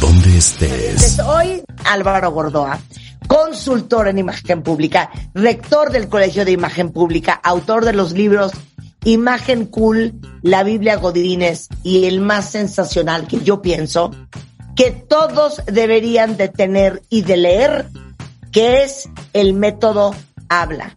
donde 0.00 0.38
estés. 0.38 1.18
Hoy 1.20 1.62
Álvaro 1.84 2.30
Gordoa, 2.32 2.78
consultor 3.26 4.08
en 4.08 4.18
imagen 4.18 4.62
pública, 4.62 5.10
rector 5.34 5.90
del 5.90 6.08
Colegio 6.08 6.44
de 6.44 6.52
Imagen 6.52 6.90
Pública, 6.90 7.38
autor 7.42 7.84
de 7.84 7.92
los 7.92 8.12
libros 8.12 8.52
Imagen 9.04 9.66
Cool, 9.66 10.14
la 10.42 10.62
Biblia 10.62 10.96
Godínez 10.96 11.68
y 11.82 12.06
el 12.06 12.20
más 12.20 12.50
sensacional 12.50 13.26
que 13.26 13.40
yo 13.40 13.62
pienso 13.62 14.10
que 14.76 14.90
todos 14.90 15.62
deberían 15.66 16.36
de 16.36 16.48
tener 16.48 17.02
y 17.10 17.22
de 17.22 17.36
leer, 17.36 17.86
que 18.52 18.82
es 18.82 19.08
el 19.32 19.52
método 19.54 20.14
habla, 20.48 20.94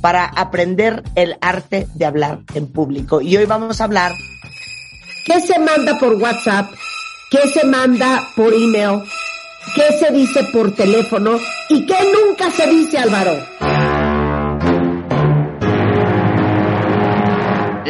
para 0.00 0.24
aprender 0.24 1.02
el 1.14 1.36
arte 1.40 1.86
de 1.94 2.06
hablar 2.06 2.40
en 2.54 2.66
público. 2.66 3.20
Y 3.20 3.36
hoy 3.36 3.46
vamos 3.46 3.80
a 3.80 3.84
hablar 3.84 4.12
qué 5.24 5.40
se 5.40 5.58
manda 5.58 5.98
por 5.98 6.14
WhatsApp, 6.14 6.70
qué 7.30 7.48
se 7.48 7.64
manda 7.64 8.28
por 8.34 8.52
email, 8.52 9.02
qué 9.74 9.92
se 9.96 10.10
dice 10.12 10.44
por 10.52 10.74
teléfono 10.74 11.38
y 11.68 11.86
qué 11.86 11.96
nunca 12.12 12.50
se 12.50 12.66
dice, 12.66 12.98
Álvaro. 12.98 13.32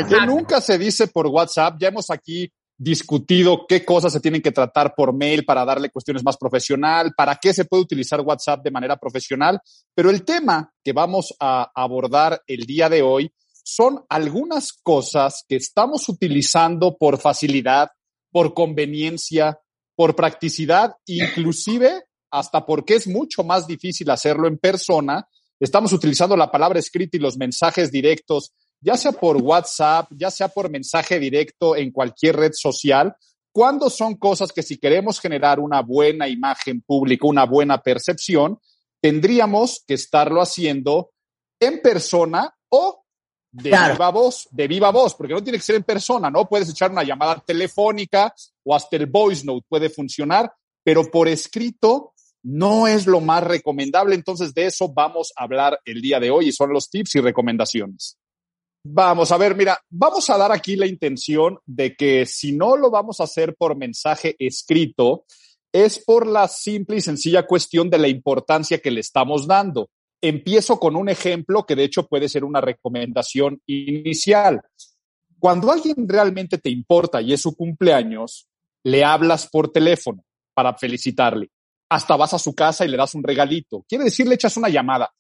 Que 0.09 0.27
nunca 0.27 0.61
se 0.61 0.79
dice 0.79 1.09
por 1.09 1.27
WhatsApp. 1.27 1.77
Ya 1.79 1.89
hemos 1.89 2.11
aquí 2.11 2.53
discutido 2.77 3.67
qué 3.69 3.85
cosas 3.85 4.13
se 4.13 4.21
tienen 4.21 4.41
que 4.41 4.53
tratar 4.53 4.95
por 4.95 5.15
mail 5.15 5.45
para 5.45 5.65
darle 5.65 5.91
cuestiones 5.91 6.25
más 6.25 6.37
profesional, 6.37 7.13
para 7.17 7.37
qué 7.37 7.53
se 7.53 7.67
puede 7.67 7.83
utilizar 7.83 8.21
WhatsApp 8.23 8.63
de 8.63 8.71
manera 8.71 8.97
profesional. 8.97 9.61
Pero 9.95 10.11
el 10.11 10.25
tema 10.25 10.73
que 10.83 10.93
vamos 10.93 11.35
a 11.39 11.71
abordar 11.75 12.43
el 12.47 12.65
día 12.65 12.89
de 12.89 13.03
hoy 13.03 13.33
son 13.63 14.05
algunas 14.09 14.73
cosas 14.73 15.45
que 15.49 15.57
estamos 15.57 16.09
utilizando 16.09 16.97
por 16.97 17.19
facilidad, 17.19 17.91
por 18.31 18.55
conveniencia, 18.55 19.61
por 19.95 20.17
practicidad, 20.17 20.95
inclusive 21.07 22.05
hasta 22.31 22.65
porque 22.65 22.95
es 22.95 23.07
mucho 23.09 23.43
más 23.43 23.67
difícil 23.67 24.09
hacerlo 24.11 24.47
en 24.47 24.59
persona. 24.59 25.27
Estamos 25.59 25.93
utilizando 25.93 26.37
la 26.37 26.51
palabra 26.51 26.79
escrita 26.79 27.17
y 27.17 27.21
los 27.21 27.37
mensajes 27.37 27.91
directos 27.91 28.53
ya 28.81 28.97
sea 28.97 29.13
por 29.13 29.37
WhatsApp, 29.37 30.11
ya 30.17 30.31
sea 30.31 30.49
por 30.49 30.71
mensaje 30.71 31.19
directo 31.19 31.77
en 31.77 31.91
cualquier 31.91 32.37
red 32.37 32.53
social, 32.55 33.15
cuando 33.53 33.91
son 33.91 34.15
cosas 34.17 34.53
que 34.53 34.63
si 34.63 34.79
queremos 34.79 35.21
generar 35.21 35.61
una 35.61 35.83
buena 35.83 36.29
imagen 36.29 36.83
pública, 36.83 37.27
una 37.27 37.45
buena 37.45 37.83
percepción, 37.83 38.59
tendríamos 39.01 39.83
que 39.87 39.95
estarlo 39.95 40.41
haciendo 40.41 41.11
en 41.61 41.83
persona 41.83 42.55
o 42.71 43.05
de 43.53 43.71
viva 43.71 44.11
voz, 44.11 44.49
de 44.51 44.69
viva 44.69 44.91
voz, 44.91 45.15
porque 45.15 45.35
no 45.35 45.43
tiene 45.43 45.59
que 45.59 45.65
ser 45.65 45.77
en 45.77 45.83
persona, 45.83 46.31
¿no? 46.31 46.49
Puedes 46.49 46.71
echar 46.71 46.91
una 46.91 47.03
llamada 47.03 47.43
telefónica 47.45 48.33
o 48.65 48.75
hasta 48.75 48.97
el 48.97 49.07
voice 49.07 49.45
note 49.45 49.67
puede 49.69 49.91
funcionar, 49.91 50.53
pero 50.85 51.11
por 51.11 51.29
escrito 51.29 52.15
no 52.43 52.87
es 52.87 53.07
lo 53.07 53.21
más 53.21 53.45
recomendable. 53.45 54.15
Entonces, 54.15 54.55
de 54.55 54.67
eso 54.67 54.89
vamos 54.93 55.33
a 55.37 55.45
hablar 55.45 55.79
el 55.85 56.01
día 56.01 56.21
de 56.21 56.31
hoy 56.31 56.49
y 56.49 56.53
son 56.53 56.73
los 56.73 56.89
tips 56.89 57.17
y 57.17 57.21
recomendaciones. 57.21 58.17
Vamos 58.83 59.31
a 59.31 59.37
ver, 59.37 59.55
mira, 59.55 59.79
vamos 59.91 60.31
a 60.31 60.39
dar 60.39 60.53
aquí 60.53 60.75
la 60.75 60.87
intención 60.87 61.59
de 61.67 61.95
que 61.97 62.25
si 62.25 62.53
no 62.53 62.77
lo 62.77 62.91
vamos 62.91 63.21
a 63.21 63.25
hacer 63.25 63.55
por 63.55 63.77
mensaje 63.77 64.37
escrito, 64.39 65.27
es 65.73 65.99
por 65.99 66.27
la 66.27 66.49
simple 66.49 66.97
y 66.97 67.01
sencilla 67.01 67.47
cuestión 67.47 67.91
de 67.91 67.99
la 67.99 68.09
importancia 68.09 68.79
que 68.79 68.91
le 68.91 69.01
estamos 69.01 69.47
dando. 69.47 69.91
Empiezo 70.23 70.79
con 70.79 70.97
un 70.97 71.09
ejemplo 71.09 71.65
que 71.65 71.77
de 71.77 71.85
hecho 71.85 72.07
puede 72.07 72.29
ser 72.29 72.45
una 72.45 72.61
recomendación 72.61 73.63
inicial. 73.67 74.61
Cuando 75.39 75.73
alguien 75.73 76.07
realmente 76.07 76.59
te 76.59 76.69
importa 76.69 77.23
y 77.23 77.33
es 77.33 77.41
su 77.41 77.57
cumpleaños, 77.57 78.47
le 78.85 79.05
hablas 79.05 79.49
por 79.49 79.73
teléfono 79.73 80.25
para 80.55 80.75
felicitarle. 80.75 81.49
Hasta 81.89 82.17
vas 82.17 82.35
a 82.35 82.39
su 82.39 82.55
casa 82.55 82.85
y 82.85 82.89
le 82.89 82.97
das 82.97 83.15
un 83.15 83.23
regalito. 83.23 83.85
Quiere 83.89 84.05
decir, 84.05 84.29
le 84.29 84.35
echas 84.35 84.57
una 84.57 84.69
llamada. 84.69 85.11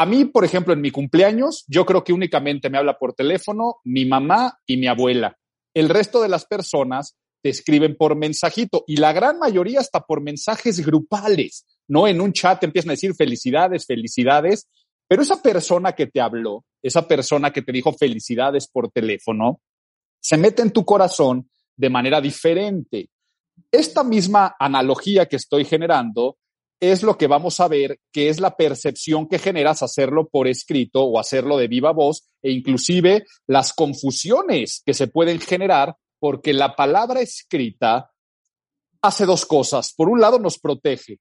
A 0.00 0.06
mí, 0.06 0.24
por 0.26 0.44
ejemplo, 0.44 0.72
en 0.72 0.80
mi 0.80 0.90
cumpleaños, 0.90 1.64
yo 1.66 1.84
creo 1.86 2.04
que 2.04 2.12
únicamente 2.12 2.70
me 2.70 2.78
habla 2.78 2.98
por 2.98 3.14
teléfono 3.14 3.76
mi 3.84 4.04
mamá 4.04 4.58
y 4.66 4.76
mi 4.76 4.86
abuela. 4.86 5.36
El 5.74 5.88
resto 5.88 6.20
de 6.20 6.28
las 6.28 6.44
personas 6.44 7.16
te 7.42 7.50
escriben 7.50 7.96
por 7.96 8.16
mensajito 8.16 8.84
y 8.86 8.96
la 8.96 9.12
gran 9.12 9.38
mayoría 9.38 9.80
hasta 9.80 10.00
por 10.00 10.20
mensajes 10.20 10.84
grupales, 10.84 11.64
¿no? 11.88 12.06
En 12.06 12.20
un 12.20 12.32
chat 12.32 12.62
empiezan 12.62 12.90
a 12.90 12.92
decir 12.92 13.14
felicidades, 13.14 13.86
felicidades, 13.86 14.68
pero 15.08 15.22
esa 15.22 15.42
persona 15.42 15.92
que 15.92 16.06
te 16.06 16.20
habló, 16.20 16.64
esa 16.82 17.08
persona 17.08 17.50
que 17.50 17.62
te 17.62 17.72
dijo 17.72 17.92
felicidades 17.92 18.68
por 18.68 18.90
teléfono, 18.90 19.60
se 20.20 20.36
mete 20.36 20.62
en 20.62 20.72
tu 20.72 20.84
corazón 20.84 21.50
de 21.76 21.90
manera 21.90 22.20
diferente. 22.20 23.08
Esta 23.72 24.04
misma 24.04 24.54
analogía 24.58 25.26
que 25.26 25.36
estoy 25.36 25.64
generando 25.64 26.36
es 26.80 27.02
lo 27.02 27.18
que 27.18 27.26
vamos 27.26 27.58
a 27.60 27.68
ver, 27.68 27.98
que 28.12 28.28
es 28.28 28.38
la 28.38 28.56
percepción 28.56 29.26
que 29.26 29.38
generas 29.38 29.82
hacerlo 29.82 30.28
por 30.28 30.46
escrito 30.46 31.02
o 31.02 31.18
hacerlo 31.18 31.56
de 31.56 31.68
viva 31.68 31.92
voz 31.92 32.28
e 32.42 32.52
inclusive 32.52 33.24
las 33.46 33.72
confusiones 33.72 34.82
que 34.84 34.94
se 34.94 35.08
pueden 35.08 35.40
generar 35.40 35.96
porque 36.20 36.52
la 36.52 36.76
palabra 36.76 37.20
escrita 37.20 38.10
hace 39.02 39.26
dos 39.26 39.46
cosas. 39.46 39.92
Por 39.94 40.08
un 40.08 40.20
lado, 40.20 40.38
nos 40.38 40.58
protege. 40.58 41.18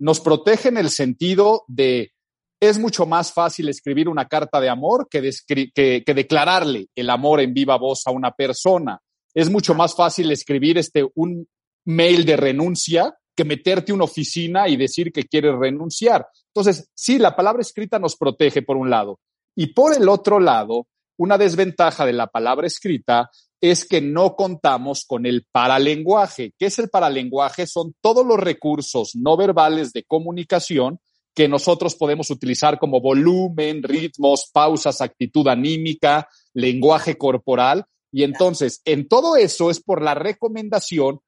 Nos 0.00 0.20
protege 0.20 0.68
en 0.68 0.78
el 0.78 0.90
sentido 0.90 1.64
de 1.68 2.12
es 2.60 2.78
mucho 2.78 3.06
más 3.06 3.32
fácil 3.32 3.68
escribir 3.68 4.08
una 4.08 4.28
carta 4.28 4.60
de 4.60 4.68
amor 4.68 5.08
que, 5.10 5.30
que, 5.46 6.02
que 6.04 6.14
declararle 6.14 6.88
el 6.94 7.08
amor 7.08 7.40
en 7.40 7.54
viva 7.54 7.78
voz 7.78 8.06
a 8.06 8.10
una 8.10 8.32
persona. 8.32 9.00
Es 9.32 9.50
mucho 9.50 9.74
más 9.74 9.94
fácil 9.94 10.30
escribir 10.30 10.76
este, 10.76 11.06
un 11.14 11.46
mail 11.86 12.24
de 12.24 12.36
renuncia 12.36 13.14
que 13.34 13.44
meterte 13.44 13.92
una 13.92 14.04
oficina 14.04 14.68
y 14.68 14.76
decir 14.76 15.12
que 15.12 15.24
quieres 15.24 15.54
renunciar. 15.56 16.26
Entonces, 16.54 16.90
sí, 16.94 17.18
la 17.18 17.34
palabra 17.34 17.62
escrita 17.62 17.98
nos 17.98 18.16
protege 18.16 18.62
por 18.62 18.76
un 18.76 18.90
lado. 18.90 19.20
Y 19.56 19.68
por 19.68 19.96
el 19.96 20.08
otro 20.08 20.40
lado, 20.40 20.86
una 21.18 21.38
desventaja 21.38 22.04
de 22.04 22.12
la 22.12 22.26
palabra 22.26 22.66
escrita 22.66 23.30
es 23.60 23.84
que 23.84 24.00
no 24.00 24.36
contamos 24.36 25.04
con 25.04 25.26
el 25.26 25.46
paralenguaje. 25.52 26.54
¿Qué 26.58 26.66
es 26.66 26.78
el 26.78 26.88
paralenguaje? 26.88 27.66
Son 27.66 27.94
todos 28.00 28.26
los 28.26 28.38
recursos 28.38 29.14
no 29.14 29.36
verbales 29.36 29.92
de 29.92 30.04
comunicación 30.04 30.98
que 31.34 31.48
nosotros 31.48 31.94
podemos 31.94 32.30
utilizar 32.30 32.78
como 32.78 33.00
volumen, 33.00 33.82
ritmos, 33.82 34.50
pausas, 34.52 35.00
actitud 35.00 35.46
anímica, 35.46 36.28
lenguaje 36.54 37.16
corporal. 37.16 37.84
Y 38.10 38.24
entonces, 38.24 38.80
en 38.84 39.06
todo 39.06 39.36
eso 39.36 39.70
es 39.70 39.80
por 39.80 40.02
la 40.02 40.14
recomendación 40.14 41.20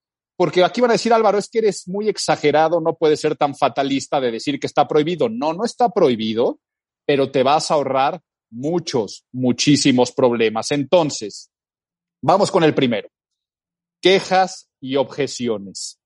porque 0.43 0.64
aquí 0.64 0.81
van 0.81 0.91
a 0.91 0.94
decir, 0.94 1.12
Álvaro, 1.12 1.38
es 1.38 1.49
que 1.49 1.59
eres 1.59 1.87
muy 1.87 2.09
exagerado, 2.09 2.81
no 2.81 2.97
puedes 2.97 3.20
ser 3.20 3.37
tan 3.37 3.54
fatalista 3.54 4.20
de 4.20 4.32
decir 4.32 4.59
que 4.59 4.66
está 4.66 4.88
prohibido. 4.88 5.28
No, 5.28 5.53
no 5.53 5.64
está 5.64 5.91
prohibido, 5.91 6.59
pero 7.06 7.31
te 7.31 7.44
vas 7.44 7.70
a 7.70 7.75
ahorrar 7.75 8.20
muchos, 8.50 9.25
muchísimos 9.31 10.10
problemas. 10.10 10.72
Entonces, 10.72 11.51
vamos 12.22 12.50
con 12.50 12.65
el 12.65 12.75
primero. 12.75 13.09
Quejas 14.00 14.71
y 14.81 14.97
objeciones. 14.97 16.00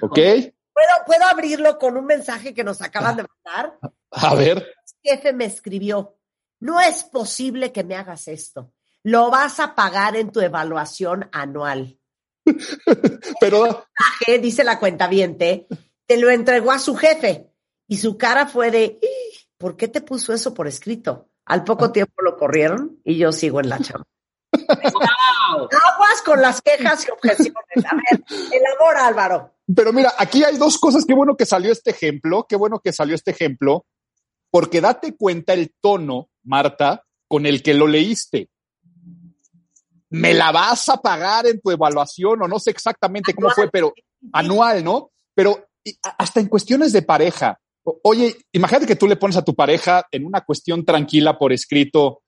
¿Ok? 0.00 0.14
¿Puedo, 0.14 1.04
¿Puedo 1.06 1.24
abrirlo 1.24 1.78
con 1.78 1.96
un 1.96 2.06
mensaje 2.06 2.54
que 2.54 2.64
nos 2.64 2.80
acaban 2.80 3.16
de 3.16 3.26
mandar? 3.44 3.78
A 4.10 4.34
ver. 4.34 4.58
El 5.02 5.10
jefe 5.10 5.32
me 5.32 5.46
escribió, 5.46 6.16
no 6.60 6.80
es 6.80 7.02
posible 7.04 7.72
que 7.72 7.82
me 7.82 7.96
hagas 7.96 8.28
esto. 8.28 8.72
Lo 9.02 9.30
vas 9.30 9.58
a 9.58 9.74
pagar 9.74 10.14
en 10.16 10.30
tu 10.30 10.40
evaluación 10.40 11.28
anual. 11.32 11.98
Pero. 13.40 13.86
Dice 14.40 14.64
la 14.64 14.78
cuenta 14.78 15.08
te 15.08 16.16
lo 16.16 16.30
entregó 16.30 16.72
a 16.72 16.78
su 16.78 16.94
jefe 16.94 17.50
y 17.88 17.96
su 17.96 18.16
cara 18.16 18.46
fue 18.46 18.70
de, 18.70 19.00
¿por 19.58 19.76
qué 19.76 19.88
te 19.88 20.00
puso 20.00 20.32
eso 20.32 20.54
por 20.54 20.66
escrito? 20.66 21.28
Al 21.44 21.64
poco 21.64 21.90
tiempo 21.90 22.22
lo 22.22 22.36
corrieron 22.36 23.00
y 23.04 23.16
yo 23.16 23.32
sigo 23.32 23.60
en 23.60 23.68
la 23.68 23.78
chamba. 23.78 24.06
Aguas 24.52 26.22
con 26.24 26.40
las 26.40 26.60
quejas 26.60 27.06
y 27.06 27.10
objeciones. 27.10 27.54
A 27.76 27.96
ver, 27.96 28.24
elabora, 28.52 29.06
Álvaro. 29.06 29.54
Pero 29.74 29.92
mira, 29.92 30.12
aquí 30.18 30.44
hay 30.44 30.56
dos 30.56 30.78
cosas. 30.78 31.04
Qué 31.06 31.14
bueno 31.14 31.36
que 31.36 31.46
salió 31.46 31.72
este 31.72 31.90
ejemplo. 31.90 32.46
Qué 32.48 32.56
bueno 32.56 32.80
que 32.80 32.92
salió 32.92 33.14
este 33.14 33.30
ejemplo. 33.30 33.86
Porque 34.50 34.80
date 34.80 35.16
cuenta 35.16 35.54
el 35.54 35.74
tono, 35.80 36.28
Marta, 36.42 37.04
con 37.28 37.46
el 37.46 37.62
que 37.62 37.74
lo 37.74 37.86
leíste 37.86 38.50
me 40.12 40.34
la 40.34 40.52
vas 40.52 40.90
a 40.90 40.98
pagar 40.98 41.46
en 41.46 41.58
tu 41.60 41.70
evaluación 41.70 42.42
o 42.42 42.48
no 42.48 42.58
sé 42.58 42.70
exactamente 42.70 43.34
cómo 43.34 43.48
fue, 43.48 43.70
pero 43.70 43.94
anual, 44.32 44.84
¿no? 44.84 45.10
Pero 45.34 45.68
hasta 46.18 46.38
en 46.38 46.48
cuestiones 46.48 46.92
de 46.92 47.00
pareja. 47.00 47.58
Oye, 48.02 48.36
imagínate 48.52 48.86
que 48.86 48.96
tú 48.96 49.08
le 49.08 49.16
pones 49.16 49.38
a 49.38 49.44
tu 49.44 49.54
pareja 49.54 50.06
en 50.10 50.26
una 50.26 50.42
cuestión 50.42 50.84
tranquila 50.84 51.38
por 51.38 51.50
escrito, 51.50 52.21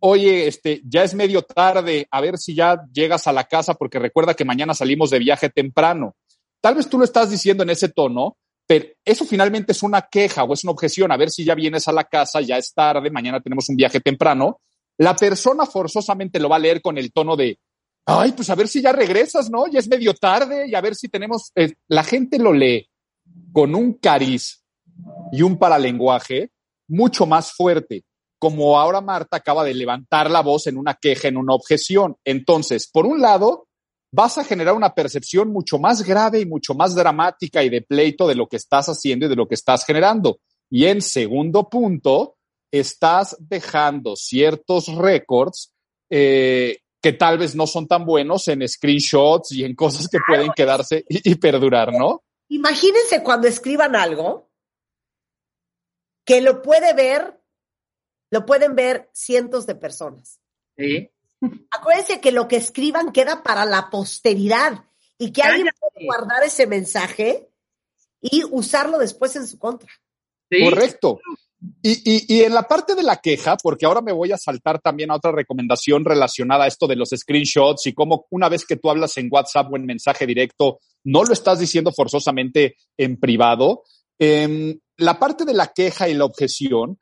oye, 0.00 0.46
este, 0.46 0.82
ya 0.84 1.04
es 1.04 1.14
medio 1.14 1.42
tarde, 1.42 2.06
a 2.10 2.20
ver 2.20 2.38
si 2.38 2.54
ya 2.54 2.80
llegas 2.92 3.26
a 3.26 3.32
la 3.32 3.44
casa 3.44 3.74
porque 3.74 3.98
recuerda 3.98 4.34
que 4.34 4.44
mañana 4.44 4.74
salimos 4.74 5.10
de 5.10 5.18
viaje 5.18 5.50
temprano. 5.50 6.16
Tal 6.60 6.74
vez 6.74 6.88
tú 6.88 6.98
lo 6.98 7.04
estás 7.04 7.30
diciendo 7.30 7.62
en 7.62 7.70
ese 7.70 7.88
tono, 7.88 8.36
pero 8.66 8.86
eso 9.04 9.24
finalmente 9.24 9.72
es 9.72 9.82
una 9.82 10.02
queja 10.02 10.44
o 10.44 10.54
es 10.54 10.64
una 10.64 10.72
objeción, 10.72 11.10
a 11.12 11.16
ver 11.16 11.30
si 11.30 11.44
ya 11.44 11.54
vienes 11.54 11.88
a 11.88 11.92
la 11.92 12.04
casa, 12.04 12.40
ya 12.40 12.56
es 12.56 12.72
tarde, 12.72 13.10
mañana 13.10 13.40
tenemos 13.40 13.68
un 13.68 13.76
viaje 13.76 14.00
temprano. 14.00 14.60
La 14.98 15.16
persona 15.16 15.66
forzosamente 15.66 16.38
lo 16.38 16.48
va 16.48 16.56
a 16.56 16.60
leer 16.60 16.82
con 16.82 16.98
el 16.98 17.12
tono 17.12 17.36
de, 17.36 17.58
ay, 18.06 18.32
pues 18.32 18.50
a 18.50 18.54
ver 18.54 18.68
si 18.68 18.82
ya 18.82 18.92
regresas, 18.92 19.50
¿no? 19.50 19.66
Ya 19.66 19.78
es 19.78 19.88
medio 19.88 20.14
tarde 20.14 20.68
y 20.68 20.74
a 20.74 20.80
ver 20.80 20.94
si 20.94 21.08
tenemos... 21.08 21.52
Eh, 21.54 21.72
la 21.88 22.04
gente 22.04 22.38
lo 22.38 22.52
lee 22.52 22.88
con 23.52 23.74
un 23.74 23.94
cariz 23.94 24.62
y 25.32 25.42
un 25.42 25.58
paralenguaje 25.58 26.50
mucho 26.88 27.26
más 27.26 27.52
fuerte, 27.52 28.04
como 28.40 28.80
ahora 28.80 29.02
Marta 29.02 29.36
acaba 29.36 29.62
de 29.62 29.74
levantar 29.74 30.30
la 30.30 30.40
voz 30.40 30.66
en 30.66 30.78
una 30.78 30.94
queja, 30.94 31.28
en 31.28 31.36
una 31.36 31.54
objeción. 31.54 32.16
Entonces, 32.24 32.88
por 32.90 33.06
un 33.06 33.20
lado, 33.20 33.68
vas 34.10 34.38
a 34.38 34.44
generar 34.44 34.74
una 34.74 34.94
percepción 34.94 35.52
mucho 35.52 35.78
más 35.78 36.02
grave 36.02 36.40
y 36.40 36.46
mucho 36.46 36.74
más 36.74 36.94
dramática 36.94 37.62
y 37.62 37.68
de 37.68 37.82
pleito 37.82 38.26
de 38.26 38.34
lo 38.34 38.48
que 38.48 38.56
estás 38.56 38.88
haciendo 38.88 39.26
y 39.26 39.28
de 39.28 39.36
lo 39.36 39.46
que 39.46 39.54
estás 39.54 39.84
generando. 39.84 40.40
Y 40.70 40.86
en 40.86 41.02
segundo 41.02 41.68
punto, 41.68 42.38
estás 42.72 43.36
dejando 43.38 44.16
ciertos 44.16 44.86
récords 44.86 45.72
eh, 46.08 46.78
que 47.02 47.12
tal 47.12 47.36
vez 47.36 47.54
no 47.54 47.66
son 47.66 47.86
tan 47.86 48.06
buenos 48.06 48.48
en 48.48 48.66
screenshots 48.66 49.52
y 49.52 49.64
en 49.64 49.74
cosas 49.74 50.08
que 50.08 50.18
pueden 50.26 50.50
quedarse 50.56 51.04
y, 51.08 51.30
y 51.32 51.34
perdurar, 51.34 51.92
¿no? 51.92 52.22
Imagínense 52.48 53.22
cuando 53.22 53.48
escriban 53.48 53.94
algo 53.94 54.50
que 56.24 56.40
lo 56.40 56.62
puede 56.62 56.94
ver, 56.94 57.39
lo 58.30 58.46
pueden 58.46 58.74
ver 58.74 59.10
cientos 59.12 59.66
de 59.66 59.74
personas. 59.74 60.40
Sí. 60.76 61.10
Acuérdense 61.70 62.20
que 62.20 62.32
lo 62.32 62.48
que 62.48 62.56
escriban 62.56 63.12
queda 63.12 63.42
para 63.42 63.64
la 63.64 63.90
posteridad 63.90 64.84
y 65.18 65.32
que 65.32 65.42
alguien 65.42 65.68
puede 65.78 66.06
guardar 66.06 66.42
ese 66.44 66.66
mensaje 66.66 67.48
y 68.20 68.44
usarlo 68.50 68.98
después 68.98 69.36
en 69.36 69.46
su 69.46 69.58
contra. 69.58 69.90
Sí. 70.50 70.64
Correcto. 70.64 71.20
Y, 71.82 71.90
y, 72.10 72.36
y 72.36 72.42
en 72.42 72.54
la 72.54 72.62
parte 72.62 72.94
de 72.94 73.02
la 73.02 73.16
queja, 73.16 73.56
porque 73.62 73.84
ahora 73.84 74.00
me 74.00 74.12
voy 74.12 74.32
a 74.32 74.38
saltar 74.38 74.80
también 74.80 75.10
a 75.10 75.16
otra 75.16 75.30
recomendación 75.30 76.04
relacionada 76.04 76.64
a 76.64 76.66
esto 76.66 76.86
de 76.86 76.96
los 76.96 77.10
screenshots 77.10 77.86
y 77.86 77.92
cómo 77.92 78.26
una 78.30 78.48
vez 78.48 78.64
que 78.64 78.76
tú 78.76 78.90
hablas 78.90 79.16
en 79.18 79.28
WhatsApp 79.30 79.70
o 79.70 79.76
en 79.76 79.84
mensaje 79.84 80.26
directo, 80.26 80.80
no 81.04 81.22
lo 81.24 81.32
estás 81.32 81.58
diciendo 81.58 81.92
forzosamente 81.92 82.76
en 82.96 83.18
privado. 83.18 83.82
Em, 84.18 84.78
la 84.96 85.18
parte 85.18 85.44
de 85.44 85.54
la 85.54 85.68
queja 85.68 86.08
y 86.08 86.14
la 86.14 86.24
objeción, 86.24 86.98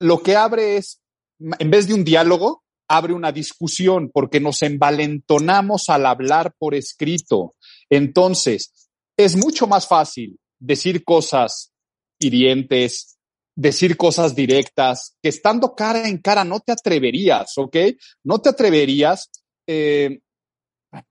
lo 0.00 0.22
que 0.22 0.36
abre 0.36 0.76
es, 0.76 1.00
en 1.38 1.70
vez 1.70 1.86
de 1.86 1.94
un 1.94 2.04
diálogo, 2.04 2.64
abre 2.88 3.12
una 3.12 3.32
discusión 3.32 4.10
porque 4.12 4.40
nos 4.40 4.62
envalentonamos 4.62 5.88
al 5.88 6.06
hablar 6.06 6.54
por 6.58 6.74
escrito. 6.74 7.54
Entonces, 7.88 8.88
es 9.16 9.36
mucho 9.36 9.66
más 9.66 9.86
fácil 9.86 10.38
decir 10.58 11.04
cosas 11.04 11.72
hirientes, 12.18 13.18
decir 13.56 13.96
cosas 13.96 14.34
directas, 14.34 15.16
que 15.22 15.28
estando 15.28 15.74
cara 15.74 16.08
en 16.08 16.18
cara 16.18 16.44
no 16.44 16.60
te 16.60 16.72
atreverías, 16.72 17.56
¿ok? 17.56 17.76
No 18.24 18.40
te 18.40 18.50
atreverías 18.50 19.30
eh, 19.66 20.20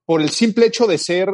por 0.05 0.21
el 0.21 0.29
simple 0.29 0.67
hecho 0.67 0.87
de 0.87 0.97
ser 0.97 1.29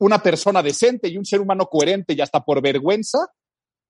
una 0.00 0.22
persona 0.22 0.62
decente 0.62 1.08
y 1.08 1.16
un 1.16 1.24
ser 1.24 1.40
humano 1.40 1.66
coherente 1.66 2.14
y 2.14 2.20
hasta 2.20 2.44
por 2.44 2.62
vergüenza, 2.62 3.18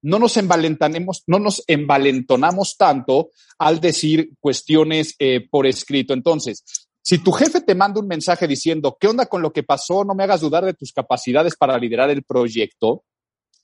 no 0.03 0.19
nos 0.19 0.37
envalentonemos, 0.37 1.23
no 1.27 1.39
nos 1.39 1.63
envalentonamos 1.67 2.77
tanto 2.77 3.31
al 3.59 3.81
decir 3.81 4.31
cuestiones 4.41 5.15
eh, 5.19 5.47
por 5.49 5.67
escrito. 5.67 6.15
Entonces, 6.15 6.65
si 7.03 7.19
tu 7.19 7.33
jefe 7.33 7.61
te 7.61 7.75
manda 7.75 8.01
un 8.01 8.07
mensaje 8.07 8.47
diciendo, 8.47 8.97
¿qué 9.01 9.07
onda 9.07 9.27
con 9.27 9.43
lo 9.43 9.53
que 9.53 9.63
pasó? 9.63 10.05
No 10.05 10.15
me 10.15 10.25
hagas 10.25 10.41
dudar 10.41 10.65
de 10.65 10.75
tus 10.75 10.93
capacidades 10.93 11.57
para 11.57 11.79
liderar 11.79 12.11
el 12.11 12.23
proyecto, 12.23 13.05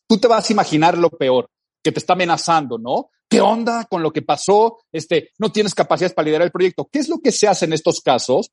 tú 0.09 0.19
te 0.19 0.29
vas 0.29 0.49
a 0.49 0.53
imaginar 0.53 0.97
lo 0.97 1.11
peor, 1.11 1.51
que 1.83 1.93
te 1.93 1.99
está 1.99 2.15
amenazando, 2.15 2.79
¿no? 2.79 3.11
¿Qué 3.29 3.41
onda 3.41 3.85
con 3.85 4.03
lo 4.03 4.13
que 4.13 4.23
pasó? 4.23 4.79
Este, 4.93 5.31
no 5.39 5.51
tienes 5.51 5.75
capacidades 5.75 6.15
para 6.15 6.27
liderar 6.27 6.47
el 6.47 6.53
proyecto. 6.53 6.89
¿Qué 6.91 7.01
es 7.01 7.09
lo 7.09 7.19
que 7.19 7.33
se 7.33 7.49
hace 7.49 7.65
en 7.65 7.73
estos 7.73 8.01
casos? 8.01 8.51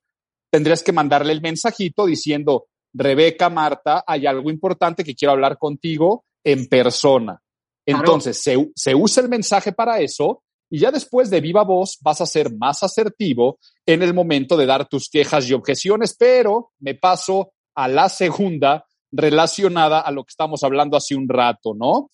Tendrías 0.50 0.82
que 0.82 0.92
mandarle 0.92 1.32
el 1.32 1.40
mensajito 1.40 2.04
diciendo, 2.04 2.66
Rebeca, 2.92 3.48
Marta, 3.48 4.04
hay 4.06 4.26
algo 4.26 4.50
importante 4.50 5.04
que 5.04 5.14
quiero 5.14 5.32
hablar 5.32 5.56
contigo 5.56 6.24
en 6.44 6.66
persona. 6.66 7.40
Entonces, 7.86 8.42
se, 8.42 8.70
se 8.74 8.94
usa 8.94 9.22
el 9.22 9.28
mensaje 9.28 9.72
para 9.72 10.00
eso 10.00 10.42
y 10.70 10.78
ya 10.78 10.90
después 10.90 11.28
de 11.28 11.40
viva 11.40 11.64
voz 11.64 11.98
vas 12.00 12.20
a 12.20 12.26
ser 12.26 12.54
más 12.54 12.82
asertivo 12.82 13.58
en 13.84 14.02
el 14.02 14.14
momento 14.14 14.56
de 14.56 14.66
dar 14.66 14.88
tus 14.88 15.10
quejas 15.10 15.48
y 15.48 15.52
objeciones, 15.52 16.16
pero 16.18 16.72
me 16.78 16.94
paso 16.94 17.52
a 17.74 17.88
la 17.88 18.08
segunda 18.08 18.86
relacionada 19.10 20.00
a 20.00 20.10
lo 20.10 20.24
que 20.24 20.30
estamos 20.30 20.64
hablando 20.64 20.96
hace 20.96 21.14
un 21.14 21.28
rato, 21.28 21.74
¿no? 21.74 22.08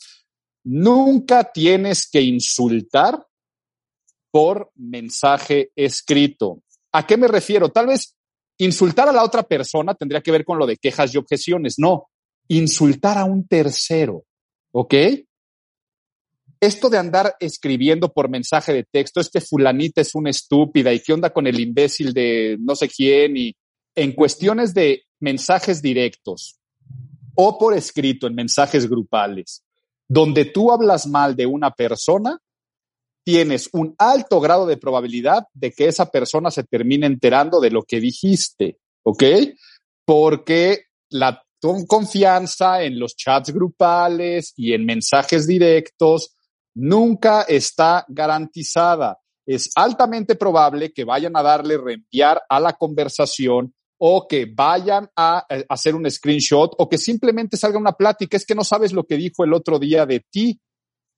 Nunca 0.65 1.44
tienes 1.53 2.11
que 2.11 2.20
insultar 2.20 3.25
por 4.31 4.70
mensaje 4.75 5.70
escrito. 5.76 6.62
¿A 6.93 7.06
qué 7.06 7.17
me 7.17 7.29
refiero? 7.29 7.69
Tal 7.69 7.87
vez 7.87 8.17
insultar 8.59 9.09
a 9.09 9.12
la 9.12 9.25
otra 9.25 9.44
persona 9.44 9.94
tendría 9.94 10.20
que 10.20 10.32
ver 10.32 10.44
con 10.44 10.59
lo 10.59 10.67
de 10.67 10.76
quejas 10.76 11.15
y 11.15 11.19
objeciones. 11.19 11.76
No, 11.79 12.09
insultar 12.49 13.19
a 13.19 13.25
un 13.25 13.47
tercero, 13.47 14.25
¿ok? 14.73 14.94
Esto 16.60 16.90
de 16.90 16.99
andar 16.99 17.37
escribiendo 17.38 18.12
por 18.12 18.28
mensaje 18.28 18.72
de 18.72 18.84
texto, 18.84 19.20
este 19.20 19.40
fulanita 19.40 20.00
es 20.00 20.14
una 20.14 20.31
estúpida 20.31 20.93
y 20.93 21.00
qué 21.00 21.12
onda 21.12 21.31
con 21.31 21.46
el 21.46 21.60
imbécil 21.60 22.12
de 22.12 22.56
no 22.60 22.75
sé 22.75 22.88
quién 22.88 23.37
y 23.37 23.55
en 23.94 24.12
cuestiones 24.12 24.75
de 24.75 25.02
mensajes 25.20 25.82
directos 25.82 26.58
o 27.34 27.56
por 27.58 27.75
escrito 27.75 28.26
en 28.26 28.34
mensajes 28.34 28.88
grupales, 28.88 29.62
donde 30.08 30.46
tú 30.46 30.72
hablas 30.72 31.06
mal 31.06 31.37
de 31.37 31.46
una 31.46 31.70
persona, 31.70 32.40
tienes 33.25 33.69
un 33.72 33.94
alto 33.99 34.40
grado 34.40 34.66
de 34.66 34.76
probabilidad 34.76 35.44
de 35.52 35.70
que 35.70 35.87
esa 35.87 36.10
persona 36.10 36.50
se 36.50 36.64
termine 36.64 37.06
enterando 37.06 37.60
de 37.60 37.70
lo 37.70 37.84
que 37.84 38.00
dijiste, 38.00 38.78
¿ok? 39.05 39.22
Porque 40.05 40.87
la 41.10 41.40
confianza 41.87 42.82
en 42.82 42.99
los 42.99 43.14
chats 43.14 43.52
grupales 43.52 44.53
y 44.56 44.72
en 44.72 44.84
mensajes 44.84 45.46
directos 45.46 46.34
nunca 46.79 47.43
está 47.43 48.05
garantizada. 48.08 49.19
Es 49.44 49.70
altamente 49.75 50.37
probable 50.37 50.93
que 50.93 51.05
vayan 51.05 51.37
a 51.37 51.43
darle 51.43 51.77
reenviar 51.77 52.43
a 52.49 52.61
la 52.61 52.75
conversación 52.75 53.75
o 54.01 54.29
que 54.29 54.47
vayan 54.47 55.08
a, 55.17 55.39
a 55.39 55.47
hacer 55.69 55.97
un 55.97 56.08
screenshot 56.08 56.73
o 56.79 56.89
que 56.89 56.99
simplemente 56.99 57.56
salga 57.56 57.79
una 57.79 57.93
plática. 57.93 58.37
Es 58.37 58.47
que 58.47 58.55
no 58.55 58.63
sabes 58.63 58.93
lo 58.93 59.05
que 59.05 59.17
dijo 59.17 59.43
el 59.44 59.55
otro 59.55 59.79
día 59.79 60.06
de 60.06 60.25
ti 60.31 60.61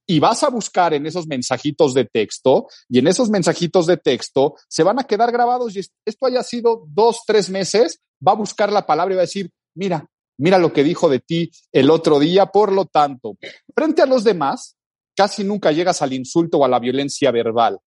y 0.06 0.18
vas 0.18 0.42
a 0.42 0.48
buscar 0.48 0.94
en 0.94 1.04
esos 1.06 1.26
mensajitos 1.26 1.92
de 1.92 2.06
texto 2.06 2.66
y 2.88 2.98
en 2.98 3.06
esos 3.06 3.28
mensajitos 3.28 3.86
de 3.86 3.98
texto 3.98 4.54
se 4.66 4.82
van 4.82 4.98
a 4.98 5.04
quedar 5.04 5.30
grabados 5.30 5.76
y 5.76 5.80
esto 5.80 6.26
haya 6.26 6.42
sido 6.42 6.84
dos, 6.88 7.20
tres 7.26 7.50
meses, 7.50 8.00
va 8.26 8.32
a 8.32 8.36
buscar 8.36 8.72
la 8.72 8.86
palabra 8.86 9.14
y 9.14 9.16
va 9.16 9.22
a 9.22 9.26
decir, 9.26 9.50
mira, 9.74 10.06
mira 10.38 10.58
lo 10.58 10.72
que 10.72 10.84
dijo 10.84 11.10
de 11.10 11.20
ti 11.20 11.50
el 11.70 11.90
otro 11.90 12.18
día, 12.18 12.46
por 12.46 12.72
lo 12.72 12.86
tanto, 12.86 13.36
frente 13.74 14.00
a 14.00 14.06
los 14.06 14.24
demás, 14.24 14.78
casi 15.16 15.44
nunca 15.44 15.72
llegas 15.72 16.02
al 16.02 16.12
insulto 16.12 16.58
o 16.58 16.64
a 16.64 16.68
la 16.68 16.78
violencia 16.78 17.30
verbal. 17.30 17.78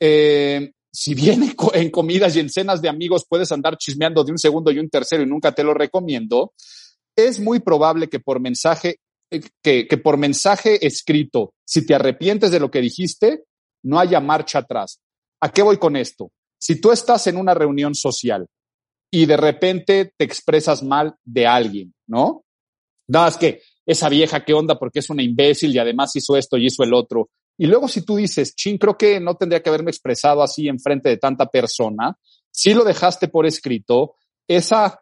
Eh, 0.00 0.72
si 0.92 1.14
bien 1.14 1.54
en 1.74 1.90
comidas 1.90 2.36
y 2.36 2.40
en 2.40 2.50
cenas 2.50 2.82
de 2.82 2.88
amigos 2.88 3.26
puedes 3.28 3.52
andar 3.52 3.76
chismeando 3.76 4.24
de 4.24 4.32
un 4.32 4.38
segundo 4.38 4.70
y 4.70 4.78
un 4.78 4.88
tercero 4.88 5.22
y 5.22 5.26
nunca 5.26 5.52
te 5.52 5.64
lo 5.64 5.74
recomiendo, 5.74 6.52
es 7.16 7.40
muy 7.40 7.60
probable 7.60 8.08
que 8.08 8.20
por 8.20 8.40
mensaje 8.40 9.00
que, 9.62 9.86
que, 9.86 9.98
por 9.98 10.16
mensaje 10.16 10.86
escrito, 10.86 11.52
si 11.64 11.84
te 11.84 11.94
arrepientes 11.94 12.50
de 12.50 12.60
lo 12.60 12.70
que 12.70 12.80
dijiste, 12.80 13.44
no 13.82 13.98
haya 13.98 14.20
marcha 14.20 14.60
atrás. 14.60 15.00
¿A 15.40 15.52
qué 15.52 15.62
voy 15.62 15.78
con 15.78 15.96
esto? 15.96 16.30
Si 16.58 16.80
tú 16.80 16.90
estás 16.90 17.26
en 17.26 17.36
una 17.36 17.54
reunión 17.54 17.94
social 17.94 18.46
y 19.10 19.26
de 19.26 19.36
repente 19.36 20.12
te 20.16 20.24
expresas 20.24 20.82
mal 20.82 21.14
de 21.24 21.46
alguien, 21.46 21.94
¿no? 22.06 22.44
Nada, 23.06 23.38
que 23.38 23.62
esa 23.88 24.10
vieja, 24.10 24.44
¿qué 24.44 24.52
onda? 24.52 24.78
Porque 24.78 24.98
es 24.98 25.08
una 25.08 25.22
imbécil 25.22 25.74
y 25.74 25.78
además 25.78 26.14
hizo 26.14 26.36
esto 26.36 26.58
y 26.58 26.66
hizo 26.66 26.84
el 26.84 26.92
otro. 26.92 27.30
Y 27.56 27.66
luego 27.66 27.88
si 27.88 28.02
tú 28.02 28.16
dices, 28.16 28.54
chin, 28.54 28.76
creo 28.76 28.98
que 28.98 29.18
no 29.18 29.34
tendría 29.34 29.62
que 29.62 29.70
haberme 29.70 29.90
expresado 29.90 30.42
así 30.42 30.68
en 30.68 30.78
frente 30.78 31.08
de 31.08 31.16
tanta 31.16 31.46
persona, 31.46 32.14
si 32.50 32.74
lo 32.74 32.84
dejaste 32.84 33.28
por 33.28 33.46
escrito, 33.46 34.16
esa 34.46 35.00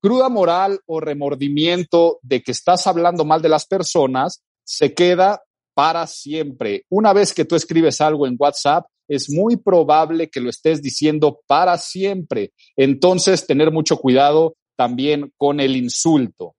cruda 0.00 0.28
moral 0.28 0.78
o 0.86 1.00
remordimiento 1.00 2.20
de 2.22 2.40
que 2.40 2.52
estás 2.52 2.86
hablando 2.86 3.24
mal 3.24 3.42
de 3.42 3.48
las 3.48 3.66
personas 3.66 4.44
se 4.62 4.94
queda 4.94 5.42
para 5.74 6.06
siempre. 6.06 6.84
Una 6.90 7.12
vez 7.12 7.34
que 7.34 7.44
tú 7.44 7.56
escribes 7.56 8.00
algo 8.00 8.28
en 8.28 8.36
WhatsApp, 8.38 8.86
es 9.08 9.28
muy 9.30 9.56
probable 9.56 10.30
que 10.30 10.40
lo 10.40 10.48
estés 10.48 10.80
diciendo 10.80 11.40
para 11.48 11.76
siempre. 11.76 12.52
Entonces, 12.76 13.48
tener 13.48 13.72
mucho 13.72 13.96
cuidado 13.96 14.54
también 14.76 15.32
con 15.36 15.58
el 15.58 15.74
insulto. 15.74 16.54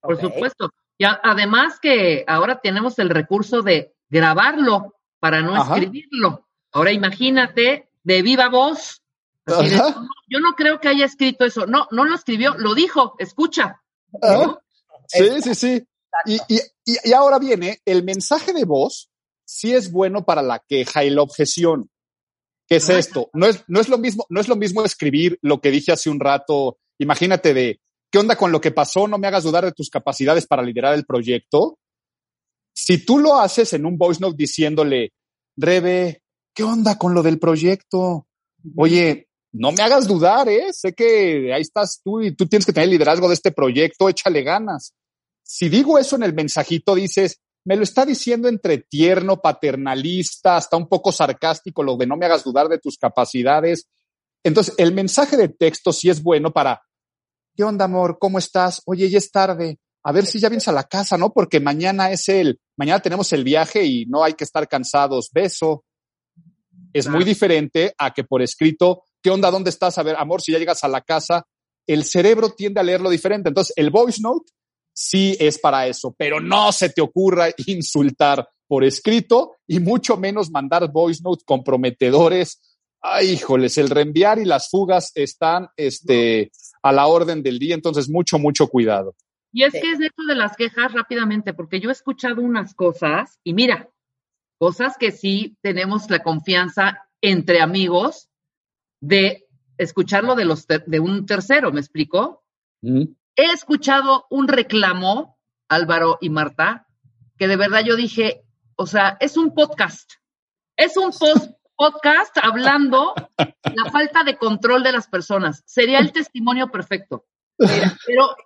Por 0.00 0.20
supuesto. 0.20 0.70
Y 0.96 1.04
a- 1.04 1.20
además 1.22 1.78
que 1.80 2.24
ahora 2.26 2.60
tenemos 2.60 2.98
el 2.98 3.10
recurso 3.10 3.62
de 3.62 3.94
grabarlo 4.08 4.94
para 5.20 5.40
no 5.42 5.54
Ajá. 5.56 5.74
escribirlo. 5.74 6.46
Ahora 6.72 6.92
imagínate 6.92 7.88
de 8.02 8.22
viva 8.22 8.48
voz. 8.48 9.02
así 9.46 9.70
de, 9.70 9.76
Ajá. 9.76 9.90
"No, 10.00 10.08
yo 10.28 10.40
no 10.40 10.52
creo 10.54 10.78
que 10.78 10.88
haya 10.88 11.06
escrito 11.06 11.44
eso. 11.46 11.66
No, 11.66 11.88
no 11.90 12.04
lo 12.04 12.14
escribió, 12.14 12.54
lo 12.58 12.74
dijo, 12.74 13.14
escucha. 13.18 13.80
Sí, 15.08 15.42
sí, 15.42 15.54
sí. 15.54 15.88
Y, 16.26 16.34
y- 16.48 16.60
y- 16.84 17.12
ahora 17.12 17.38
viene, 17.38 17.80
el 17.84 18.02
mensaje 18.04 18.52
de 18.52 18.64
voz 18.64 19.10
sí 19.44 19.74
es 19.74 19.90
bueno 19.90 20.24
para 20.24 20.42
la 20.42 20.58
queja 20.58 21.04
y 21.04 21.10
la 21.10 21.22
objeción. 21.22 21.90
¿Qué 22.66 22.76
es 22.76 22.88
esto? 22.90 23.30
No 23.32 23.46
es, 23.46 23.64
no 23.68 23.80
es 23.80 23.88
lo 23.88 23.96
mismo, 23.96 24.26
no 24.28 24.40
es 24.40 24.48
lo 24.48 24.56
mismo 24.56 24.84
escribir 24.84 25.38
lo 25.40 25.60
que 25.62 25.70
dije 25.70 25.92
hace 25.92 26.10
un 26.10 26.20
rato. 26.20 26.78
Imagínate 26.98 27.54
de, 27.54 27.80
¿qué 28.10 28.18
onda 28.18 28.36
con 28.36 28.52
lo 28.52 28.60
que 28.60 28.70
pasó? 28.70 29.06
No 29.08 29.18
me 29.18 29.26
hagas 29.26 29.44
dudar 29.44 29.64
de 29.64 29.72
tus 29.72 29.90
capacidades 29.90 30.46
para 30.46 30.62
liderar 30.62 30.94
el 30.94 31.04
proyecto. 31.04 31.78
Si 32.74 33.04
tú 33.04 33.18
lo 33.18 33.38
haces 33.38 33.72
en 33.72 33.86
un 33.86 33.98
voice 33.98 34.20
note 34.20 34.36
diciéndole, 34.36 35.12
Rebe, 35.56 36.22
¿qué 36.54 36.62
onda 36.62 36.96
con 36.96 37.14
lo 37.14 37.22
del 37.22 37.38
proyecto? 37.38 38.26
Oye, 38.76 39.28
no 39.52 39.72
me 39.72 39.82
hagas 39.82 40.06
dudar, 40.06 40.48
¿eh? 40.48 40.72
Sé 40.72 40.92
que 40.92 41.52
ahí 41.52 41.62
estás 41.62 42.00
tú 42.04 42.22
y 42.22 42.34
tú 42.34 42.46
tienes 42.46 42.66
que 42.66 42.72
tener 42.72 42.84
el 42.84 42.92
liderazgo 42.92 43.28
de 43.28 43.34
este 43.34 43.50
proyecto, 43.50 44.08
échale 44.08 44.42
ganas. 44.42 44.94
Si 45.42 45.68
digo 45.68 45.98
eso 45.98 46.16
en 46.16 46.22
el 46.22 46.34
mensajito, 46.34 46.94
dices, 46.94 47.40
me 47.64 47.76
lo 47.76 47.82
está 47.82 48.04
diciendo 48.06 48.48
entre 48.48 48.78
tierno, 48.78 49.40
paternalista, 49.40 50.56
hasta 50.56 50.76
un 50.76 50.88
poco 50.88 51.12
sarcástico, 51.12 51.82
lo 51.82 51.96
de 51.96 52.06
no 52.06 52.16
me 52.16 52.26
hagas 52.26 52.44
dudar 52.44 52.68
de 52.68 52.78
tus 52.78 52.98
capacidades. 52.98 53.88
Entonces, 54.44 54.74
el 54.78 54.92
mensaje 54.92 55.36
de 55.36 55.48
texto 55.48 55.92
sí 55.92 56.08
es 56.08 56.22
bueno 56.22 56.52
para, 56.52 56.82
¿qué 57.58 57.64
onda, 57.64 57.86
amor? 57.86 58.18
¿Cómo 58.20 58.38
estás? 58.38 58.80
Oye, 58.86 59.10
ya 59.10 59.18
es 59.18 59.32
tarde. 59.32 59.80
A 60.04 60.12
ver 60.12 60.26
si 60.26 60.38
ya 60.38 60.48
vienes 60.48 60.68
a 60.68 60.72
la 60.72 60.84
casa, 60.84 61.18
¿no? 61.18 61.32
Porque 61.32 61.58
mañana 61.58 62.12
es 62.12 62.28
el, 62.28 62.60
mañana 62.76 63.00
tenemos 63.00 63.32
el 63.32 63.42
viaje 63.42 63.84
y 63.84 64.06
no 64.06 64.22
hay 64.22 64.34
que 64.34 64.44
estar 64.44 64.68
cansados. 64.68 65.28
Beso. 65.32 65.84
Es 66.92 67.08
muy 67.08 67.24
diferente 67.24 67.92
a 67.98 68.14
que 68.14 68.22
por 68.22 68.42
escrito, 68.42 69.02
¿qué 69.20 69.30
onda? 69.30 69.50
¿Dónde 69.50 69.70
estás? 69.70 69.98
A 69.98 70.04
ver, 70.04 70.14
amor, 70.16 70.40
si 70.40 70.52
ya 70.52 70.58
llegas 70.60 70.84
a 70.84 70.88
la 70.88 71.00
casa, 71.00 71.48
el 71.84 72.04
cerebro 72.04 72.50
tiende 72.50 72.78
a 72.78 72.84
leerlo 72.84 73.10
diferente. 73.10 73.48
Entonces, 73.48 73.72
el 73.76 73.90
voice 73.90 74.22
note 74.22 74.52
sí 74.92 75.36
es 75.40 75.58
para 75.58 75.88
eso, 75.88 76.14
pero 76.16 76.40
no 76.40 76.70
se 76.70 76.90
te 76.90 77.00
ocurra 77.00 77.48
insultar 77.66 78.48
por 78.68 78.84
escrito 78.84 79.56
y 79.66 79.80
mucho 79.80 80.16
menos 80.16 80.48
mandar 80.52 80.92
voice 80.92 81.22
notes 81.24 81.42
comprometedores. 81.44 82.67
Ay, 83.00 83.30
híjoles, 83.30 83.78
el 83.78 83.90
reenviar 83.90 84.38
y 84.38 84.44
las 84.44 84.68
fugas 84.70 85.12
están 85.14 85.68
este, 85.76 86.50
a 86.82 86.92
la 86.92 87.06
orden 87.06 87.42
del 87.42 87.58
día, 87.58 87.74
entonces 87.74 88.08
mucho, 88.08 88.38
mucho 88.38 88.66
cuidado. 88.68 89.14
Y 89.52 89.62
es 89.64 89.72
Sí. 89.72 89.80
que 89.80 89.92
es 89.92 90.00
esto 90.00 90.24
de 90.26 90.34
las 90.34 90.56
quejas 90.56 90.92
rápidamente, 90.92 91.54
porque 91.54 91.80
yo 91.80 91.88
he 91.90 91.92
escuchado 91.92 92.42
unas 92.42 92.74
cosas 92.74 93.38
y 93.44 93.54
mira, 93.54 93.88
cosas 94.58 94.96
que 94.98 95.12
sí 95.12 95.56
tenemos 95.62 96.10
la 96.10 96.22
confianza 96.22 97.08
entre 97.22 97.60
amigos 97.60 98.28
de 99.00 99.46
escucharlo 99.78 100.34
de, 100.34 100.44
los 100.44 100.66
ter- 100.66 100.84
de 100.86 100.98
un 101.00 101.24
tercero, 101.24 101.70
¿me 101.72 101.80
explico? 101.80 102.42
He 102.82 103.52
escuchado 103.52 104.26
un 104.30 104.48
reclamo, 104.48 105.38
Álvaro 105.68 106.18
y 106.20 106.30
Marta, 106.30 106.86
que 107.38 107.46
de 107.46 107.56
verdad 107.56 107.84
yo 107.84 107.94
dije, 107.94 108.42
o 108.76 108.86
sea, 108.86 109.16
es 109.20 109.36
un 109.36 109.54
podcast. 109.54 110.10
Es 110.76 110.96
un 110.96 111.10
pos- 111.12 111.50
podcast 111.78 112.36
hablando 112.42 113.14
la 113.36 113.90
falta 113.90 114.24
de 114.24 114.36
control 114.36 114.82
de 114.82 114.90
las 114.90 115.06
personas. 115.06 115.62
Sería 115.64 116.00
el 116.00 116.12
testimonio 116.12 116.70
perfecto. 116.72 117.26
Pero 117.56 118.36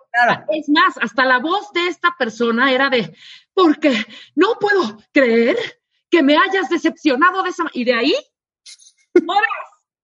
es 0.50 0.68
más, 0.68 0.98
hasta 1.00 1.24
la 1.24 1.38
voz 1.38 1.72
de 1.72 1.88
esta 1.88 2.14
persona 2.18 2.70
era 2.70 2.90
de, 2.90 3.16
porque 3.54 3.94
no 4.34 4.58
puedo 4.60 4.98
creer 5.12 5.56
que 6.10 6.22
me 6.22 6.36
hayas 6.36 6.68
decepcionado 6.68 7.42
de 7.42 7.50
esa... 7.50 7.64
Y 7.72 7.84
de 7.84 7.94
ahí, 7.94 8.14
horas. 9.26 9.48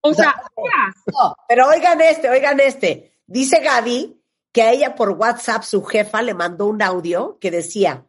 O 0.01 0.13
sea, 0.13 0.33
horas. 0.55 0.95
No, 1.05 1.35
pero 1.47 1.67
oigan 1.67 2.01
este, 2.01 2.29
oigan 2.29 2.59
este. 2.59 3.19
Dice 3.27 3.59
Gaby 3.59 4.23
que 4.51 4.63
a 4.63 4.71
ella 4.71 4.95
por 4.95 5.11
WhatsApp 5.11 5.61
su 5.61 5.83
jefa 5.83 6.23
le 6.23 6.33
mandó 6.33 6.65
un 6.65 6.81
audio 6.81 7.37
que 7.39 7.51
decía, 7.51 8.07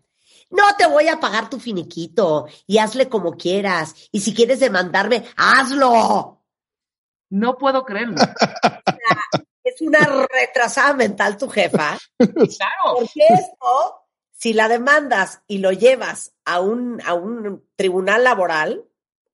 no 0.51 0.65
te 0.77 0.87
voy 0.87 1.09
a 1.09 1.21
pagar 1.21 1.49
tu 1.49 1.59
finiquito 1.59 2.47
y 2.67 2.79
hazle 2.79 3.09
como 3.09 3.37
quieras. 3.37 3.95
Y 4.13 4.21
si 4.21 4.35
quieres 4.35 4.61
demandarme, 4.61 5.25
hazlo. 5.37 6.43
No 7.31 7.57
puedo 7.57 7.85
creerlo. 7.85 8.17
Es 9.63 9.81
una 9.83 10.01
retrasada 10.01 10.95
mental 10.95 11.37
tu 11.37 11.49
jefa. 11.49 11.97
Claro. 12.19 12.99
Porque 12.99 13.21
esto, 13.29 14.01
si 14.33 14.55
la 14.55 14.69
demandas 14.69 15.43
y 15.47 15.59
lo 15.59 15.71
llevas 15.71 16.33
a 16.47 16.61
un, 16.61 17.01
a 17.05 17.13
un 17.15 17.63
tribunal 17.77 18.25
laboral, 18.25 18.85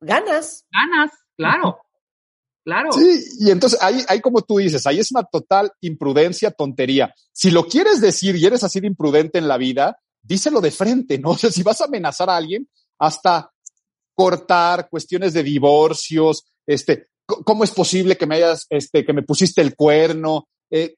ganas. 0.00 0.66
Ganas, 0.70 1.12
claro. 1.36 1.78
Claro. 2.64 2.90
Sí, 2.92 3.24
y 3.38 3.50
entonces 3.52 3.80
ahí, 3.80 4.04
ahí 4.08 4.20
como 4.20 4.42
tú 4.42 4.58
dices, 4.58 4.84
ahí 4.86 4.98
es 4.98 5.12
una 5.12 5.22
total 5.22 5.72
imprudencia, 5.80 6.50
tontería. 6.50 7.14
Si 7.32 7.52
lo 7.52 7.68
quieres 7.68 8.00
decir 8.00 8.34
y 8.34 8.44
eres 8.44 8.64
así 8.64 8.80
de 8.80 8.88
imprudente 8.88 9.38
en 9.38 9.46
la 9.46 9.56
vida, 9.56 10.00
díselo 10.26 10.60
de 10.60 10.70
frente, 10.70 11.18
¿no? 11.18 11.30
O 11.36 11.38
sea, 11.38 11.50
si 11.50 11.62
vas 11.62 11.80
a 11.80 11.84
amenazar 11.84 12.30
a 12.30 12.36
alguien, 12.36 12.68
hasta 12.98 13.50
cortar 14.14 14.88
cuestiones 14.88 15.34
de 15.34 15.42
divorcios, 15.42 16.44
este, 16.66 17.08
¿cómo 17.26 17.64
es 17.64 17.70
posible 17.70 18.16
que 18.16 18.26
me 18.26 18.36
hayas, 18.36 18.66
este, 18.70 19.04
que 19.04 19.12
me 19.12 19.22
pusiste 19.22 19.60
el 19.60 19.76
cuerno? 19.76 20.48
Eh, 20.70 20.96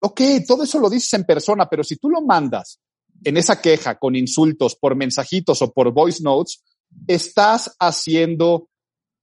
ok, 0.00 0.20
todo 0.46 0.62
eso 0.62 0.78
lo 0.78 0.88
dices 0.88 1.12
en 1.14 1.24
persona, 1.24 1.68
pero 1.68 1.82
si 1.82 1.96
tú 1.96 2.08
lo 2.08 2.20
mandas 2.22 2.80
en 3.24 3.36
esa 3.36 3.60
queja 3.60 3.98
con 3.98 4.16
insultos 4.16 4.76
por 4.76 4.94
mensajitos 4.94 5.60
o 5.62 5.72
por 5.72 5.92
voice 5.92 6.22
notes, 6.22 6.62
estás 7.06 7.74
haciendo 7.78 8.68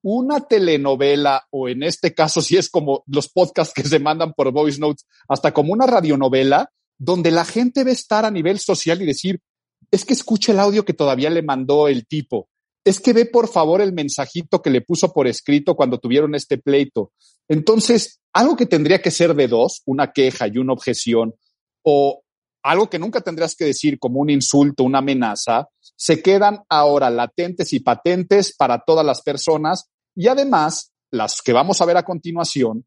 una 0.04 0.42
telenovela 0.42 1.48
o 1.52 1.68
en 1.68 1.84
este 1.84 2.14
caso 2.14 2.42
si 2.42 2.58
es 2.58 2.70
como 2.70 3.04
los 3.08 3.30
podcasts 3.30 3.74
que 3.74 3.84
se 3.84 4.00
mandan 4.00 4.34
por 4.34 4.52
voice 4.52 4.80
notes, 4.80 5.06
hasta 5.28 5.54
como 5.54 5.74
una 5.74 5.86
radionovela 5.86 6.70
donde 6.98 7.32
la 7.32 7.46
gente 7.46 7.84
va 7.84 7.92
a 7.92 7.94
estar 7.94 8.26
a 8.26 8.32
nivel 8.32 8.60
social 8.60 9.02
y 9.02 9.06
decir, 9.06 9.42
es 9.91 10.06
que 10.06 10.13
escuche 10.13 10.51
el 10.51 10.60
audio 10.60 10.86
que 10.86 10.94
todavía 10.94 11.29
le 11.29 11.41
mandó 11.41 11.88
el 11.88 12.06
tipo, 12.08 12.50
es 12.84 13.00
que 13.00 13.13
ve 13.13 13.25
por 13.25 13.48
favor 13.48 13.82
el 13.82 13.94
mensajito 13.94 14.62
que 14.62 14.70
le 14.70 14.82
puso 14.82 15.12
por 15.12 15.27
escrito 15.27 15.75
cuando 15.75 16.00
tuvieron 16.00 16.36
este 16.36 16.58
pleito. 16.58 17.12
Entonces, 17.50 18.20
algo 18.34 18.56
que 18.56 18.65
tendría 18.65 19.01
que 19.01 19.12
ser 19.12 19.36
de 19.36 19.48
dos, 19.48 19.82
una 19.86 20.12
queja 20.12 20.48
y 20.48 20.58
una 20.58 20.74
objeción, 20.74 21.36
o 21.84 22.22
algo 22.63 22.89
que 22.89 23.00
nunca 23.00 23.22
tendrías 23.22 23.56
que 23.56 23.65
decir 23.65 24.00
como 24.00 24.20
un 24.20 24.29
insulto, 24.29 24.84
una 24.84 25.00
amenaza, 25.00 25.67
se 25.96 26.22
quedan 26.22 26.60
ahora 26.70 27.10
latentes 27.10 27.74
y 27.74 27.79
patentes 27.79 28.56
para 28.56 28.84
todas 28.86 29.06
las 29.06 29.22
personas 29.22 29.89
y 30.15 30.27
además 30.27 30.91
las 31.12 31.41
que 31.41 31.53
vamos 31.53 31.82
a 31.82 31.86
ver 31.86 31.98
a 31.98 32.03
continuación 32.03 32.86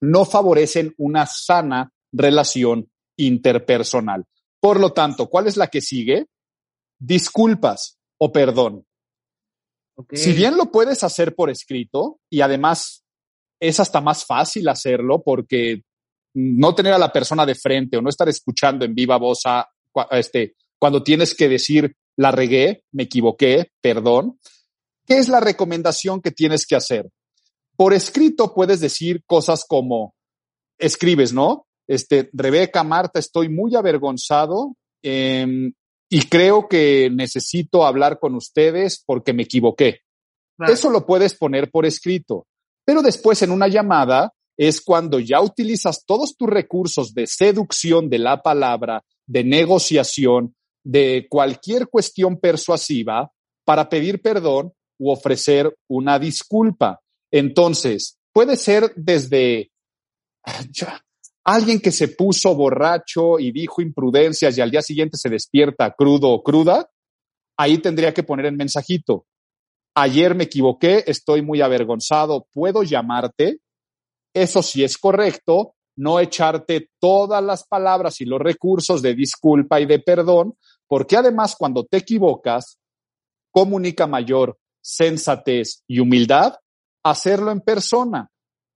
no 0.00 0.24
favorecen 0.24 0.94
una 0.98 1.26
sana 1.26 1.92
relación 2.12 2.90
interpersonal. 3.16 4.24
Por 4.64 4.80
lo 4.80 4.94
tanto, 4.94 5.28
¿cuál 5.28 5.46
es 5.46 5.58
la 5.58 5.66
que 5.66 5.82
sigue? 5.82 6.24
Disculpas 6.98 7.98
o 8.16 8.32
perdón. 8.32 8.86
Si 10.10 10.32
bien 10.32 10.56
lo 10.56 10.72
puedes 10.72 11.04
hacer 11.04 11.34
por 11.34 11.50
escrito 11.50 12.18
y 12.30 12.40
además 12.40 13.04
es 13.60 13.78
hasta 13.78 14.00
más 14.00 14.24
fácil 14.24 14.66
hacerlo 14.70 15.22
porque 15.22 15.82
no 16.32 16.74
tener 16.74 16.94
a 16.94 16.98
la 16.98 17.12
persona 17.12 17.44
de 17.44 17.54
frente 17.54 17.98
o 17.98 18.00
no 18.00 18.08
estar 18.08 18.26
escuchando 18.30 18.86
en 18.86 18.94
viva 18.94 19.18
voz 19.18 19.42
a 19.44 19.68
este, 20.12 20.54
cuando 20.78 21.02
tienes 21.02 21.34
que 21.34 21.50
decir 21.50 21.94
la 22.16 22.30
regué, 22.30 22.84
me 22.92 23.02
equivoqué, 23.02 23.70
perdón. 23.82 24.40
¿Qué 25.04 25.18
es 25.18 25.28
la 25.28 25.40
recomendación 25.40 26.22
que 26.22 26.30
tienes 26.30 26.66
que 26.66 26.76
hacer? 26.76 27.10
Por 27.76 27.92
escrito 27.92 28.54
puedes 28.54 28.80
decir 28.80 29.24
cosas 29.26 29.66
como, 29.68 30.14
escribes, 30.78 31.34
¿no? 31.34 31.63
Este, 31.86 32.30
Rebeca, 32.32 32.82
Marta, 32.84 33.18
estoy 33.18 33.48
muy 33.48 33.74
avergonzado 33.74 34.74
em, 35.02 35.72
y 36.08 36.22
creo 36.28 36.68
que 36.68 37.10
necesito 37.10 37.84
hablar 37.84 38.18
con 38.18 38.34
ustedes 38.34 39.02
porque 39.04 39.32
me 39.32 39.42
equivoqué. 39.42 40.00
Claro. 40.56 40.72
Eso 40.72 40.90
lo 40.90 41.04
puedes 41.04 41.34
poner 41.34 41.70
por 41.70 41.84
escrito, 41.84 42.46
pero 42.84 43.02
después 43.02 43.42
en 43.42 43.50
una 43.50 43.68
llamada 43.68 44.32
es 44.56 44.80
cuando 44.80 45.18
ya 45.18 45.40
utilizas 45.40 46.04
todos 46.06 46.36
tus 46.36 46.48
recursos 46.48 47.12
de 47.12 47.26
seducción 47.26 48.08
de 48.08 48.18
la 48.18 48.40
palabra, 48.40 49.02
de 49.26 49.42
negociación, 49.42 50.54
de 50.84 51.26
cualquier 51.28 51.88
cuestión 51.88 52.38
persuasiva 52.38 53.32
para 53.64 53.88
pedir 53.88 54.20
perdón 54.20 54.72
u 54.98 55.10
ofrecer 55.10 55.74
una 55.88 56.18
disculpa. 56.18 57.00
Entonces, 57.32 58.18
puede 58.32 58.56
ser 58.56 58.92
desde 58.94 59.70
alguien 61.44 61.80
que 61.80 61.92
se 61.92 62.08
puso 62.08 62.54
borracho 62.54 63.38
y 63.38 63.52
dijo 63.52 63.82
imprudencias 63.82 64.56
y 64.56 64.60
al 64.60 64.70
día 64.70 64.82
siguiente 64.82 65.18
se 65.18 65.28
despierta 65.28 65.92
crudo 65.92 66.30
o 66.30 66.42
cruda, 66.42 66.90
ahí 67.56 67.78
tendría 67.78 68.14
que 68.14 68.22
poner 68.22 68.46
el 68.46 68.56
mensajito. 68.56 69.26
Ayer 69.94 70.34
me 70.34 70.44
equivoqué, 70.44 71.04
estoy 71.06 71.42
muy 71.42 71.60
avergonzado, 71.60 72.48
¿puedo 72.52 72.82
llamarte? 72.82 73.58
Eso 74.34 74.62
sí 74.62 74.82
es 74.82 74.98
correcto, 74.98 75.74
no 75.96 76.18
echarte 76.18 76.90
todas 76.98 77.44
las 77.44 77.64
palabras 77.64 78.20
y 78.20 78.24
los 78.24 78.40
recursos 78.40 79.02
de 79.02 79.14
disculpa 79.14 79.80
y 79.80 79.86
de 79.86 80.00
perdón, 80.00 80.56
porque 80.88 81.16
además 81.16 81.54
cuando 81.56 81.84
te 81.84 81.98
equivocas, 81.98 82.78
comunica 83.52 84.06
mayor 84.08 84.58
sensatez 84.80 85.84
y 85.86 86.00
humildad 86.00 86.54
hacerlo 87.04 87.52
en 87.52 87.60
persona. 87.60 88.30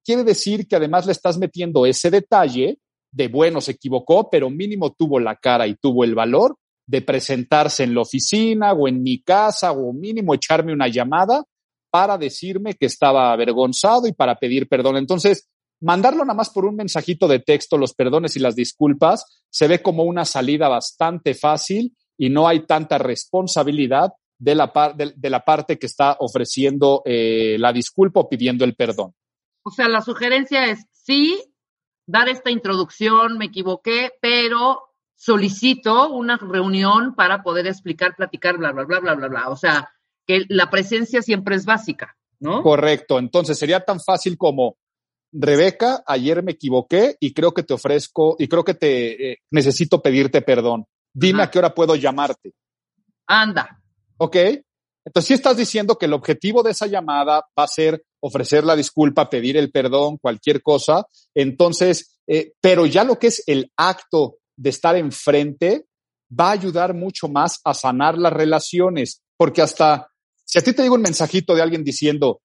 Quiere 0.09 0.25
decir 0.25 0.67
que 0.67 0.75
además 0.75 1.05
le 1.05 1.13
estás 1.13 1.37
metiendo 1.37 1.85
ese 1.85 2.11
detalle 2.11 2.79
de, 3.13 3.29
bueno, 3.29 3.61
se 3.61 3.73
equivocó, 3.73 4.31
pero 4.31 4.49
mínimo 4.49 4.95
tuvo 4.95 5.21
la 5.21 5.37
cara 5.37 5.67
y 5.67 5.75
tuvo 5.75 6.03
el 6.03 6.15
valor 6.15 6.57
de 6.87 7.03
presentarse 7.03 7.85
en 7.85 7.95
la 7.95 8.01
oficina 8.01 8.73
o 8.73 8.89
en 8.89 9.03
mi 9.03 9.21
casa 9.21 9.71
o 9.73 9.93
mínimo 9.93 10.33
echarme 10.33 10.73
una 10.73 10.89
llamada 10.89 11.45
para 11.91 12.17
decirme 12.17 12.73
que 12.73 12.87
estaba 12.87 13.35
avergonzado 13.35 14.07
y 14.07 14.15
para 14.15 14.37
pedir 14.37 14.67
perdón. 14.67 14.97
Entonces, 14.97 15.47
mandarlo 15.83 16.25
nada 16.25 16.39
más 16.39 16.49
por 16.49 16.65
un 16.65 16.77
mensajito 16.77 17.29
de 17.29 17.41
texto, 17.41 17.77
los 17.77 17.93
perdones 17.93 18.35
y 18.35 18.41
las 18.41 18.57
disculpas, 18.57 19.43
se 19.51 19.69
ve 19.69 19.83
como 19.83 20.05
una 20.05 20.25
salida 20.25 20.69
bastante 20.69 21.35
fácil 21.35 21.95
y 22.17 22.31
no 22.31 22.49
hay 22.49 22.61
tanta 22.61 22.97
responsabilidad 22.97 24.15
de 24.39 24.55
la, 24.55 24.73
parte 25.45 25.79
que 25.79 25.87
está 25.87 26.17
ofreciendo 26.19 27.03
eh, 27.05 27.57
la 27.59 27.75
disculpa 27.75 28.21
o 28.21 28.29
pidiendo 28.31 28.65
el 28.65 28.75
perdón. 28.75 29.13
O 29.69 29.71
sea, 29.71 29.89
la 29.89 30.01
sugerencia 30.01 30.65
es 30.67 30.87
sí, 30.93 31.45
dar 32.07 32.29
esta 32.31 32.51
introducción, 32.51 33.37
me 33.37 33.47
equivoqué, 33.47 34.13
pero 34.21 34.81
solicito 35.15 36.11
una 36.11 36.39
reunión 36.39 37.15
para 37.15 37.43
poder 37.43 37.67
explicar, 37.67 38.17
platicar, 38.17 38.57
bla, 38.57 38.73
bla, 38.73 38.85
bla, 38.85 39.01
bla, 39.01 39.15
bla, 39.15 39.29
bla. 39.29 39.49
O 39.51 39.57
sea, 39.57 39.91
que 40.27 40.47
la 40.49 40.71
presencia 40.71 41.21
siempre 41.21 41.55
es 41.55 41.67
básica, 41.67 42.17
¿no? 42.41 42.63
Correcto. 42.63 43.19
Entonces 43.19 43.59
sería 43.59 43.85
tan 43.85 44.01
fácil 44.01 44.39
como, 44.39 44.79
Rebeca, 45.33 46.03
ayer 46.07 46.43
me 46.43 46.53
equivoqué 46.53 47.19
y 47.21 47.35
creo 47.35 47.53
que 47.53 47.63
te 47.63 47.75
ofrezco 47.75 48.37
y 48.39 48.49
creo 48.49 48.65
que 48.65 48.73
te 48.75 49.33
eh, 49.33 49.39
necesito 49.51 50.01
pedirte 50.01 50.41
perdón. 50.41 50.87
Dime 51.13 51.43
a 51.43 51.51
qué 51.51 51.59
hora 51.59 51.75
puedo 51.75 51.95
llamarte. 51.95 52.55
Anda. 53.27 53.83
¿Ok? 54.17 54.37
Entonces, 55.05 55.29
si 55.29 55.35
estás 55.35 55.57
diciendo 55.57 55.97
que 55.97 56.07
el 56.07 56.13
objetivo 56.13 56.63
de 56.63 56.73
esa 56.73 56.87
llamada 56.87 57.45
va 57.59 57.65
a 57.65 57.69
ser 57.69 58.05
ofrecer 58.21 58.65
la 58.65 58.77
disculpa, 58.77 59.31
pedir 59.31 59.57
el 59.57 59.71
perdón, 59.71 60.19
cualquier 60.19 60.63
cosa, 60.63 61.07
entonces, 61.35 62.21
eh, 62.27 62.53
pero 62.61 62.85
ya 62.87 63.05
lo 63.05 63.19
que 63.19 63.29
es 63.29 63.43
el 63.47 63.71
acto 63.77 64.37
de 64.57 64.71
estar 64.71 64.97
enfrente 64.97 65.87
va 66.39 66.49
a 66.49 66.53
ayudar 66.53 66.95
mucho 66.95 67.29
más 67.29 67.61
a 67.65 67.73
sanar 67.75 68.19
las 68.19 68.33
relaciones, 68.33 69.23
porque 69.37 69.63
hasta 69.63 70.09
si 70.49 70.59
a 70.59 70.63
ti 70.63 70.73
te 70.73 70.83
digo 70.83 70.95
un 70.95 71.03
mensajito 71.03 71.55
de 71.55 71.61
alguien 71.61 71.85
diciendo, 71.85 72.41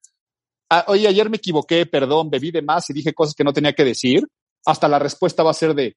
ah, 0.70 0.84
oye, 0.88 1.08
ayer 1.08 1.30
me 1.30 1.38
equivoqué, 1.38 1.86
perdón, 1.86 2.30
bebí 2.30 2.52
de 2.52 2.62
más 2.62 2.90
y 2.90 2.94
dije 2.94 3.14
cosas 3.14 3.34
que 3.34 3.46
no 3.46 3.54
tenía 3.54 3.72
que 3.72 3.86
decir, 3.86 4.24
hasta 4.66 4.90
la 4.90 5.00
respuesta 5.00 5.42
va 5.42 5.52
a 5.52 5.56
ser 5.56 5.74
de, 5.74 5.96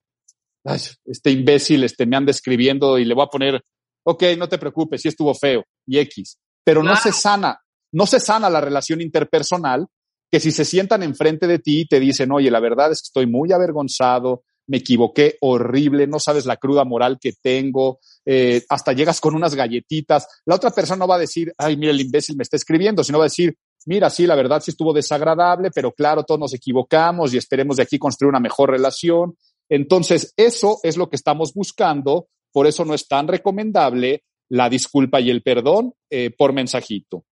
este 1.04 1.30
imbécil, 1.32 1.82
este 1.82 2.06
me 2.06 2.16
anda 2.16 2.30
escribiendo 2.30 2.96
y 2.98 3.04
le 3.04 3.14
voy 3.14 3.24
a 3.24 3.28
poner, 3.28 3.60
ok, 4.04 4.22
no 4.38 4.48
te 4.48 4.58
preocupes, 4.58 5.02
sí 5.02 5.08
estuvo 5.08 5.34
feo 5.34 5.64
y 5.84 5.98
X, 5.98 6.38
pero 6.66 6.82
no 6.82 6.96
se 6.96 7.12
sana, 7.12 7.60
no 7.92 8.06
se 8.06 8.18
sana 8.18 8.50
la 8.50 8.60
relación 8.60 9.00
interpersonal 9.00 9.86
que 10.28 10.40
si 10.40 10.50
se 10.50 10.64
sientan 10.64 11.04
enfrente 11.04 11.46
de 11.46 11.60
ti 11.60 11.82
y 11.82 11.86
te 11.86 12.00
dicen, 12.00 12.32
oye, 12.32 12.50
la 12.50 12.58
verdad 12.58 12.90
es 12.90 13.02
que 13.02 13.06
estoy 13.06 13.26
muy 13.28 13.52
avergonzado, 13.52 14.42
me 14.66 14.78
equivoqué 14.78 15.36
horrible, 15.42 16.08
no 16.08 16.18
sabes 16.18 16.44
la 16.44 16.56
cruda 16.56 16.84
moral 16.84 17.18
que 17.20 17.34
tengo, 17.40 18.00
eh, 18.24 18.64
hasta 18.68 18.92
llegas 18.94 19.20
con 19.20 19.36
unas 19.36 19.54
galletitas. 19.54 20.26
La 20.44 20.56
otra 20.56 20.72
persona 20.72 20.98
no 20.98 21.06
va 21.06 21.14
a 21.14 21.20
decir, 21.20 21.52
ay, 21.56 21.76
mira, 21.76 21.92
el 21.92 22.00
imbécil 22.00 22.36
me 22.36 22.42
está 22.42 22.56
escribiendo, 22.56 23.04
sino 23.04 23.18
va 23.18 23.26
a 23.26 23.30
decir, 23.30 23.56
mira, 23.86 24.10
sí, 24.10 24.26
la 24.26 24.34
verdad 24.34 24.60
sí 24.60 24.72
estuvo 24.72 24.92
desagradable, 24.92 25.70
pero 25.72 25.92
claro, 25.92 26.24
todos 26.24 26.40
nos 26.40 26.52
equivocamos 26.52 27.32
y 27.32 27.36
esperemos 27.36 27.76
de 27.76 27.84
aquí 27.84 27.96
construir 27.96 28.30
una 28.30 28.40
mejor 28.40 28.70
relación. 28.70 29.36
Entonces, 29.68 30.34
eso 30.36 30.80
es 30.82 30.96
lo 30.96 31.08
que 31.08 31.16
estamos 31.16 31.54
buscando, 31.54 32.26
por 32.50 32.66
eso 32.66 32.84
no 32.84 32.92
es 32.92 33.06
tan 33.06 33.28
recomendable 33.28 34.24
la 34.48 34.68
disculpa 34.68 35.20
y 35.20 35.30
el 35.30 35.42
perdón 35.42 35.94
eh, 36.10 36.30
por 36.30 36.52
mensajito. 36.52 37.24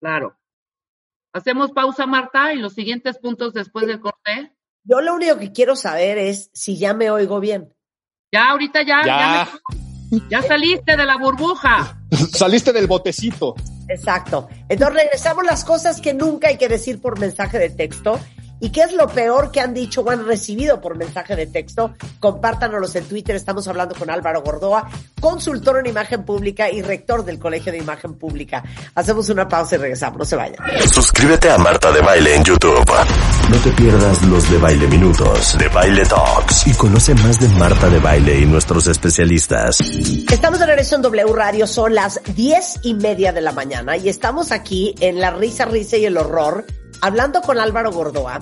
Claro. 0.00 0.36
Hacemos 1.32 1.72
pausa, 1.72 2.06
Marta, 2.06 2.52
y 2.52 2.58
los 2.58 2.74
siguientes 2.74 3.18
puntos 3.18 3.54
después 3.54 3.86
del 3.86 4.00
corte. 4.00 4.52
Yo 4.84 5.00
lo 5.00 5.14
único 5.14 5.38
que 5.38 5.52
quiero 5.52 5.76
saber 5.76 6.18
es 6.18 6.50
si 6.52 6.76
ya 6.76 6.92
me 6.92 7.10
oigo 7.10 7.40
bien. 7.40 7.74
Ya, 8.32 8.50
ahorita 8.50 8.82
ya. 8.82 9.02
Ya, 9.04 9.48
ya, 10.28 10.42
saliste 10.42 10.96
de 10.96 11.06
la 11.06 11.16
burbuja. 11.16 11.98
saliste 12.32 12.72
del 12.72 12.86
botecito. 12.86 13.54
Exacto. 13.88 14.48
Entonces 14.68 14.96
regresamos 14.96 15.44
las 15.44 15.64
cosas 15.64 16.00
que 16.00 16.14
nunca 16.14 16.48
hay 16.48 16.58
que 16.58 16.68
decir 16.68 17.00
por 17.00 17.18
mensaje 17.18 17.58
de 17.58 17.70
texto 17.70 18.18
¿Y 18.62 18.70
qué 18.70 18.82
es 18.82 18.92
lo 18.92 19.08
peor 19.08 19.50
que 19.50 19.58
han 19.58 19.74
dicho 19.74 20.02
o 20.02 20.10
han 20.10 20.24
recibido 20.24 20.80
por 20.80 20.96
mensaje 20.96 21.34
de 21.34 21.48
texto? 21.48 21.94
Compártanos 22.20 22.94
en 22.94 23.04
Twitter. 23.06 23.34
Estamos 23.34 23.66
hablando 23.66 23.96
con 23.96 24.08
Álvaro 24.08 24.40
Gordoa, 24.42 24.88
consultor 25.20 25.80
en 25.80 25.86
imagen 25.86 26.24
pública 26.24 26.70
y 26.70 26.80
rector 26.80 27.24
del 27.24 27.40
Colegio 27.40 27.72
de 27.72 27.78
Imagen 27.78 28.14
Pública. 28.14 28.62
Hacemos 28.94 29.28
una 29.30 29.48
pausa 29.48 29.74
y 29.74 29.78
regresamos. 29.78 30.16
No 30.16 30.24
se 30.24 30.36
vayan. 30.36 30.58
Suscríbete 30.86 31.50
a 31.50 31.58
Marta 31.58 31.90
de 31.90 32.02
Baile 32.02 32.36
en 32.36 32.44
YouTube. 32.44 32.88
No 33.50 33.56
te 33.64 33.70
pierdas 33.72 34.22
los 34.26 34.48
de 34.48 34.58
Baile 34.58 34.86
Minutos, 34.86 35.58
de 35.58 35.66
Baile 35.66 36.04
Talks 36.04 36.68
y 36.68 36.74
conoce 36.74 37.16
más 37.16 37.40
de 37.40 37.48
Marta 37.58 37.90
de 37.90 37.98
Baile 37.98 38.38
y 38.38 38.46
nuestros 38.46 38.86
especialistas. 38.86 39.80
Estamos 40.30 40.60
de 40.60 40.66
regreso 40.66 40.94
en 40.94 41.02
W 41.02 41.32
Radio. 41.32 41.66
Son 41.66 41.96
las 41.96 42.20
diez 42.36 42.78
y 42.84 42.94
media 42.94 43.32
de 43.32 43.40
la 43.40 43.50
mañana 43.50 43.96
y 43.96 44.08
estamos 44.08 44.52
aquí 44.52 44.94
en 45.00 45.20
la 45.20 45.32
risa, 45.32 45.64
risa 45.64 45.96
y 45.96 46.04
el 46.04 46.16
horror 46.16 46.64
hablando 47.00 47.40
con 47.42 47.58
Álvaro 47.58 47.92
Gordoa, 47.92 48.38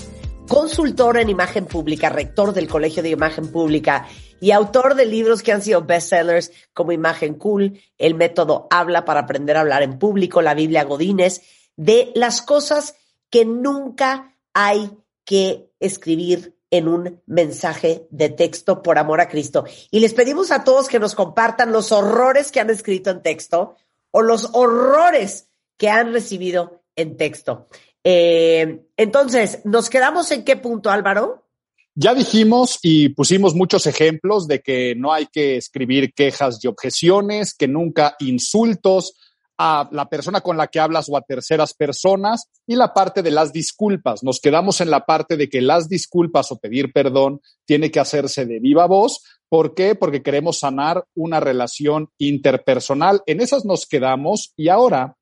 consultor 0.48 1.18
en 1.18 1.28
imagen 1.28 1.66
pública, 1.66 2.08
rector 2.08 2.52
del 2.52 2.68
Colegio 2.68 3.02
de 3.02 3.10
Imagen 3.10 3.52
Pública 3.52 4.06
y 4.40 4.50
autor 4.50 4.94
de 4.94 5.06
libros 5.06 5.42
que 5.42 5.52
han 5.52 5.62
sido 5.62 5.82
bestsellers 5.82 6.50
como 6.72 6.92
Imagen 6.92 7.34
Cool, 7.34 7.80
El 7.98 8.14
método 8.14 8.66
Habla 8.70 9.04
para 9.04 9.20
aprender 9.20 9.56
a 9.56 9.60
hablar 9.60 9.82
en 9.82 9.98
público, 9.98 10.42
la 10.42 10.54
Biblia 10.54 10.84
Godínez, 10.84 11.42
de 11.76 12.10
las 12.14 12.42
cosas 12.42 12.94
que 13.30 13.44
nunca 13.44 14.36
hay 14.52 14.90
que 15.24 15.70
escribir 15.78 16.56
en 16.70 16.88
un 16.88 17.22
mensaje 17.26 18.06
de 18.10 18.28
texto 18.28 18.82
por 18.82 18.98
amor 18.98 19.20
a 19.20 19.28
Cristo. 19.28 19.64
Y 19.90 20.00
les 20.00 20.14
pedimos 20.14 20.50
a 20.50 20.64
todos 20.64 20.88
que 20.88 21.00
nos 21.00 21.14
compartan 21.14 21.72
los 21.72 21.92
horrores 21.92 22.50
que 22.52 22.60
han 22.60 22.70
escrito 22.70 23.10
en 23.10 23.22
texto 23.22 23.76
o 24.10 24.22
los 24.22 24.50
horrores 24.52 25.48
que 25.76 25.88
han 25.88 26.12
recibido 26.12 26.82
en 26.96 27.16
texto. 27.16 27.66
Eh, 28.04 28.86
entonces, 28.96 29.60
¿nos 29.64 29.90
quedamos 29.90 30.30
en 30.30 30.44
qué 30.44 30.56
punto, 30.56 30.90
Álvaro? 30.90 31.46
Ya 31.94 32.14
dijimos 32.14 32.78
y 32.82 33.10
pusimos 33.10 33.54
muchos 33.54 33.86
ejemplos 33.86 34.46
de 34.46 34.60
que 34.60 34.94
no 34.94 35.12
hay 35.12 35.26
que 35.26 35.56
escribir 35.56 36.14
quejas 36.14 36.58
y 36.62 36.68
objeciones, 36.68 37.54
que 37.54 37.68
nunca 37.68 38.16
insultos 38.20 39.14
a 39.58 39.86
la 39.92 40.08
persona 40.08 40.40
con 40.40 40.56
la 40.56 40.68
que 40.68 40.80
hablas 40.80 41.10
o 41.10 41.16
a 41.18 41.20
terceras 41.20 41.74
personas 41.74 42.46
y 42.66 42.76
la 42.76 42.94
parte 42.94 43.22
de 43.22 43.30
las 43.30 43.52
disculpas. 43.52 44.22
Nos 44.22 44.40
quedamos 44.40 44.80
en 44.80 44.88
la 44.88 45.04
parte 45.04 45.36
de 45.36 45.50
que 45.50 45.60
las 45.60 45.88
disculpas 45.88 46.50
o 46.50 46.58
pedir 46.58 46.92
perdón 46.94 47.42
tiene 47.66 47.90
que 47.90 48.00
hacerse 48.00 48.46
de 48.46 48.60
viva 48.60 48.86
voz. 48.86 49.22
¿Por 49.50 49.74
qué? 49.74 49.94
Porque 49.94 50.22
queremos 50.22 50.60
sanar 50.60 51.04
una 51.14 51.40
relación 51.40 52.08
interpersonal. 52.16 53.20
En 53.26 53.42
esas 53.42 53.66
nos 53.66 53.84
quedamos 53.84 54.54
y 54.56 54.68
ahora 54.68 55.16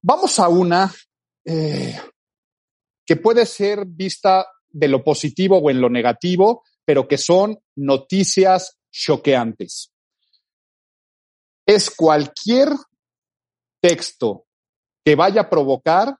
vamos 0.00 0.38
a 0.38 0.48
una 0.48 0.94
eh, 1.50 1.98
que 3.06 3.16
puede 3.16 3.46
ser 3.46 3.86
vista 3.86 4.46
de 4.68 4.86
lo 4.86 5.02
positivo 5.02 5.56
o 5.56 5.70
en 5.70 5.80
lo 5.80 5.88
negativo, 5.88 6.62
pero 6.84 7.08
que 7.08 7.16
son 7.16 7.58
noticias 7.74 8.76
choqueantes. 8.92 9.90
Es 11.64 11.90
cualquier 11.90 12.68
texto 13.80 14.44
que 15.02 15.14
vaya 15.14 15.42
a 15.42 15.48
provocar 15.48 16.18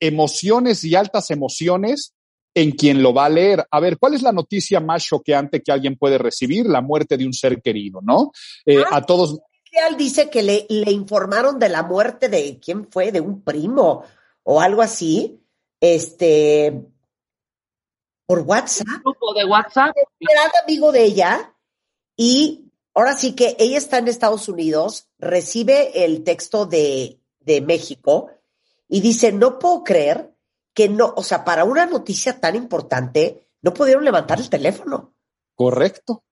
emociones 0.00 0.82
y 0.84 0.94
altas 0.94 1.30
emociones 1.30 2.14
en 2.54 2.70
quien 2.70 3.02
lo 3.02 3.12
va 3.12 3.26
a 3.26 3.30
leer. 3.30 3.66
A 3.70 3.80
ver, 3.80 3.98
¿cuál 3.98 4.14
es 4.14 4.22
la 4.22 4.32
noticia 4.32 4.80
más 4.80 5.04
choqueante 5.04 5.62
que 5.62 5.72
alguien 5.72 5.98
puede 5.98 6.16
recibir? 6.16 6.64
La 6.64 6.80
muerte 6.80 7.18
de 7.18 7.26
un 7.26 7.34
ser 7.34 7.60
querido, 7.60 8.00
¿no? 8.02 8.32
Eh, 8.64 8.78
ah, 8.78 8.96
a 8.96 9.02
todos. 9.02 9.40
Dice 9.98 10.30
que 10.30 10.42
le, 10.42 10.64
le 10.70 10.90
informaron 10.90 11.58
de 11.58 11.68
la 11.68 11.82
muerte 11.82 12.30
de 12.30 12.58
quién 12.64 12.86
fue, 12.90 13.12
de 13.12 13.20
un 13.20 13.42
primo 13.42 14.04
o 14.44 14.60
algo 14.60 14.82
así, 14.82 15.42
este, 15.80 16.86
por 18.26 18.40
WhatsApp. 18.40 18.86
Un 18.88 19.02
grupo 19.02 19.34
de 19.34 19.44
WhatsApp. 19.44 19.94
Era 20.20 20.50
amigo 20.62 20.92
de 20.92 21.04
ella 21.04 21.54
y 22.16 22.70
ahora 22.94 23.14
sí 23.14 23.34
que 23.34 23.56
ella 23.58 23.78
está 23.78 23.98
en 23.98 24.08
Estados 24.08 24.48
Unidos, 24.48 25.08
recibe 25.18 26.04
el 26.04 26.22
texto 26.22 26.66
de, 26.66 27.20
de 27.40 27.60
México 27.60 28.30
y 28.88 29.00
dice, 29.00 29.32
no 29.32 29.58
puedo 29.58 29.82
creer 29.82 30.32
que 30.72 30.88
no, 30.88 31.12
o 31.16 31.22
sea, 31.22 31.44
para 31.44 31.64
una 31.64 31.86
noticia 31.86 32.40
tan 32.40 32.56
importante, 32.56 33.48
no 33.62 33.72
pudieron 33.72 34.04
levantar 34.04 34.38
el 34.40 34.50
teléfono. 34.50 35.14
Correcto. 35.54 36.24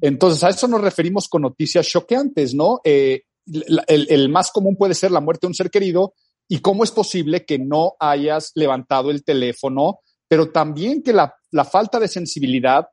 Entonces, 0.00 0.42
a 0.42 0.48
eso 0.48 0.66
nos 0.66 0.80
referimos 0.80 1.28
con 1.28 1.42
noticias 1.42 1.86
choqueantes, 1.86 2.54
¿no? 2.54 2.80
Eh, 2.82 3.22
el, 3.46 4.06
el, 4.10 4.28
más 4.28 4.50
común 4.50 4.76
puede 4.76 4.94
ser 4.94 5.10
la 5.10 5.20
muerte 5.20 5.46
de 5.46 5.48
un 5.48 5.54
ser 5.54 5.70
querido, 5.70 6.14
¿Y 6.48 6.60
cómo 6.60 6.84
es 6.84 6.90
posible 6.90 7.44
que 7.44 7.58
no 7.58 7.94
hayas 7.98 8.52
levantado 8.54 9.10
el 9.10 9.24
teléfono, 9.24 10.00
pero 10.28 10.50
también 10.50 11.02
que 11.02 11.12
la, 11.12 11.34
falta 11.70 11.98
de 11.98 12.08
sensibilidad 12.08 12.86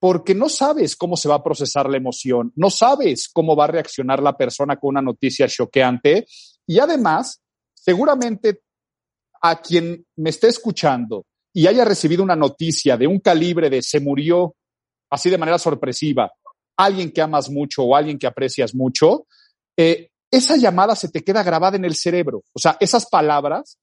porque 0.00 0.34
no 0.34 0.48
sabes 0.48 0.94
cómo 0.96 1.16
se 1.16 1.28
va 1.28 1.36
a 1.36 1.42
procesar 1.42 1.88
la 1.88 1.96
emoción, 1.96 2.52
no 2.54 2.70
sabes 2.70 3.28
cómo 3.32 3.56
va 3.56 3.64
a 3.64 3.68
reaccionar 3.68 4.22
la 4.22 4.36
persona 4.36 4.76
con 4.76 4.90
una 4.90 5.02
noticia 5.02 5.48
choqueante. 5.48 6.26
Y 6.66 6.78
además, 6.78 7.40
seguramente 7.74 8.60
a 9.42 9.60
quien 9.60 10.04
me 10.16 10.30
esté 10.30 10.48
escuchando 10.48 11.26
y 11.52 11.66
haya 11.66 11.84
recibido 11.84 12.22
una 12.22 12.36
noticia 12.36 12.96
de 12.96 13.06
un 13.06 13.18
calibre 13.18 13.70
de 13.70 13.82
se 13.82 14.00
murió 14.00 14.54
así 15.10 15.30
de 15.30 15.38
manera 15.38 15.58
sorpresiva, 15.58 16.30
alguien 16.76 17.10
que 17.10 17.22
amas 17.22 17.50
mucho 17.50 17.82
o 17.82 17.96
alguien 17.96 18.18
que 18.18 18.26
aprecias 18.26 18.74
mucho, 18.74 19.26
eh, 19.76 20.10
esa 20.30 20.56
llamada 20.56 20.94
se 20.94 21.08
te 21.08 21.22
queda 21.22 21.42
grabada 21.42 21.76
en 21.76 21.84
el 21.84 21.94
cerebro. 21.94 22.42
O 22.52 22.58
sea, 22.58 22.76
esas 22.80 23.06
palabras, 23.06 23.78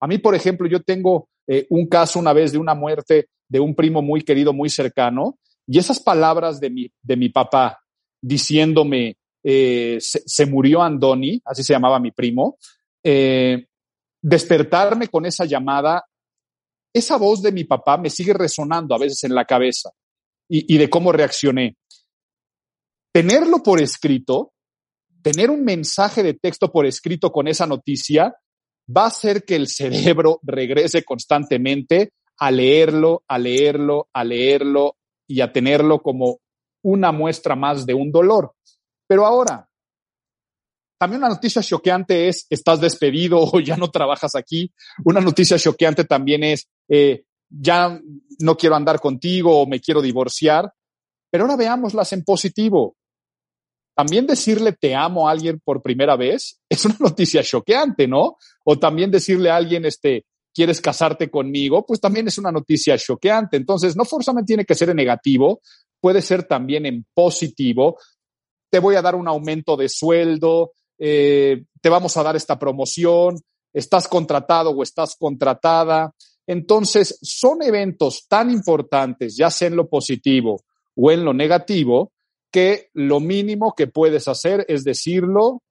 a 0.00 0.06
mí, 0.06 0.18
por 0.18 0.34
ejemplo, 0.34 0.68
yo 0.68 0.82
tengo 0.82 1.28
eh, 1.46 1.66
un 1.70 1.86
caso 1.86 2.18
una 2.18 2.32
vez 2.32 2.52
de 2.52 2.58
una 2.58 2.74
muerte 2.74 3.28
de 3.48 3.60
un 3.60 3.74
primo 3.74 4.02
muy 4.02 4.22
querido, 4.22 4.52
muy 4.52 4.70
cercano, 4.70 5.38
y 5.66 5.78
esas 5.78 6.00
palabras 6.00 6.60
de 6.60 6.70
mi, 6.70 6.90
de 7.02 7.16
mi 7.16 7.28
papá 7.30 7.78
diciéndome, 8.20 9.16
eh, 9.42 9.98
se, 10.00 10.46
murió 10.46 10.82
Andoni, 10.82 11.40
así 11.44 11.62
se 11.62 11.72
llamaba 11.72 12.00
mi 12.00 12.10
primo, 12.10 12.58
despertarme 14.20 15.08
con 15.08 15.24
esa 15.24 15.44
llamada, 15.44 16.04
esa 16.92 17.16
voz 17.16 17.42
de 17.42 17.52
mi 17.52 17.64
papá 17.64 17.96
me 17.96 18.10
sigue 18.10 18.34
resonando 18.34 18.94
a 18.94 18.98
veces 18.98 19.24
en 19.24 19.34
la 19.34 19.44
cabeza 19.44 19.90
y, 20.48 20.74
y 20.74 20.78
de 20.78 20.90
cómo 20.90 21.12
reaccioné. 21.12 21.76
Tenerlo 23.12 23.62
por 23.62 23.80
escrito, 23.80 24.52
tener 25.30 25.50
un 25.50 25.62
mensaje 25.62 26.22
de 26.22 26.32
texto 26.32 26.72
por 26.72 26.86
escrito 26.86 27.30
con 27.30 27.48
esa 27.48 27.66
noticia, 27.66 28.34
va 28.88 29.04
a 29.04 29.08
hacer 29.08 29.44
que 29.44 29.56
el 29.56 29.68
cerebro 29.68 30.40
regrese 30.42 31.04
constantemente 31.04 32.12
a 32.38 32.50
leerlo, 32.50 33.24
a 33.28 33.38
leerlo, 33.38 34.08
a 34.14 34.24
leerlo 34.24 34.96
y 35.26 35.42
a 35.42 35.52
tenerlo 35.52 36.00
como 36.00 36.38
una 36.82 37.12
muestra 37.12 37.56
más 37.56 37.84
de 37.84 37.92
un 37.92 38.10
dolor. 38.10 38.54
Pero 39.06 39.26
ahora, 39.26 39.68
también 40.98 41.22
una 41.22 41.28
noticia 41.28 41.62
choqueante 41.62 42.28
es, 42.28 42.46
estás 42.48 42.80
despedido 42.80 43.38
o 43.52 43.60
ya 43.60 43.76
no 43.76 43.90
trabajas 43.90 44.34
aquí. 44.34 44.72
Una 45.04 45.20
noticia 45.20 45.58
choqueante 45.58 46.04
también 46.04 46.42
es, 46.42 46.68
eh, 46.88 47.24
ya 47.50 48.00
no 48.40 48.56
quiero 48.56 48.76
andar 48.76 48.98
contigo 48.98 49.60
o 49.60 49.66
me 49.66 49.80
quiero 49.80 50.00
divorciar. 50.00 50.72
Pero 51.30 51.44
ahora 51.44 51.56
veámoslas 51.56 52.14
en 52.14 52.24
positivo. 52.24 52.96
También 53.98 54.28
decirle 54.28 54.74
te 54.74 54.94
amo 54.94 55.28
a 55.28 55.32
alguien 55.32 55.58
por 55.58 55.82
primera 55.82 56.14
vez 56.14 56.60
es 56.68 56.84
una 56.84 56.94
noticia 57.00 57.42
choqueante, 57.42 58.06
¿no? 58.06 58.36
O 58.64 58.78
también 58.78 59.10
decirle 59.10 59.50
a 59.50 59.56
alguien, 59.56 59.84
este, 59.84 60.24
quieres 60.54 60.80
casarte 60.80 61.28
conmigo, 61.28 61.84
pues 61.84 62.00
también 62.00 62.28
es 62.28 62.38
una 62.38 62.52
noticia 62.52 62.96
choqueante. 62.96 63.56
Entonces, 63.56 63.96
no 63.96 64.04
forzosamente 64.04 64.46
tiene 64.46 64.64
que 64.64 64.76
ser 64.76 64.90
en 64.90 64.96
negativo, 64.98 65.60
puede 66.00 66.22
ser 66.22 66.44
también 66.44 66.86
en 66.86 67.06
positivo. 67.12 67.98
Te 68.70 68.78
voy 68.78 68.94
a 68.94 69.02
dar 69.02 69.16
un 69.16 69.26
aumento 69.26 69.76
de 69.76 69.88
sueldo, 69.88 70.74
eh, 70.96 71.64
te 71.80 71.88
vamos 71.88 72.16
a 72.16 72.22
dar 72.22 72.36
esta 72.36 72.56
promoción, 72.56 73.34
estás 73.72 74.06
contratado 74.06 74.70
o 74.70 74.84
estás 74.84 75.16
contratada. 75.18 76.14
Entonces, 76.46 77.18
son 77.20 77.62
eventos 77.62 78.26
tan 78.28 78.52
importantes, 78.52 79.36
ya 79.36 79.50
sea 79.50 79.66
en 79.66 79.74
lo 79.74 79.88
positivo 79.88 80.62
o 80.94 81.10
en 81.10 81.24
lo 81.24 81.34
negativo, 81.34 82.12
que 82.50 82.88
lo 82.94 83.20
mínimo 83.20 83.74
que 83.76 83.86
puedes 83.86 84.28
hacer 84.28 84.64
es 84.68 84.84
decirlo. 84.84 85.62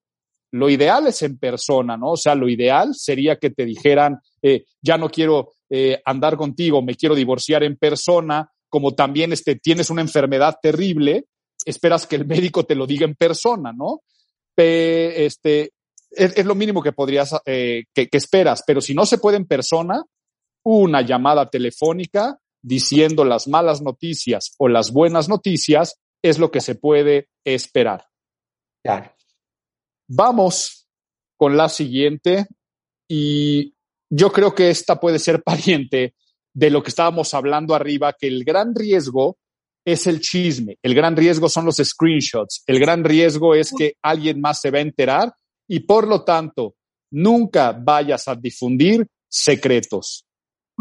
Lo 0.52 0.70
ideal 0.70 1.08
es 1.08 1.22
en 1.24 1.38
persona, 1.38 1.98
¿no? 1.98 2.12
O 2.12 2.18
sea, 2.18 2.34
lo 2.34 2.48
ideal 2.48 2.96
sería 2.96 3.38
que 3.38 3.50
te 3.50 3.66
dijeran, 3.66 4.20
eh, 4.42 4.64
ya 4.82 4.98
no 4.98 5.10
quiero 5.10 5.54
eh, 5.70 6.02
andar 6.06 6.38
contigo, 6.38 6.82
me 6.82 6.96
quiero 6.96 7.16
divorciar 7.16 7.64
en 7.64 7.76
persona, 7.76 8.50
como 8.70 8.96
también 8.96 9.34
este, 9.34 9.58
tienes 9.58 9.90
una 9.90 10.02
enfermedad 10.02 10.56
terrible, 10.62 11.26
esperas 11.66 12.08
que 12.08 12.16
el 12.16 12.26
médico 12.26 12.64
te 12.64 12.76
lo 12.76 12.88
diga 12.88 13.06
en 13.06 13.16
persona, 13.16 13.74
¿no? 13.74 14.02
este, 14.56 15.72
es, 16.10 16.46
lo 16.46 16.56
mínimo 16.56 16.82
que 16.82 16.92
podrías, 16.92 17.36
eh, 17.46 17.86
que, 17.94 18.10
esperas, 18.12 18.64
pero 18.66 18.82
si 18.82 18.94
no 18.94 19.06
se 19.06 19.18
puede 19.18 19.38
en 19.38 19.46
persona, 19.46 20.04
una 20.64 21.02
llamada 21.02 21.50
telefónica 21.50 22.40
diciendo 22.62 23.24
las 23.24 23.48
malas 23.48 23.82
noticias 23.82 24.54
o 24.58 24.68
las 24.68 24.92
buenas 24.92 25.30
noticias 25.30 26.00
es 26.22 26.40
lo 26.40 26.52
que 26.52 26.62
se 26.62 26.76
puede 26.76 27.30
esperar. 27.44 28.06
Vamos 30.08 30.88
con 31.38 31.58
la 31.58 31.70
siguiente 31.70 32.48
y 33.08 33.74
yo 34.10 34.32
creo 34.32 34.56
que 34.56 34.70
esta 34.70 35.00
puede 35.00 35.20
ser 35.20 35.44
pariente 35.46 36.16
de 36.54 36.70
lo 36.70 36.82
que 36.82 36.90
estábamos 36.90 37.34
hablando 37.34 37.76
arriba, 37.76 38.16
que 38.18 38.28
el 38.28 38.44
gran 38.44 38.74
riesgo 38.74 39.38
es 39.86 40.08
el 40.08 40.20
chisme, 40.20 40.78
el 40.82 40.96
gran 40.96 41.16
riesgo 41.16 41.48
son 41.48 41.66
los 41.66 41.78
screenshots, 41.78 42.64
el 42.66 42.80
gran 42.80 43.04
riesgo 43.04 43.56
es 43.56 43.72
que 43.72 43.94
alguien 44.02 44.42
más 44.42 44.60
se 44.60 44.72
va 44.72 44.80
a 44.80 44.82
enterar 44.82 45.34
y 45.68 45.82
por 45.82 46.08
lo 46.08 46.24
tanto 46.24 46.76
nunca 47.12 47.72
vayas 47.72 48.28
a 48.28 48.36
difundir 48.36 49.08
secretos. 49.30 50.26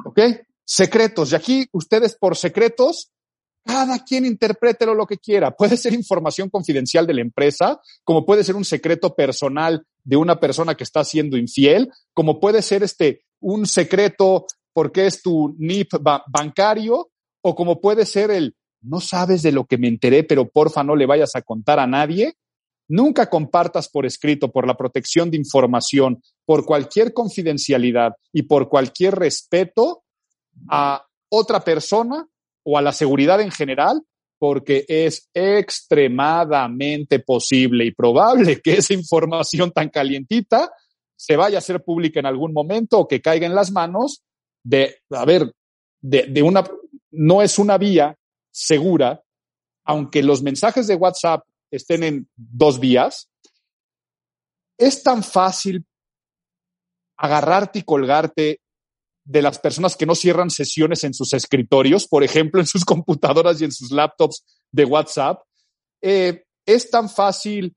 ¿Ok? 0.05 0.21
Secretos. 0.65 1.33
Y 1.33 1.35
aquí 1.37 1.67
ustedes 1.73 2.17
por 2.17 2.37
secretos, 2.37 3.13
cada 3.67 3.99
quien 4.05 4.25
interprételo 4.25 4.95
lo 4.95 5.07
que 5.07 5.19
quiera. 5.19 5.51
Puede 5.51 5.77
ser 5.77 5.93
información 5.93 6.49
confidencial 6.49 7.05
de 7.05 7.15
la 7.15 7.21
empresa, 7.21 7.81
como 8.05 8.25
puede 8.25 8.45
ser 8.45 8.55
un 8.55 8.65
secreto 8.65 9.15
personal 9.15 9.85
de 10.05 10.17
una 10.17 10.39
persona 10.39 10.77
que 10.77 10.85
está 10.85 11.03
siendo 11.05 11.37
infiel, 11.37 11.91
como 12.15 12.39
puede 12.39 12.63
ser 12.63 12.85
este 12.85 13.25
un 13.41 13.67
secreto 13.67 14.47
porque 14.73 15.07
es 15.07 15.21
tu 15.21 15.57
NIP 15.59 15.95
bancario, 16.29 17.11
o 17.43 17.55
como 17.55 17.81
puede 17.81 18.07
ser 18.07 18.31
el 18.31 18.55
no 18.83 19.01
sabes 19.01 19.43
de 19.43 19.51
lo 19.51 19.65
que 19.65 19.79
me 19.79 19.89
enteré, 19.89 20.23
pero 20.23 20.49
porfa 20.49 20.85
no 20.85 20.95
le 20.95 21.07
vayas 21.07 21.35
a 21.35 21.43
contar 21.43 21.81
a 21.81 21.89
nadie. 21.89 22.35
Nunca 22.89 23.29
compartas 23.29 23.89
por 23.89 24.07
escrito, 24.07 24.53
por 24.53 24.65
la 24.67 24.77
protección 24.77 25.29
de 25.31 25.39
información, 25.39 26.23
por 26.45 26.65
cualquier 26.65 27.13
confidencialidad 27.13 28.13
y 28.33 28.43
por 28.43 28.69
cualquier 28.69 29.17
respeto 29.17 30.05
a 30.69 31.05
otra 31.29 31.65
persona 31.65 32.29
o 32.69 32.77
a 32.77 32.83
la 32.83 32.93
seguridad 32.93 33.41
en 33.41 33.53
general, 33.53 34.03
porque 34.39 34.85
es 34.89 35.31
extremadamente 35.33 37.21
posible 37.21 37.85
y 37.87 37.93
probable 37.93 38.61
que 38.61 38.75
esa 38.75 38.93
información 38.93 39.71
tan 39.71 39.89
calientita 39.89 40.73
se 41.15 41.37
vaya 41.37 41.59
a 41.59 41.61
hacer 41.61 41.83
pública 41.85 42.19
en 42.19 42.27
algún 42.27 42.53
momento 42.53 42.99
o 42.99 43.09
que 43.09 43.23
caiga 43.23 43.47
en 43.47 43.55
las 43.55 43.71
manos 43.71 44.25
de, 44.65 44.99
a 45.11 45.25
ver, 45.25 45.55
de, 46.03 46.25
de 46.25 46.43
una, 46.43 46.65
no 47.13 47.41
es 47.41 47.59
una 47.61 47.79
vía 47.79 48.19
segura, 48.51 49.23
aunque 49.85 50.25
los 50.25 50.43
mensajes 50.43 50.89
de 50.89 50.97
WhatsApp 50.97 51.47
estén 51.71 52.03
en 52.03 52.29
dos 52.35 52.81
vías, 52.81 53.31
es 54.77 55.05
tan 55.05 55.23
fácil 55.23 55.87
agarrarte 57.17 57.79
y 57.79 57.83
colgarte 57.83 58.61
de 59.27 59.43
las 59.43 59.59
personas 59.59 59.97
que 59.97 60.07
no 60.07 60.15
cierran 60.15 60.51
sesiones 60.51 61.03
en 61.05 61.13
sus 61.13 61.33
escritorios, 61.33 62.07
por 62.07 62.23
ejemplo, 62.23 62.61
en 62.61 62.67
sus 62.67 62.85
computadoras 62.87 63.61
y 63.61 63.65
en 63.65 63.73
sus 63.73 63.91
laptops 63.91 64.45
de 64.71 64.85
WhatsApp. 64.85 65.43
Eh, 66.01 66.45
es 66.65 66.91
tan 66.91 67.11
fácil 67.11 67.75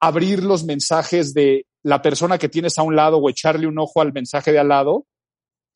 abrir 0.00 0.42
los 0.42 0.64
mensajes 0.64 1.32
de 1.32 1.66
la 1.82 2.02
persona 2.02 2.38
que 2.38 2.48
tienes 2.48 2.76
a 2.78 2.82
un 2.82 2.96
lado 2.96 3.18
o 3.18 3.30
echarle 3.30 3.66
un 3.66 3.78
ojo 3.78 4.00
al 4.00 4.12
mensaje 4.12 4.52
de 4.52 4.58
al 4.58 4.68
lado. 4.68 5.06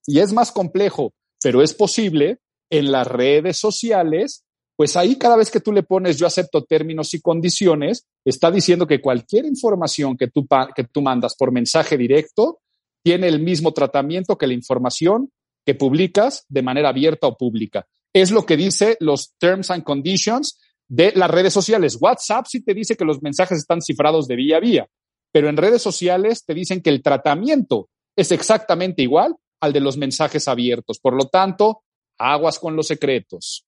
Y 0.06 0.18
es 0.18 0.32
más 0.32 0.50
complejo, 0.52 1.14
pero 1.42 1.62
es 1.62 1.74
posible 1.74 2.38
en 2.70 2.90
las 2.90 3.06
redes 3.06 3.58
sociales, 3.58 4.44
pues 4.76 4.96
ahí 4.96 5.16
cada 5.16 5.36
vez 5.36 5.50
que 5.50 5.60
tú 5.60 5.72
le 5.72 5.84
pones 5.84 6.18
yo 6.18 6.26
acepto 6.26 6.64
términos 6.64 7.14
y 7.14 7.20
condiciones, 7.20 8.06
está 8.24 8.50
diciendo 8.50 8.86
que 8.86 9.00
cualquier 9.00 9.44
información 9.46 10.16
que 10.16 10.28
tú, 10.28 10.46
que 10.74 10.84
tú 10.84 11.00
mandas 11.00 11.36
por 11.36 11.52
mensaje 11.52 11.96
directo 11.96 12.60
tiene 13.04 13.28
el 13.28 13.40
mismo 13.40 13.72
tratamiento 13.72 14.38
que 14.38 14.46
la 14.46 14.54
información 14.54 15.30
que 15.64 15.74
publicas 15.74 16.44
de 16.48 16.62
manera 16.62 16.88
abierta 16.88 17.26
o 17.26 17.36
pública. 17.36 17.86
Es 18.12 18.30
lo 18.30 18.46
que 18.46 18.56
dice 18.56 18.96
los 19.00 19.34
terms 19.38 19.70
and 19.70 19.84
conditions 19.84 20.58
de 20.88 21.12
las 21.14 21.30
redes 21.30 21.52
sociales. 21.52 21.98
WhatsApp 22.00 22.46
sí 22.48 22.62
te 22.62 22.74
dice 22.74 22.96
que 22.96 23.04
los 23.04 23.22
mensajes 23.22 23.58
están 23.58 23.80
cifrados 23.82 24.26
de 24.26 24.36
vía 24.36 24.56
a 24.56 24.60
vía, 24.60 24.88
pero 25.32 25.48
en 25.48 25.56
redes 25.56 25.82
sociales 25.82 26.44
te 26.44 26.54
dicen 26.54 26.80
que 26.80 26.90
el 26.90 27.02
tratamiento 27.02 27.88
es 28.16 28.32
exactamente 28.32 29.02
igual 29.02 29.34
al 29.60 29.72
de 29.72 29.80
los 29.80 29.96
mensajes 29.96 30.48
abiertos. 30.48 30.98
Por 30.98 31.14
lo 31.14 31.28
tanto, 31.28 31.82
Aguas 32.18 32.58
con 32.58 32.76
los 32.76 32.86
secretos. 32.86 33.66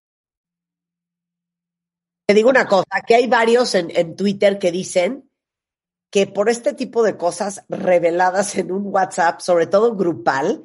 Te 2.29 2.35
digo 2.35 2.49
una 2.49 2.67
cosa, 2.67 3.03
que 3.07 3.15
hay 3.15 3.27
varios 3.27 3.75
en, 3.75 4.17
Twitter 4.17 4.59
que 4.59 4.73
dicen 4.73 5.26
que 6.11 6.27
por 6.27 6.49
este 6.49 6.73
tipo 6.73 7.03
de 7.03 7.17
cosas 7.17 7.65
reveladas 7.69 8.57
en 8.57 8.73
un 8.73 8.87
WhatsApp, 8.87 9.41
sobre 9.41 9.67
todo 9.67 9.97
grupal, 9.97 10.65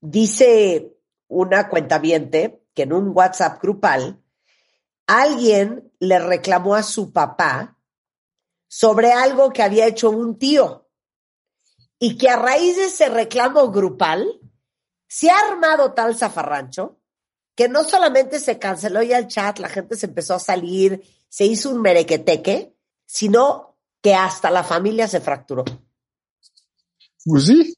dice 0.00 0.96
una 1.28 1.68
cuentaviente 1.68 2.62
que 2.74 2.82
en 2.82 2.92
un 2.92 3.12
WhatsApp 3.14 3.60
grupal 3.62 4.20
alguien 5.06 5.92
le 5.98 6.18
reclamó 6.18 6.74
a 6.74 6.82
su 6.82 7.12
papá 7.12 7.78
sobre 8.68 9.12
algo 9.12 9.52
que 9.52 9.62
había 9.62 9.86
hecho 9.86 10.10
un 10.10 10.38
tío 10.38 10.88
y 11.98 12.16
que 12.16 12.28
a 12.28 12.36
raíz 12.36 12.76
de 12.76 12.84
ese 12.84 13.08
reclamo 13.08 13.70
grupal 13.70 14.40
se 15.06 15.30
ha 15.30 15.38
armado 15.38 15.92
tal 15.92 16.16
zafarrancho 16.16 17.00
que 17.54 17.68
no 17.68 17.84
solamente 17.84 18.38
se 18.38 18.58
canceló 18.58 19.02
ya 19.02 19.18
el 19.18 19.26
chat, 19.26 19.58
la 19.58 19.68
gente 19.68 19.96
se 19.96 20.06
empezó 20.06 20.34
a 20.34 20.38
salir, 20.38 21.02
se 21.28 21.44
hizo 21.44 21.70
un 21.70 21.82
merequeteque, 21.82 22.74
sino 23.04 23.69
que 24.02 24.14
hasta 24.14 24.50
la 24.50 24.64
familia 24.64 25.08
se 25.08 25.20
fracturó. 25.20 25.64
Pues 27.24 27.46
sí, 27.46 27.74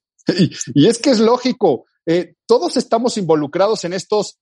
y, 0.75 0.87
es 0.87 0.99
que 0.99 1.11
es 1.11 1.21
lógico, 1.21 1.87
eh, 2.07 2.35
todos 2.47 2.77
estamos 2.77 3.17
involucrados 3.17 3.85
en 3.85 3.93
estos 3.93 4.39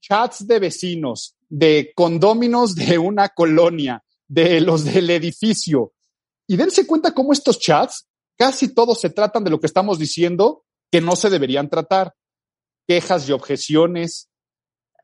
chats 0.00 0.46
de 0.46 0.58
vecinos, 0.58 1.36
de 1.48 1.92
condóminos 1.94 2.74
de 2.74 2.98
una 2.98 3.28
colonia, 3.28 4.02
de 4.26 4.60
los 4.60 4.84
del 4.84 5.10
edificio. 5.10 5.92
Y 6.46 6.56
dense 6.56 6.86
cuenta 6.86 7.14
cómo 7.14 7.32
estos 7.32 7.58
chats, 7.58 8.08
casi 8.36 8.74
todos 8.74 9.00
se 9.00 9.10
tratan 9.10 9.44
de 9.44 9.50
lo 9.50 9.60
que 9.60 9.66
estamos 9.66 9.98
diciendo 9.98 10.64
que 10.90 11.00
no 11.00 11.14
se 11.14 11.30
deberían 11.30 11.68
tratar. 11.68 12.14
Quejas 12.88 13.28
y 13.28 13.32
objeciones, 13.32 14.28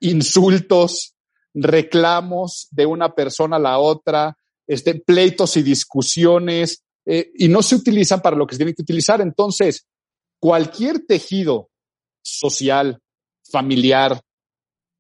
insultos, 0.01 1.15
reclamos 1.55 2.69
de 2.71 2.87
una 2.87 3.15
persona 3.15 3.57
a 3.57 3.61
la 3.61 3.79
otra, 3.79 4.37
este, 4.67 4.95
pleitos 4.97 5.57
y 5.57 5.63
discusiones, 5.63 6.83
eh, 7.07 7.31
y 7.35 7.49
no 7.49 7.63
se 7.63 7.77
utilizan 7.77 8.21
para 8.21 8.37
lo 8.37 8.47
que 8.47 8.55
se 8.55 8.59
tienen 8.59 8.75
que 8.75 8.83
utilizar. 8.83 9.21
Entonces, 9.21 9.87
cualquier 10.41 11.07
tejido 11.07 11.71
social, 12.23 13.01
familiar, 13.51 14.21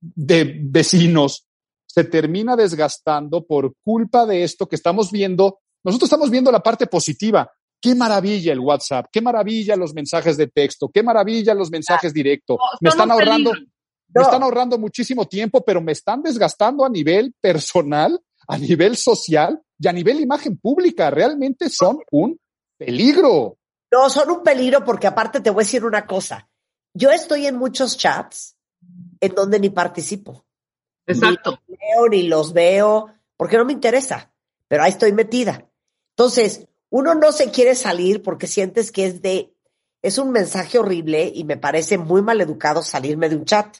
de 0.00 0.58
vecinos, 0.62 1.46
se 1.86 2.04
termina 2.04 2.56
desgastando 2.56 3.44
por 3.44 3.74
culpa 3.82 4.26
de 4.26 4.44
esto 4.44 4.68
que 4.68 4.76
estamos 4.76 5.10
viendo. 5.10 5.60
Nosotros 5.82 6.08
estamos 6.08 6.30
viendo 6.30 6.52
la 6.52 6.62
parte 6.62 6.86
positiva. 6.86 7.50
Qué 7.80 7.94
maravilla 7.94 8.52
el 8.52 8.60
WhatsApp, 8.60 9.06
qué 9.10 9.20
maravilla 9.20 9.76
los 9.76 9.94
mensajes 9.94 10.36
de 10.36 10.46
texto, 10.46 10.90
qué 10.92 11.02
maravilla 11.02 11.54
los 11.54 11.70
mensajes 11.70 12.12
directos. 12.12 12.58
me 12.80 12.90
están 12.90 13.10
ahorrando, 13.10 13.52
me 14.14 14.22
están 14.22 14.42
ahorrando 14.42 14.78
muchísimo 14.78 15.26
tiempo, 15.26 15.64
pero 15.64 15.80
me 15.80 15.92
están 15.92 16.22
desgastando 16.22 16.84
a 16.84 16.88
nivel 16.88 17.34
personal, 17.40 18.20
a 18.48 18.58
nivel 18.58 18.96
social 18.96 19.62
y 19.78 19.88
a 19.88 19.92
nivel 19.92 20.20
imagen 20.20 20.56
pública. 20.56 21.10
Realmente 21.10 21.68
son 21.68 21.98
un 22.10 22.38
peligro. 22.76 23.58
No, 23.90 24.10
son 24.10 24.30
un 24.30 24.42
peligro 24.42 24.84
porque 24.84 25.06
aparte 25.06 25.40
te 25.40 25.50
voy 25.50 25.62
a 25.62 25.64
decir 25.64 25.84
una 25.84 26.06
cosa. 26.06 26.48
Yo 26.94 27.10
estoy 27.10 27.46
en 27.46 27.56
muchos 27.56 27.96
chats 27.96 28.56
en 29.20 29.34
donde 29.34 29.60
ni 29.60 29.70
participo. 29.70 30.44
Exacto. 31.06 31.58
Ni 31.68 31.76
los 31.76 31.80
leo, 31.80 32.08
ni 32.08 32.22
los 32.28 32.52
veo, 32.52 33.10
porque 33.36 33.56
no 33.56 33.64
me 33.64 33.72
interesa, 33.72 34.32
pero 34.68 34.82
ahí 34.82 34.90
estoy 34.90 35.12
metida. 35.12 35.68
Entonces, 36.16 36.66
uno 36.90 37.14
no 37.14 37.32
se 37.32 37.50
quiere 37.50 37.74
salir 37.74 38.22
porque 38.22 38.46
sientes 38.46 38.90
que 38.90 39.06
es 39.06 39.22
de, 39.22 39.54
es 40.02 40.18
un 40.18 40.30
mensaje 40.30 40.78
horrible 40.78 41.30
y 41.34 41.44
me 41.44 41.56
parece 41.56 41.98
muy 41.98 42.22
mal 42.22 42.40
educado 42.40 42.82
salirme 42.82 43.28
de 43.28 43.36
un 43.36 43.44
chat. 43.44 43.76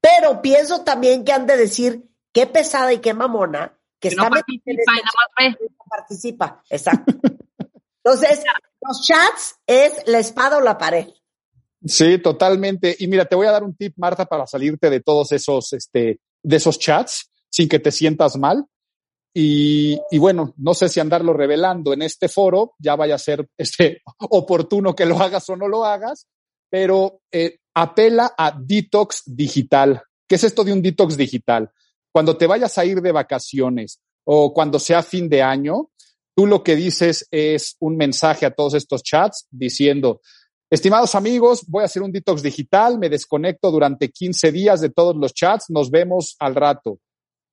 Pero 0.00 0.40
pienso 0.40 0.82
también 0.84 1.24
que 1.24 1.32
han 1.32 1.46
de 1.46 1.56
decir 1.56 2.08
qué 2.36 2.46
pesada 2.46 2.92
y 2.92 2.98
qué 2.98 3.14
mamona 3.14 3.74
que, 3.98 4.08
está 4.08 4.24
no 4.24 4.28
participa 4.28 4.70
y 4.70 4.76
nada 4.76 5.48
más 5.48 5.58
ve. 5.58 5.68
participa. 5.88 6.62
Exacto. 6.68 7.14
Entonces, 8.04 8.44
los 8.82 9.06
chats 9.06 9.56
es 9.66 10.02
la 10.06 10.18
espada 10.18 10.58
o 10.58 10.60
la 10.60 10.76
pared. 10.76 11.06
Sí, 11.82 12.18
totalmente. 12.18 12.94
Y 12.98 13.08
mira, 13.08 13.24
te 13.24 13.36
voy 13.36 13.46
a 13.46 13.52
dar 13.52 13.64
un 13.64 13.74
tip, 13.74 13.94
Marta, 13.96 14.26
para 14.26 14.46
salirte 14.46 14.90
de 14.90 15.00
todos 15.00 15.32
esos, 15.32 15.72
este, 15.72 16.20
de 16.42 16.56
esos 16.56 16.78
chats 16.78 17.30
sin 17.48 17.70
que 17.70 17.78
te 17.78 17.90
sientas 17.90 18.36
mal. 18.36 18.66
Y, 19.32 19.98
y, 20.10 20.18
bueno, 20.18 20.52
no 20.58 20.74
sé 20.74 20.90
si 20.90 21.00
andarlo 21.00 21.32
revelando 21.32 21.94
en 21.94 22.02
este 22.02 22.28
foro, 22.28 22.74
ya 22.78 22.96
vaya 22.96 23.14
a 23.14 23.18
ser 23.18 23.48
este, 23.56 24.02
oportuno 24.18 24.94
que 24.94 25.06
lo 25.06 25.18
hagas 25.20 25.48
o 25.48 25.56
no 25.56 25.68
lo 25.68 25.86
hagas, 25.86 26.26
pero 26.68 27.22
eh, 27.32 27.60
apela 27.72 28.34
a 28.36 28.54
detox 28.54 29.22
digital. 29.24 30.02
¿Qué 30.28 30.34
es 30.34 30.44
esto 30.44 30.64
de 30.64 30.74
un 30.74 30.82
detox 30.82 31.16
digital? 31.16 31.72
Cuando 32.16 32.34
te 32.34 32.46
vayas 32.46 32.78
a 32.78 32.84
ir 32.86 33.02
de 33.02 33.12
vacaciones 33.12 34.00
o 34.24 34.54
cuando 34.54 34.78
sea 34.78 35.02
fin 35.02 35.28
de 35.28 35.42
año, 35.42 35.90
tú 36.34 36.46
lo 36.46 36.62
que 36.64 36.74
dices 36.74 37.28
es 37.30 37.76
un 37.78 37.94
mensaje 37.98 38.46
a 38.46 38.54
todos 38.54 38.72
estos 38.72 39.02
chats 39.02 39.46
diciendo, 39.50 40.22
estimados 40.70 41.14
amigos, 41.14 41.66
voy 41.68 41.82
a 41.82 41.84
hacer 41.84 42.00
un 42.00 42.12
detox 42.12 42.42
digital, 42.42 42.98
me 42.98 43.10
desconecto 43.10 43.70
durante 43.70 44.10
15 44.10 44.50
días 44.50 44.80
de 44.80 44.88
todos 44.88 45.14
los 45.14 45.34
chats, 45.34 45.66
nos 45.68 45.90
vemos 45.90 46.36
al 46.38 46.54
rato. 46.54 47.00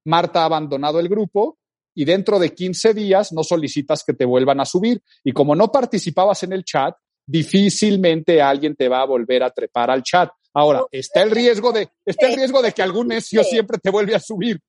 Marta 0.05 0.43
ha 0.43 0.45
abandonado 0.45 0.97
el 1.01 1.09
grupo 1.09 1.57
y 1.93 2.05
dentro 2.05 2.39
de 2.39 2.53
15 2.53 2.93
días 2.93 3.33
no 3.33 3.43
solicitas 3.43 4.01
que 4.05 4.13
te 4.13 4.23
vuelvan 4.23 4.61
a 4.61 4.65
subir. 4.65 5.01
Y 5.25 5.33
como 5.33 5.55
no 5.57 5.73
participabas 5.73 6.41
en 6.43 6.53
el 6.53 6.63
chat, 6.63 6.95
difícilmente 7.27 8.41
alguien 8.41 8.77
te 8.77 8.87
va 8.87 9.01
a 9.01 9.05
volver 9.07 9.43
a 9.43 9.49
trepar 9.49 9.91
al 9.91 10.03
chat. 10.03 10.29
Ahora, 10.53 10.83
está 10.91 11.23
el 11.23 11.31
riesgo 11.31 11.71
de, 11.71 11.89
está 12.05 12.27
el 12.27 12.35
riesgo 12.35 12.61
de 12.61 12.71
que 12.71 12.83
algún 12.83 13.07
necio 13.07 13.43
siempre 13.43 13.79
te 13.79 13.89
vuelve 13.89 14.15
a 14.15 14.19
subir. 14.19 14.59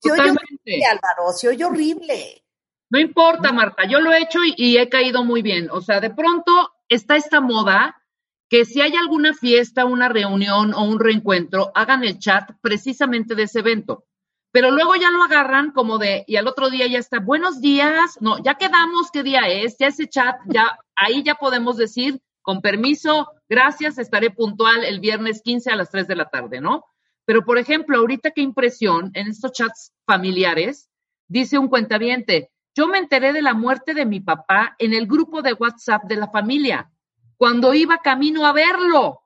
Se 0.00 0.10
oye 0.10 0.22
horrible, 0.22 0.86
Álvaro, 0.86 1.32
se 1.32 1.48
oye 1.48 1.64
horrible. 1.64 2.44
No 2.90 2.98
importa, 2.98 3.52
Marta, 3.52 3.84
yo 3.88 4.00
lo 4.00 4.12
he 4.12 4.22
hecho 4.22 4.44
y, 4.44 4.54
y, 4.56 4.78
he 4.78 4.88
caído 4.88 5.24
muy 5.24 5.42
bien. 5.42 5.68
O 5.70 5.80
sea, 5.80 6.00
de 6.00 6.10
pronto 6.10 6.72
está 6.88 7.16
esta 7.16 7.40
moda 7.40 8.00
que 8.48 8.64
si 8.64 8.80
hay 8.80 8.94
alguna 8.94 9.34
fiesta, 9.34 9.84
una 9.84 10.08
reunión 10.08 10.74
o 10.74 10.84
un 10.84 11.00
reencuentro, 11.00 11.72
hagan 11.74 12.04
el 12.04 12.18
chat 12.18 12.50
precisamente 12.60 13.34
de 13.34 13.44
ese 13.44 13.60
evento. 13.60 14.04
Pero 14.52 14.70
luego 14.70 14.94
ya 14.94 15.10
lo 15.10 15.24
agarran 15.24 15.72
como 15.72 15.98
de, 15.98 16.24
y 16.28 16.36
al 16.36 16.46
otro 16.46 16.70
día 16.70 16.86
ya 16.86 17.00
está, 17.00 17.18
buenos 17.18 17.60
días, 17.60 18.16
no, 18.20 18.40
ya 18.40 18.54
quedamos 18.54 19.10
qué 19.12 19.24
día 19.24 19.48
es, 19.48 19.76
ya 19.78 19.88
ese 19.88 20.08
chat, 20.08 20.36
ya, 20.46 20.78
ahí 20.94 21.24
ya 21.24 21.34
podemos 21.34 21.76
decir, 21.76 22.20
con 22.44 22.60
permiso, 22.60 23.32
gracias, 23.48 23.96
estaré 23.96 24.30
puntual 24.30 24.84
el 24.84 25.00
viernes 25.00 25.40
15 25.42 25.70
a 25.70 25.76
las 25.76 25.90
3 25.90 26.06
de 26.06 26.14
la 26.14 26.28
tarde, 26.28 26.60
¿no? 26.60 26.84
Pero, 27.24 27.42
por 27.42 27.56
ejemplo, 27.56 27.96
ahorita 27.96 28.32
qué 28.32 28.42
impresión, 28.42 29.10
en 29.14 29.28
estos 29.28 29.52
chats 29.52 29.94
familiares, 30.04 30.90
dice 31.26 31.56
un 31.56 31.68
cuentaviente, 31.68 32.50
yo 32.74 32.86
me 32.86 32.98
enteré 32.98 33.32
de 33.32 33.40
la 33.40 33.54
muerte 33.54 33.94
de 33.94 34.04
mi 34.04 34.20
papá 34.20 34.76
en 34.78 34.92
el 34.92 35.06
grupo 35.06 35.40
de 35.40 35.54
WhatsApp 35.54 36.04
de 36.04 36.16
la 36.16 36.28
familia, 36.28 36.92
cuando 37.38 37.72
iba 37.72 37.98
camino 37.98 38.46
a 38.46 38.52
verlo. 38.52 39.22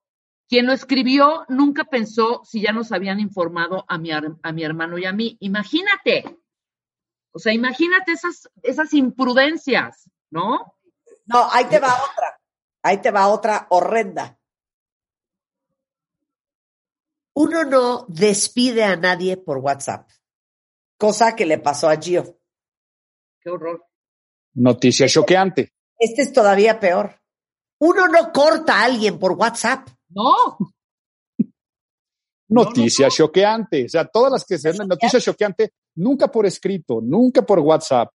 Quien 0.49 0.67
lo 0.67 0.73
escribió 0.73 1.45
nunca 1.49 1.85
pensó 1.85 2.43
si 2.45 2.61
ya 2.61 2.71
nos 2.71 2.93
habían 2.93 3.19
informado 3.19 3.85
a 3.89 3.99
mi, 3.99 4.13
a 4.13 4.53
mi 4.53 4.63
hermano 4.63 4.97
y 4.97 5.07
a 5.07 5.13
mí. 5.13 5.37
Imagínate. 5.41 6.39
O 7.33 7.41
sea, 7.41 7.53
imagínate 7.53 8.13
esas, 8.13 8.49
esas 8.63 8.95
imprudencias, 8.95 10.09
¿no? 10.31 10.73
No, 11.27 11.49
ahí 11.51 11.65
te 11.67 11.81
va 11.81 11.89
otra. 11.89 12.38
Ahí 12.83 13.01
te 13.01 13.11
va 13.11 13.29
otra 13.29 13.67
horrenda. 13.71 14.39
Uno 17.35 17.65
no 17.65 18.05
despide 18.09 18.85
a 18.85 18.97
nadie 18.97 19.37
por 19.37 19.59
WhatsApp, 19.59 20.09
cosa 20.97 21.37
que 21.37 21.47
le 21.47 21.59
pasó 21.59 21.89
a 21.89 21.97
Gio. 21.97 22.41
Qué 23.41 23.51
horror. 23.51 23.87
Noticia 24.55 25.07
choqueante. 25.07 25.73
Este 25.97 26.23
es 26.23 26.33
todavía 26.33 26.81
peor. 26.81 27.21
Uno 27.81 28.09
no 28.09 28.33
corta 28.33 28.81
a 28.81 28.85
alguien 28.85 29.19
por 29.19 29.33
WhatsApp. 29.33 29.89
No. 30.09 30.59
Noticia 32.49 33.07
no, 33.07 33.09
no, 33.09 33.13
no. 33.13 33.17
choqueante. 33.17 33.85
O 33.85 33.89
sea, 33.89 34.05
todas 34.07 34.33
las 34.33 34.45
que 34.45 34.59
se 34.59 34.73
ven 34.73 34.89
noticia 34.89 35.21
choqueante, 35.21 35.75
nunca 35.97 36.29
por 36.29 36.47
escrito, 36.47 37.01
nunca 37.01 37.43
por 37.43 37.61
WhatsApp. 37.61 38.11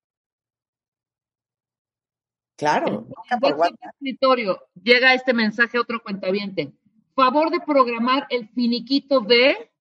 Claro, 2.55 2.87
en, 2.87 2.93
nunca 2.93 3.39
por 3.39 3.53
WhatsApp. 3.53 3.93
escritorio 3.93 4.59
llega 4.81 5.13
este 5.13 5.33
mensaje 5.33 5.77
a 5.77 5.81
otro 5.81 6.01
cuentaviente. 6.01 6.71
Favor 7.15 7.49
de 7.49 7.59
programar 7.59 8.25
el 8.29 8.49
finiquito 8.49 9.19
de 9.21 9.71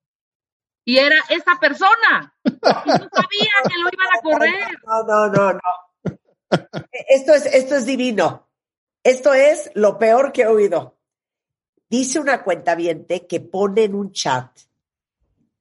y 0.85 0.99
era 0.99 1.17
esta 1.29 1.59
persona. 1.61 2.35
Y 2.45 2.51
no 2.51 3.09
sabía 3.13 3.51
que 3.69 3.79
lo 3.79 3.89
iban 3.93 4.09
a 4.13 4.23
correr. 4.23 4.79
No, 4.87 5.03
no, 5.05 5.29
no, 5.29 5.53
no. 5.53 6.19
Esto 7.09 7.35
es, 7.35 7.47
esto 7.47 7.77
es 7.77 7.87
divino. 7.87 8.49
Esto 9.03 9.33
es 9.33 9.71
lo 9.75 9.99
peor 9.99 10.33
que 10.33 10.43
he 10.43 10.47
oído. 10.47 10.99
Dice 11.89 12.21
una 12.21 12.43
cuenta 12.43 12.77
que 13.29 13.41
pone 13.41 13.85
en 13.85 13.95
un 13.95 14.13
chat 14.13 14.51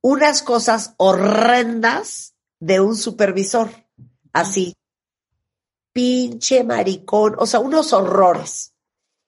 unas 0.01 0.41
cosas 0.41 0.95
horrendas 0.97 2.35
de 2.59 2.79
un 2.79 2.95
supervisor. 2.95 3.69
Así. 4.33 4.73
Pinche 5.93 6.63
maricón. 6.63 7.35
O 7.37 7.45
sea, 7.45 7.59
unos 7.59 7.93
horrores. 7.93 8.73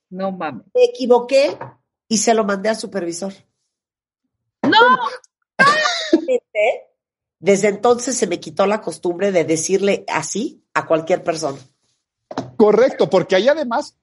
No 0.09 0.31
mames. 0.31 0.65
Me 0.73 0.85
equivoqué 0.85 1.57
y 2.07 2.17
se 2.17 2.33
lo 2.33 2.43
mandé 2.43 2.69
al 2.69 2.75
supervisor. 2.75 3.33
¡No! 4.63 4.97
Desde 7.39 7.67
entonces 7.67 8.15
se 8.15 8.27
me 8.27 8.39
quitó 8.39 8.65
la 8.65 8.79
costumbre 8.79 9.31
de 9.31 9.43
decirle 9.43 10.05
así 10.07 10.63
a 10.73 10.85
cualquier 10.85 11.23
persona. 11.23 11.59
Correcto, 12.55 13.09
porque 13.09 13.35
ahí 13.35 13.49
además 13.49 13.97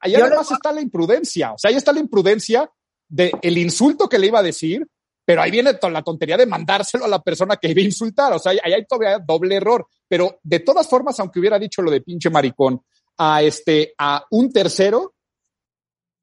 Ahí 0.00 0.12
Yo 0.12 0.24
además 0.24 0.50
está 0.50 0.72
la 0.72 0.80
imprudencia, 0.80 1.52
o 1.52 1.58
sea, 1.58 1.68
ahí 1.68 1.76
está 1.76 1.92
la 1.92 2.00
imprudencia 2.00 2.70
del 3.06 3.32
el 3.42 3.58
insulto 3.58 4.08
que 4.08 4.18
le 4.18 4.28
iba 4.28 4.38
a 4.38 4.42
decir, 4.42 4.88
pero 5.30 5.42
ahí 5.42 5.52
viene 5.52 5.78
la 5.80 6.02
tontería 6.02 6.36
de 6.36 6.44
mandárselo 6.44 7.04
a 7.04 7.08
la 7.08 7.22
persona 7.22 7.54
que 7.54 7.70
iba 7.70 7.80
a 7.80 7.84
insultar, 7.84 8.32
o 8.32 8.40
sea, 8.40 8.50
ahí 8.50 8.72
hay 8.72 8.84
todavía 8.84 9.20
doble 9.20 9.54
error, 9.54 9.86
pero 10.08 10.40
de 10.42 10.58
todas 10.58 10.88
formas, 10.88 11.20
aunque 11.20 11.38
hubiera 11.38 11.56
dicho 11.56 11.82
lo 11.82 11.90
de 11.92 12.00
pinche 12.00 12.30
maricón 12.30 12.82
a 13.16 13.40
este, 13.40 13.94
a 13.96 14.24
un 14.30 14.52
tercero, 14.52 15.14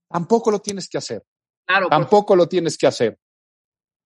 tampoco 0.10 0.52
lo 0.52 0.60
tienes 0.60 0.89
que 0.89 0.98
hacer. 0.98 1.24
Claro. 1.65 1.88
Tampoco 1.88 2.36
lo 2.36 2.50
tienes 2.50 2.78
que 2.78 2.86
hacer. 2.86 3.17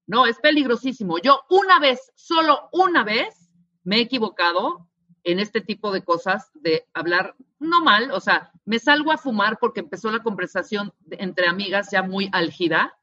No, 0.05 0.27
es 0.27 0.37
peligrosísimo. 0.37 1.17
Yo 1.17 1.39
una 1.49 1.79
vez, 1.79 2.11
solo 2.13 2.69
una 2.71 3.03
vez, 3.03 3.49
me 3.83 3.97
he 3.97 4.01
equivocado 4.01 4.87
en 5.23 5.39
este 5.39 5.61
tipo 5.61 5.91
de 5.91 6.03
cosas, 6.03 6.51
de 6.53 6.87
hablar 6.93 7.33
no 7.57 7.83
mal, 7.83 8.11
o 8.11 8.19
sea, 8.19 8.51
me 8.65 8.77
salgo 8.77 9.11
a 9.11 9.17
fumar 9.17 9.57
porque 9.59 9.79
empezó 9.79 10.11
la 10.11 10.21
conversación 10.21 10.93
entre 11.09 11.47
amigas 11.47 11.89
ya 11.91 12.03
muy 12.03 12.29
álgida 12.31 12.95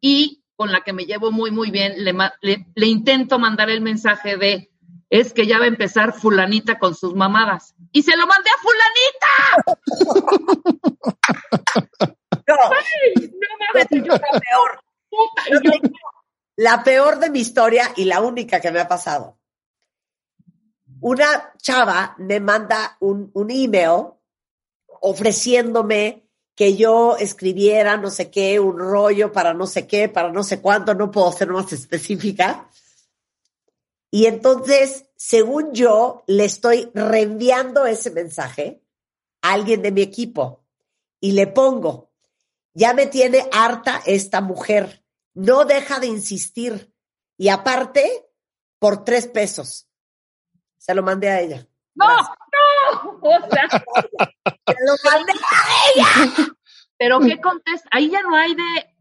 y 0.00 0.44
con 0.58 0.72
la 0.72 0.82
que 0.82 0.92
me 0.92 1.06
llevo 1.06 1.30
muy, 1.30 1.52
muy 1.52 1.70
bien, 1.70 1.94
le, 2.04 2.12
le, 2.74 2.86
intento 2.88 3.38
mandar 3.38 3.70
el 3.70 3.80
mensaje 3.80 4.36
de, 4.36 4.72
es 5.08 5.32
que 5.32 5.46
ya 5.46 5.60
va 5.60 5.66
a 5.66 5.68
empezar 5.68 6.12
fulanita 6.12 6.80
con 6.80 6.96
sus 6.96 7.14
mamadas. 7.14 7.76
Y 7.92 8.02
se 8.02 8.16
lo 8.16 8.26
mandé 8.26 8.50
a 8.50 8.58
fulanita. 8.58 9.36
no, 12.48 12.56
no 12.56 12.70
la 13.76 14.18
peor. 14.40 14.82
la 16.56 16.82
peor 16.82 17.20
de 17.20 17.30
mi 17.30 17.38
historia 17.38 17.92
y 17.94 18.06
la 18.06 18.20
única 18.20 18.60
que 18.60 18.72
me 18.72 18.80
ha 18.80 18.88
pasado 18.88 19.38
una 21.00 21.52
chava 21.58 22.16
me 22.18 22.40
manda 22.40 22.96
un, 22.98 23.30
un 23.34 23.50
email 23.52 24.14
ofreciéndome 25.00 26.27
que 26.58 26.76
yo 26.76 27.16
escribiera 27.16 27.96
no 27.98 28.10
sé 28.10 28.32
qué, 28.32 28.58
un 28.58 28.80
rollo 28.80 29.30
para 29.30 29.54
no 29.54 29.64
sé 29.64 29.86
qué, 29.86 30.08
para 30.08 30.32
no 30.32 30.42
sé 30.42 30.60
cuánto, 30.60 30.92
no 30.92 31.08
puedo 31.08 31.30
ser 31.30 31.50
más 31.50 31.72
específica. 31.72 32.68
Y 34.10 34.26
entonces, 34.26 35.06
según 35.14 35.72
yo, 35.72 36.24
le 36.26 36.44
estoy 36.44 36.90
reenviando 36.94 37.86
ese 37.86 38.10
mensaje 38.10 38.82
a 39.40 39.52
alguien 39.52 39.82
de 39.82 39.92
mi 39.92 40.02
equipo 40.02 40.64
y 41.20 41.30
le 41.30 41.46
pongo, 41.46 42.10
ya 42.74 42.92
me 42.92 43.06
tiene 43.06 43.48
harta 43.52 44.02
esta 44.04 44.40
mujer, 44.40 45.04
no 45.34 45.64
deja 45.64 46.00
de 46.00 46.08
insistir. 46.08 46.92
Y 47.36 47.50
aparte, 47.50 48.32
por 48.80 49.04
tres 49.04 49.28
pesos. 49.28 49.88
Se 50.76 50.92
lo 50.92 51.04
mandé 51.04 51.28
a 51.28 51.40
ella. 51.40 51.68
No, 51.94 52.04
no. 52.92 53.18
O 53.22 53.50
sea, 53.50 53.68
se 53.68 54.74
lo 54.84 55.10
mandé 55.10 55.32
a 55.32 55.90
ella. 55.94 56.54
Pero 56.96 57.20
¿qué 57.20 57.40
contesta? 57.40 57.88
Ahí 57.92 58.10
ya 58.10 58.22
no 58.22 58.34
hay 58.34 58.54
de 58.54 58.96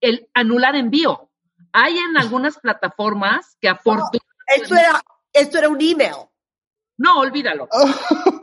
el 0.00 0.28
anular 0.34 0.76
envío. 0.76 1.30
Hay 1.72 1.98
en 1.98 2.16
algunas 2.16 2.58
plataformas 2.58 3.56
que 3.60 3.68
afortunadamente... 3.68 4.20
esto, 4.56 4.74
era, 4.74 5.02
esto 5.32 5.58
era 5.58 5.68
un 5.68 5.80
email. 5.80 6.14
No, 6.96 7.18
olvídalo. 7.18 7.68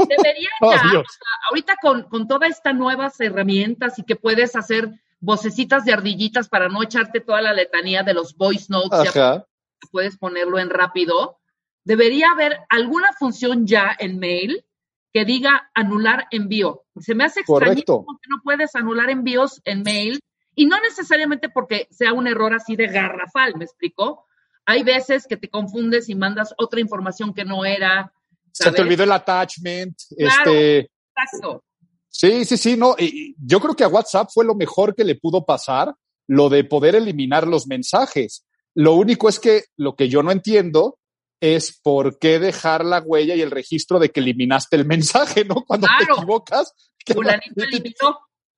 Debería 0.08 0.50
oh, 0.62 0.72
ya, 0.72 1.04
ahorita 1.50 1.76
con, 1.82 2.04
con 2.04 2.28
todas 2.28 2.52
estas 2.52 2.76
nuevas 2.76 3.20
herramientas 3.20 3.98
y 3.98 4.04
que 4.04 4.16
puedes 4.16 4.56
hacer 4.56 4.90
vocecitas 5.20 5.86
de 5.86 5.94
ardillitas 5.94 6.50
para 6.50 6.70
no 6.70 6.84
echarte 6.84 7.20
toda 7.22 7.42
la 7.42 7.54
letanía 7.54 8.04
de 8.04 8.14
los 8.14 8.36
voice 8.36 8.68
notes, 8.70 9.14
ya 9.14 9.46
puedes 9.92 10.18
ponerlo 10.18 10.60
en 10.60 10.70
rápido 10.70 11.40
debería 11.84 12.32
haber 12.32 12.60
alguna 12.70 13.12
función 13.14 13.68
ya 13.68 13.96
en 13.98 14.20
mail 14.20 14.66
que 15.14 15.26
diga 15.26 15.70
anular 15.76 16.28
envío. 16.32 16.86
Se 17.00 17.14
me 17.14 17.26
hace 17.26 17.42
extraño 17.42 17.76
que 17.76 18.30
no 18.30 18.42
puedes 18.44 18.76
anular 18.76 19.12
envíos 19.12 19.62
en 19.64 19.84
mail 19.84 20.20
y 20.56 20.66
no 20.66 20.80
necesariamente 20.82 21.50
porque 21.50 21.88
sea 21.92 22.14
un 22.14 22.28
error 22.28 22.54
así 22.54 22.76
de 22.76 22.88
garrafal, 22.88 23.56
¿me 23.56 23.66
explico? 23.66 24.26
Hay 24.66 24.84
veces 24.84 25.28
que 25.28 25.38
te 25.38 25.50
confundes 25.50 26.10
y 26.10 26.16
mandas 26.16 26.54
otra 26.58 26.80
información 26.80 27.34
que 27.34 27.46
no 27.46 27.64
era. 27.64 28.12
Se 28.52 28.72
te 28.72 28.82
olvidó 28.82 29.04
el 29.04 29.12
attachment. 29.12 29.96
este... 30.18 30.80
exacto. 31.16 31.64
Sí, 32.08 32.46
sí, 32.46 32.58
sí, 32.58 32.78
no. 32.78 32.96
yo 33.38 33.60
creo 33.60 33.76
que 33.76 33.84
a 33.84 33.88
WhatsApp 33.88 34.30
fue 34.32 34.46
lo 34.46 34.54
mejor 34.54 34.94
que 34.94 35.04
le 35.04 35.16
pudo 35.16 35.46
pasar, 35.46 35.96
lo 36.28 36.48
de 36.48 36.64
poder 36.64 36.96
eliminar 36.96 37.48
los 37.48 37.66
mensajes. 37.66 38.46
Lo 38.76 38.94
único 38.94 39.30
es 39.30 39.40
que 39.40 39.66
lo 39.78 39.96
que 39.96 40.10
yo 40.10 40.22
no 40.22 40.32
entiendo 40.32 41.00
es 41.44 41.78
por 41.84 42.20
qué 42.20 42.40
dejar 42.40 42.86
la 42.86 43.02
huella 43.02 43.36
y 43.36 43.42
el 43.42 43.52
registro 43.52 44.00
de 44.00 44.12
que 44.12 44.22
eliminaste 44.22 44.78
el 44.78 44.86
mensaje, 44.86 45.44
¿no? 45.44 45.56
Cuando 45.68 45.88
te 45.98 46.06
equivocas. 46.06 46.74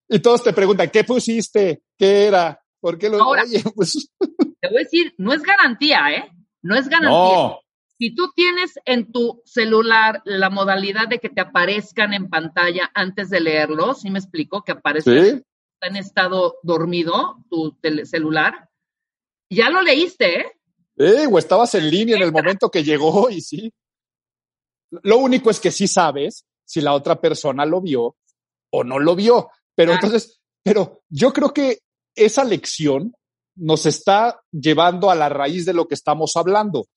Y 0.08 0.19
todos 0.19 0.43
te 0.43 0.54
preguntan, 0.54 0.91
¿qué 0.91 1.04
pusiste? 1.04 1.82
¿Qué 1.98 2.26
era? 2.28 2.62
¿Por 2.80 3.00
qué 3.00 3.10
lo 3.10 3.24
Ahora, 3.24 3.43
pues... 3.76 4.08
Te 4.19 4.67
voy 4.67 4.78
a 4.78 4.84
decir, 4.84 5.15
no 5.17 5.34
es 5.34 5.41
garantía, 5.41 6.12
¿eh? 6.12 6.32
No 6.62 6.76
es 6.76 6.88
garantía. 6.88 7.58
Si 7.98 8.13
tú 8.13 8.32
tienes 8.36 8.74
en 8.86 9.12
tu 9.12 9.41
celular 9.45 10.21
la 10.24 10.52
modalidad 10.52 11.08
de 11.08 11.17
que 11.17 11.30
te 11.30 11.41
aparezcan 11.41 12.13
en 12.13 12.30
pantalla 12.30 12.91
antes 12.93 13.32
de 13.32 13.39
leerlo, 13.39 13.95
¿sí 13.95 14.12
me 14.12 14.19
explico? 14.19 14.62
Que 14.63 14.74
aparece 14.74 15.43
en 15.82 15.95
estado 15.95 16.58
dormido 16.62 17.43
tu 17.50 17.76
celular, 18.04 18.69
ya 19.50 19.71
lo 19.71 19.82
leíste, 19.82 20.41
¿eh? 20.41 20.52
Eh, 20.97 21.27
o 21.29 21.38
estabas 21.38 21.75
en 21.75 21.89
línea 21.89 22.15
en 22.15 22.23
el 22.23 22.31
momento 22.31 22.69
que 22.69 22.84
llegó 22.84 23.29
y 23.29 23.41
sí. 23.41 23.71
Lo 25.03 25.17
único 25.17 25.49
es 25.49 25.60
que 25.60 25.71
sí 25.71 25.88
sabes 25.88 26.45
si 26.63 26.81
la 26.81 26.93
otra 26.93 27.19
persona 27.19 27.65
lo 27.65 27.81
vio 27.81 28.15
o 28.71 28.84
no 28.84 28.99
lo 28.99 29.15
vio. 29.15 29.49
Pero 29.75 29.93
entonces, 29.93 30.39
pero 30.63 31.03
yo 31.10 31.34
creo 31.34 31.53
que 31.53 31.79
esa 32.15 32.43
lección 32.43 33.13
nos 33.55 33.86
está 33.86 34.41
llevando 34.51 35.10
a 35.10 35.15
la 35.15 35.29
raíz 35.29 35.65
de 35.65 35.73
lo 35.73 35.88
que 35.88 35.95
estamos 35.95 36.36
hablando. 36.36 36.88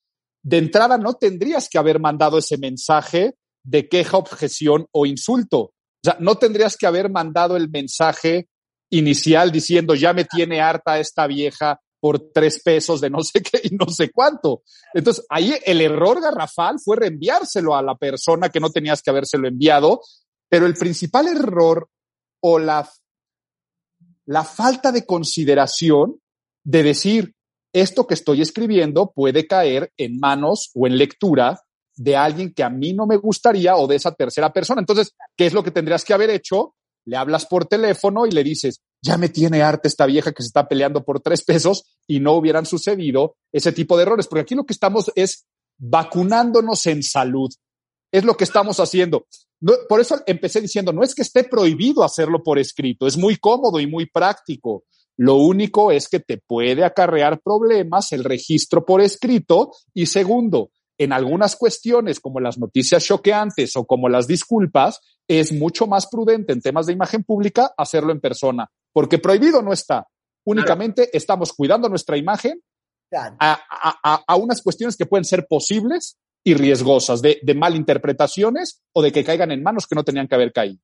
De 0.42 0.58
entrada, 0.58 0.96
no 0.98 1.14
tendrías 1.14 1.68
que 1.68 1.78
haber 1.78 2.00
mandado 2.00 2.38
ese 2.38 2.56
mensaje 2.56 3.34
de 3.64 3.88
queja, 3.88 4.16
objeción 4.16 4.87
o 4.92 5.06
insulto. 5.06 5.58
O 5.61 5.72
sea, 6.02 6.16
no 6.20 6.37
tendrías 6.37 6.76
que 6.76 6.87
haber 6.87 7.11
mandado 7.11 7.56
el 7.56 7.68
mensaje 7.68 8.48
inicial 8.90 9.52
diciendo 9.52 9.94
ya 9.94 10.12
me 10.12 10.24
tiene 10.24 10.61
harta 10.61 10.98
esta 10.98 11.26
vieja, 11.26 11.80
por 12.00 12.30
tres 12.32 12.62
pesos 12.62 13.00
de 13.00 13.11
no 13.11 13.22
sé 13.22 13.42
qué 13.42 13.61
y 13.64 13.74
no 13.74 13.87
sé 13.87 14.11
cuánto. 14.11 14.62
Entonces, 14.94 15.24
ahí 15.28 15.54
el 15.64 15.80
error 15.80 16.20
garrafal 16.20 16.78
fue 16.78 16.96
reenviárselo 16.96 17.74
a 17.74 17.82
la 17.82 17.96
persona 17.96 18.48
que 18.48 18.61
no 18.61 18.70
tenías 18.70 19.02
que 19.02 19.11
habérselo 19.11 19.48
enviado, 19.48 20.00
pero 20.48 20.66
el 20.66 20.74
principal 20.74 21.28
error 21.28 21.88
o 22.40 22.58
la, 22.58 22.88
la 24.26 24.44
falta 24.44 24.92
de 24.92 25.04
consideración 25.04 26.20
de 26.64 26.82
decir, 26.82 27.34
esto 27.72 28.06
que 28.06 28.14
estoy 28.14 28.40
escribiendo 28.40 29.12
puede 29.12 29.46
caer 29.46 29.92
en 29.96 30.18
manos 30.18 30.70
o 30.74 30.87
en 30.87 30.96
lectura 30.96 31.61
de 31.96 32.16
alguien 32.16 32.54
que 32.54 32.62
a 32.62 32.70
mí 32.70 32.92
no 32.92 33.06
me 33.06 33.16
gustaría 33.16 33.76
o 33.76 33.87
de 33.87 33.96
esa 33.96 34.12
tercera 34.12 34.52
persona. 34.52 34.80
Entonces, 34.80 35.14
¿qué 35.37 35.46
es 35.46 35.52
lo 35.52 35.62
que 35.62 35.70
tendrías 35.70 36.04
que 36.04 36.14
haber 36.14 36.30
hecho? 36.30 36.74
Le 37.09 37.16
hablas 37.16 37.47
por 37.47 37.64
teléfono 37.64 38.27
y 38.27 38.33
le 38.33 38.44
dices, 38.44 38.83
ya 39.01 39.16
me 39.16 39.31
tiene 39.31 39.62
arte 39.62 39.88
esta 39.88 40.05
vieja 40.05 40.33
que 40.33 40.42
se 40.42 40.49
está 40.49 40.68
peleando 40.68 41.07
por 41.07 41.21
tres 41.21 41.42
pesos 41.42 41.85
y 42.07 42.21
no 42.21 42.35
hubieran 42.35 42.66
sucedido 42.66 43.37
ese 43.51 43.73
tipo 43.73 43.97
de 43.97 44.03
errores. 44.03 44.27
Porque 44.27 44.42
aquí 44.42 44.55
lo 44.55 44.66
que 44.66 44.75
estamos 44.75 45.11
es 45.14 45.47
vacunándonos 45.79 46.85
en 46.85 47.03
salud. 47.03 47.49
Es 48.12 48.25
lo 48.25 48.37
que 48.37 48.44
estamos 48.44 48.79
haciendo. 48.79 49.27
por 49.88 50.03
eso 50.03 50.21
empecé 50.27 50.61
diciendo, 50.61 50.92
no 50.92 51.03
es 51.03 51.14
que 51.14 51.23
esté 51.23 51.44
prohibido 51.44 52.05
hacerlo 52.05 52.42
por 52.42 52.59
escrito, 52.59 53.07
es 53.07 53.16
muy 53.16 53.37
cómodo 53.37 53.81
y 53.81 53.87
muy 53.87 54.05
práctico. 54.05 54.85
Lo 55.16 55.37
único 55.37 55.90
es 55.90 56.09
que 56.11 56.21
te 56.21 56.37
puede 56.37 56.85
acarrear 56.85 57.40
problemas 57.40 58.12
el 58.12 58.23
registro 58.23 58.85
por 58.85 59.01
escrito. 59.01 59.73
Y 59.94 60.05
segundo, 60.07 60.73
en 60.99 61.14
algunas 61.14 61.57
cuestiones 61.57 62.21
como 62.21 62.38
las 62.38 62.59
noticias 62.59 63.03
choqueantes 63.03 63.77
o 63.77 63.87
como 63.87 64.11
las 64.11 64.27
disculpas, 64.27 65.01
es 65.29 65.53
mucho 65.53 65.87
más 65.87 66.09
prudente 66.09 66.53
en 66.53 66.62
temas 66.62 66.87
de 66.87 66.95
imagen 66.95 67.23
pública 67.23 67.71
hacerlo 67.77 68.12
en 68.12 68.21
persona 68.21 68.69
porque 68.93 69.19
prohibido 69.19 69.62
no 69.62 69.73
está. 69.73 70.07
Únicamente 70.45 71.11
estamos 71.12 71.53
cuidando 71.53 71.88
nuestra 71.88 72.17
imagen 72.17 72.61
a, 73.12 74.37
unas 74.37 74.62
cuestiones 74.62 74.97
que 74.97 75.07
pueden 75.07 75.25
ser 75.25 75.47
posibles 75.47 76.19
y 76.43 76.55
riesgosas, 76.55 77.21
de, 77.21 77.38
de 77.43 77.55
malinterpretaciones 77.55 78.83
o 78.93 79.03
de 79.03 79.12
que 79.12 79.25
caigan 79.25 79.53
en 79.53 79.62
manos 79.62 79.87
que 79.87 79.95
no 79.95 80.05
tenían 80.05 80.27
que 80.27 80.35
haber 80.35 80.53
caído. 80.53 80.81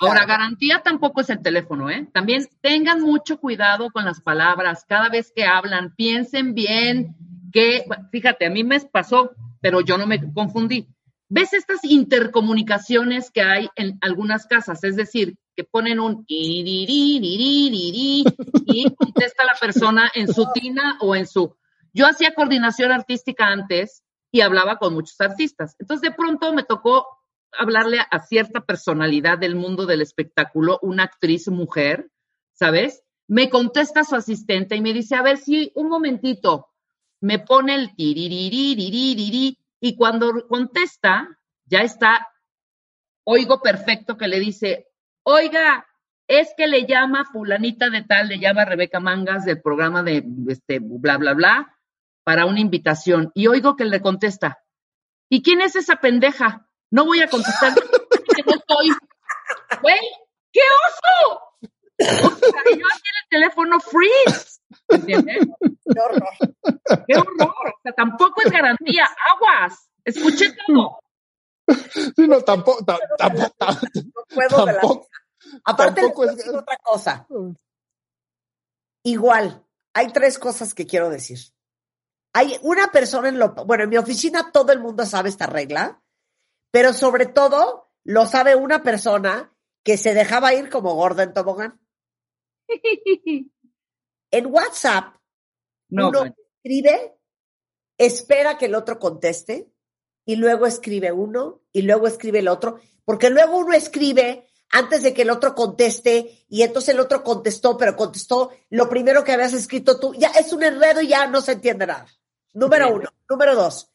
Ahora, 0.00 0.26
garantía 0.26 0.80
tampoco 0.84 1.20
es 1.20 1.30
el 1.30 1.42
teléfono, 1.42 1.90
¿eh? 1.90 2.08
También 2.12 2.46
tengan 2.60 3.02
mucho 3.02 3.40
cuidado 3.40 3.90
con 3.90 4.04
las 4.04 4.20
palabras. 4.20 4.84
Cada 4.88 5.08
vez 5.08 5.32
que 5.34 5.44
hablan, 5.44 5.94
piensen 5.96 6.54
bien 6.54 7.16
que, 7.52 7.84
fíjate, 8.12 8.46
a 8.46 8.50
mí 8.50 8.62
me 8.62 8.78
pasó, 8.80 9.32
pero 9.60 9.80
yo 9.80 9.98
no 9.98 10.06
me 10.06 10.32
confundí. 10.32 10.86
¿Ves 11.30 11.52
estas 11.52 11.84
intercomunicaciones 11.84 13.30
que 13.30 13.42
hay 13.42 13.68
en 13.76 13.98
algunas 14.00 14.46
casas? 14.46 14.82
Es 14.82 14.96
decir, 14.96 15.36
que 15.54 15.64
ponen 15.64 16.00
un 16.00 16.24
y 16.26 16.54
contesta 18.96 19.44
la 19.44 19.54
persona 19.60 20.10
en 20.14 20.32
su 20.32 20.46
tina 20.54 20.96
o 21.00 21.14
en 21.14 21.26
su... 21.26 21.54
Yo 21.92 22.06
hacía 22.06 22.32
coordinación 22.34 22.92
artística 22.92 23.46
antes 23.46 24.02
y 24.30 24.40
hablaba 24.40 24.78
con 24.78 24.94
muchos 24.94 25.20
artistas. 25.20 25.76
Entonces 25.78 26.10
de 26.10 26.16
pronto 26.16 26.54
me 26.54 26.62
tocó 26.62 27.06
hablarle 27.52 27.98
a 28.10 28.20
cierta 28.20 28.64
personalidad 28.64 29.36
del 29.38 29.54
mundo 29.54 29.84
del 29.84 30.00
espectáculo, 30.00 30.78
una 30.80 31.04
actriz 31.04 31.48
mujer, 31.48 32.10
¿sabes? 32.52 33.02
Me 33.26 33.50
contesta 33.50 34.04
su 34.04 34.14
asistente 34.16 34.76
y 34.76 34.80
me 34.80 34.94
dice, 34.94 35.14
a 35.14 35.22
ver 35.22 35.36
si 35.36 35.72
un 35.74 35.88
momentito, 35.88 36.68
me 37.20 37.38
pone 37.38 37.74
el 37.74 37.94
tiriririririririri 37.94 39.58
y 39.80 39.96
cuando 39.96 40.46
contesta, 40.48 41.38
ya 41.66 41.80
está, 41.80 42.28
oigo 43.24 43.60
perfecto 43.60 44.16
que 44.16 44.28
le 44.28 44.40
dice, 44.40 44.88
oiga, 45.22 45.86
es 46.26 46.52
que 46.56 46.66
le 46.66 46.86
llama 46.86 47.24
fulanita 47.24 47.88
de 47.90 48.02
tal, 48.02 48.28
le 48.28 48.38
llama 48.38 48.64
Rebeca 48.64 49.00
Mangas 49.00 49.44
del 49.44 49.62
programa 49.62 50.02
de 50.02 50.24
este 50.48 50.78
bla 50.80 51.16
bla 51.16 51.34
bla 51.34 51.78
para 52.24 52.44
una 52.44 52.60
invitación 52.60 53.32
y 53.34 53.46
oigo 53.46 53.76
que 53.76 53.84
le 53.84 54.02
contesta. 54.02 54.58
¿Y 55.30 55.42
quién 55.42 55.60
es 55.60 55.76
esa 55.76 55.96
pendeja? 55.96 56.68
No 56.90 57.04
voy 57.04 57.20
a 57.20 57.28
contestar, 57.28 57.74
que 58.36 58.42
no 58.44 58.52
estoy. 58.52 58.90
Güey, 59.82 60.00
¿qué 60.52 60.60
oso? 60.60 61.40
O 62.00 62.36
sea, 62.36 62.62
yo 62.66 62.86
aquí 62.86 63.08
el 63.22 63.28
teléfono 63.30 63.80
freeze. 63.80 64.60
¿Entiendes? 64.88 65.46
Qué 65.60 66.00
horror. 66.00 67.04
¡Qué 67.06 67.16
horror! 67.16 67.67
Sea, 67.88 67.92
tampoco 67.94 68.42
es 68.44 68.50
garantía. 68.50 69.06
¡Aguas! 69.34 69.88
Escuché 70.04 70.54
todo. 70.66 71.00
Sí, 71.66 72.26
no, 72.26 72.40
tampoco, 72.42 72.84
ta- 72.84 72.98
tampoco, 73.18 73.50
ta- 73.58 73.80
No 73.94 74.22
puedo 74.34 74.66
de 74.66 74.72
la 74.72 74.80
tampoco, 74.80 75.08
Aparte, 75.64 76.00
tampoco 76.00 76.24
es- 76.24 76.48
otra 76.48 76.76
cosa. 76.82 77.26
Igual, 79.04 79.64
hay 79.94 80.08
tres 80.12 80.38
cosas 80.38 80.74
que 80.74 80.86
quiero 80.86 81.08
decir. 81.10 81.38
Hay 82.34 82.58
una 82.62 82.88
persona 82.88 83.28
en 83.28 83.38
lo, 83.38 83.54
bueno, 83.54 83.84
en 83.84 83.90
mi 83.90 83.96
oficina 83.96 84.50
todo 84.52 84.72
el 84.72 84.80
mundo 84.80 85.06
sabe 85.06 85.28
esta 85.28 85.46
regla, 85.46 86.02
pero 86.70 86.92
sobre 86.92 87.26
todo 87.26 87.90
lo 88.04 88.26
sabe 88.26 88.54
una 88.54 88.82
persona 88.82 89.52
que 89.84 89.96
se 89.96 90.14
dejaba 90.14 90.52
ir 90.54 90.68
como 90.70 90.94
gorda 90.94 91.22
en 91.22 91.32
tobogán. 91.34 91.80
En 94.30 94.44
WhatsApp, 94.46 95.14
No, 95.88 96.10
uno 96.10 96.24
escribe, 96.62 97.17
espera 97.98 98.56
que 98.56 98.66
el 98.66 98.74
otro 98.74 98.98
conteste, 98.98 99.70
y 100.24 100.36
luego 100.36 100.66
escribe 100.66 101.12
uno, 101.12 101.60
y 101.72 101.82
luego 101.82 102.06
escribe 102.06 102.38
el 102.38 102.48
otro, 102.48 102.78
porque 103.04 103.30
luego 103.30 103.58
uno 103.58 103.74
escribe 103.74 104.46
antes 104.70 105.02
de 105.02 105.14
que 105.14 105.22
el 105.22 105.30
otro 105.30 105.54
conteste, 105.54 106.44
y 106.48 106.62
entonces 106.62 106.94
el 106.94 107.00
otro 107.00 107.24
contestó, 107.24 107.76
pero 107.76 107.96
contestó 107.96 108.50
lo 108.70 108.88
primero 108.88 109.24
que 109.24 109.32
habías 109.32 109.54
escrito 109.54 109.98
tú. 109.98 110.14
Ya 110.14 110.28
es 110.28 110.52
un 110.52 110.62
enredo 110.62 111.00
y 111.00 111.08
ya 111.08 111.26
no 111.26 111.40
se 111.40 111.52
entiende 111.52 111.86
nada. 111.86 112.06
Número 112.52 112.94
uno. 112.94 113.08
Número 113.28 113.54
dos. 113.54 113.90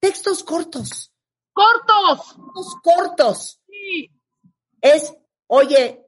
Textos 0.00 0.42
cortos. 0.42 1.12
¡Cortos! 1.52 2.34
Textos 2.34 2.76
cortos. 2.82 3.60
Sí. 3.68 4.10
Es, 4.80 5.14
oye, 5.46 6.04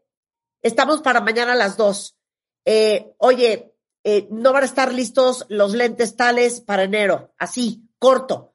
estamos 0.61 1.01
para 1.01 1.21
mañana 1.21 1.53
a 1.53 1.57
las 1.57 1.77
dos. 1.77 2.17
Eh, 2.64 3.14
oye, 3.19 3.76
eh, 4.09 4.29
no 4.31 4.53
van 4.53 4.63
a 4.63 4.67
estar 4.67 4.95
listos 4.95 5.45
los 5.49 5.73
lentes 5.75 6.15
tales 6.17 6.61
para 6.61 6.85
enero. 6.85 7.35
Así, 7.39 7.89
corto. 7.99 8.55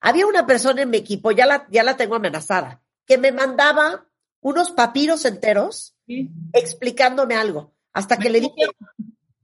Había 0.00 0.26
una 0.26 0.44
persona 0.44 0.82
en 0.82 0.90
mi 0.90 0.96
equipo, 0.96 1.30
ya 1.30 1.46
la, 1.46 1.68
ya 1.70 1.84
la 1.84 1.96
tengo 1.96 2.16
amenazada, 2.16 2.82
que 3.06 3.16
me 3.16 3.30
mandaba 3.30 4.08
unos 4.40 4.72
papiros 4.72 5.24
enteros 5.24 5.94
Sí. 6.04 6.28
explicándome 6.52 7.36
algo, 7.36 7.72
hasta 7.92 8.16
que 8.16 8.28
le 8.28 8.40
dije, 8.40 8.66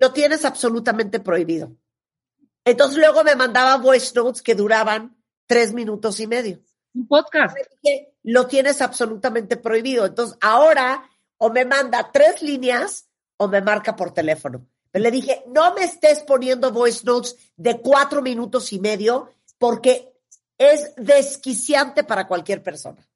lo 0.01 0.13
tienes 0.13 0.45
absolutamente 0.45 1.21
prohibido. 1.21 1.71
Entonces 2.65 2.99
luego 2.99 3.23
me 3.23 3.37
mandaba 3.37 3.77
voice 3.77 4.13
notes 4.17 4.43
que 4.43 4.57
duraban 4.57 5.17
tres 5.47 5.73
minutos 5.73 6.19
y 6.19 6.27
medio 6.27 6.61
Un 6.95 7.07
podcast. 7.07 7.57
dije, 7.83 8.13
lo 8.25 8.49
tienes 8.49 8.83
absolutamente 8.83 9.57
prohibido. 9.57 10.05
Entonces, 10.05 10.37
ahora 10.41 11.09
o 11.37 11.49
me 11.51 11.65
manda 11.65 12.11
tres 12.13 12.43
líneas 12.43 13.09
o 13.37 13.47
me 13.47 13.61
marca 13.63 13.95
por 13.95 14.13
teléfono. 14.13 14.67
Pero 14.91 15.03
le 15.03 15.11
dije, 15.11 15.43
no 15.49 15.75
me 15.75 15.83
estés 15.85 16.21
poniendo 16.23 16.73
voice 16.73 17.05
notes 17.05 17.37
de 17.57 17.81
cuatro 17.81 18.23
minutos 18.23 18.73
y 18.73 18.81
medio 18.81 19.31
porque 19.59 20.13
es 20.57 20.95
desquiciante 20.97 22.05
para 22.05 22.27
cualquier 22.27 22.63
persona. 22.63 23.07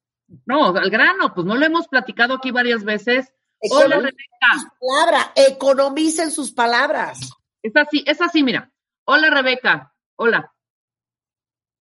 No, 0.45 0.67
al 0.67 0.89
grano, 0.89 1.33
pues 1.33 1.45
no 1.45 1.55
lo 1.55 1.65
hemos 1.65 1.87
platicado 1.87 2.35
aquí 2.35 2.51
varias 2.51 2.83
veces. 2.83 3.33
Hola, 3.71 3.97
Rebeca. 3.97 4.73
economicen 5.35 6.31
sus 6.31 6.51
palabras. 6.51 7.19
Es 7.61 7.75
así, 7.75 8.03
es 8.05 8.21
así, 8.21 8.43
mira. 8.43 8.71
Hola, 9.05 9.29
Rebeca. 9.29 9.93
Hola. 10.15 10.53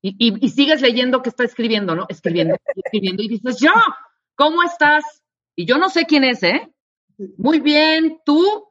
Y, 0.01 0.17
y- 0.19 0.45
y 0.47 0.49
sigues 0.51 0.81
leyendo 0.81 1.23
que 1.23 1.29
está 1.29 1.45
escribiendo, 1.45 1.95
¿no? 1.95 2.07
Escribiendo, 2.09 2.57
escribiendo. 2.85 3.23
Y 3.23 3.29
dices, 3.29 3.59
yo, 3.61 3.73
¿cómo 4.37 4.63
estás? 4.63 5.05
Y 5.55 5.67
yo 5.67 5.79
no 5.79 5.89
sé 5.91 6.07
quién 6.07 6.25
es, 6.25 6.43
¿eh? 6.43 6.73
Muy 7.37 7.61
bien, 7.61 8.21
¿tú? 8.25 8.69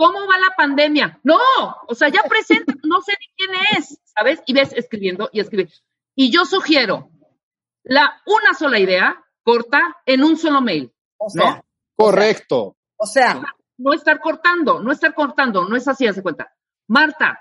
¿Cómo 0.00 0.20
va 0.20 0.38
la 0.38 0.56
pandemia? 0.56 1.20
No, 1.24 1.36
o 1.86 1.94
sea, 1.94 2.08
ya 2.08 2.22
presenta, 2.22 2.72
no 2.84 3.02
sé 3.02 3.12
ni 3.20 3.26
quién 3.36 3.50
es, 3.76 4.00
¿sabes? 4.02 4.42
Y 4.46 4.54
ves 4.54 4.72
escribiendo 4.72 5.28
y 5.30 5.40
escribe. 5.40 5.68
Y 6.14 6.32
yo 6.32 6.46
sugiero 6.46 7.10
la 7.82 8.18
una 8.24 8.54
sola 8.54 8.78
idea 8.78 9.22
corta 9.42 9.98
en 10.06 10.24
un 10.24 10.38
solo 10.38 10.62
mail. 10.62 10.90
O 11.18 11.28
sea, 11.28 11.56
¿No? 11.56 11.64
correcto. 11.96 12.78
o 12.96 13.04
sea, 13.04 13.42
no 13.76 13.92
estar 13.92 14.20
cortando, 14.20 14.80
no 14.80 14.90
estar 14.90 15.14
cortando, 15.14 15.68
no 15.68 15.76
es 15.76 15.86
así, 15.86 16.06
hace 16.06 16.22
cuenta. 16.22 16.50
Marta, 16.88 17.38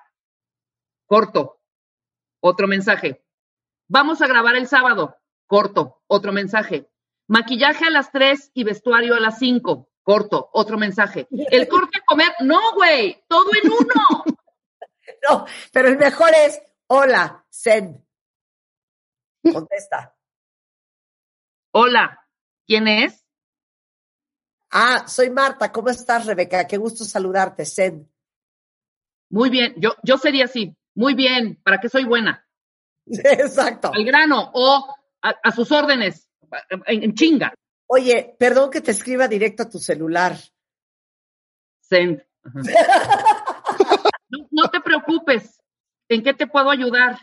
corto, 1.05 1.61
otro 2.41 2.67
mensaje. 2.67 3.23
Vamos 3.87 4.21
a 4.21 4.27
grabar 4.27 4.57
el 4.57 4.67
sábado, 4.67 5.15
corto, 5.47 6.01
otro 6.07 6.33
mensaje. 6.33 6.89
Maquillaje 7.29 7.85
a 7.85 7.89
las 7.89 8.11
3 8.11 8.51
y 8.53 8.65
vestuario 8.65 9.15
a 9.15 9.21
las 9.21 9.39
5, 9.39 9.89
corto, 10.03 10.49
otro 10.51 10.77
mensaje. 10.77 11.27
El 11.51 11.69
corte 11.69 11.98
comer, 12.09 12.33
no, 12.41 12.73
güey, 12.73 13.23
todo 13.27 13.49
en 13.61 13.71
uno. 13.71 14.25
no, 15.29 15.45
pero 15.71 15.89
el 15.89 15.97
mejor 15.97 16.31
es, 16.35 16.61
hola, 16.87 17.45
send. 17.49 18.03
Contesta. 19.53 20.15
Hola, 21.71 22.27
¿quién 22.65 22.87
es? 22.87 23.25
Ah, 24.71 25.07
soy 25.07 25.29
Marta, 25.29 25.71
¿cómo 25.71 25.89
estás, 25.89 26.25
Rebeca? 26.25 26.67
Qué 26.67 26.77
gusto 26.77 27.03
saludarte, 27.03 27.65
send. 27.65 28.07
Muy 29.31 29.49
bien, 29.49 29.75
yo, 29.77 29.95
yo 30.03 30.17
sería 30.17 30.45
así, 30.45 30.75
muy 30.95 31.13
bien, 31.13 31.59
¿para 31.63 31.79
qué 31.79 31.89
soy 31.89 32.05
buena? 32.05 32.47
Exacto. 33.05 33.91
Al 33.93 34.03
grano 34.03 34.51
o 34.53 34.95
a, 35.21 35.29
a 35.29 35.51
sus 35.51 35.71
órdenes, 35.71 36.27
en, 36.69 37.03
en 37.03 37.13
chinga. 37.13 37.53
Oye, 37.87 38.35
perdón 38.37 38.69
que 38.69 38.81
te 38.81 38.91
escriba 38.91 39.27
directo 39.27 39.63
a 39.63 39.69
tu 39.69 39.79
celular. 39.79 40.35
Send. 41.89 42.23
No, 44.31 44.47
no 44.51 44.69
te 44.69 44.79
preocupes. 44.79 45.59
¿En 46.07 46.21
qué 46.23 46.35
te 46.35 46.45
puedo 46.45 46.69
ayudar? 46.69 47.17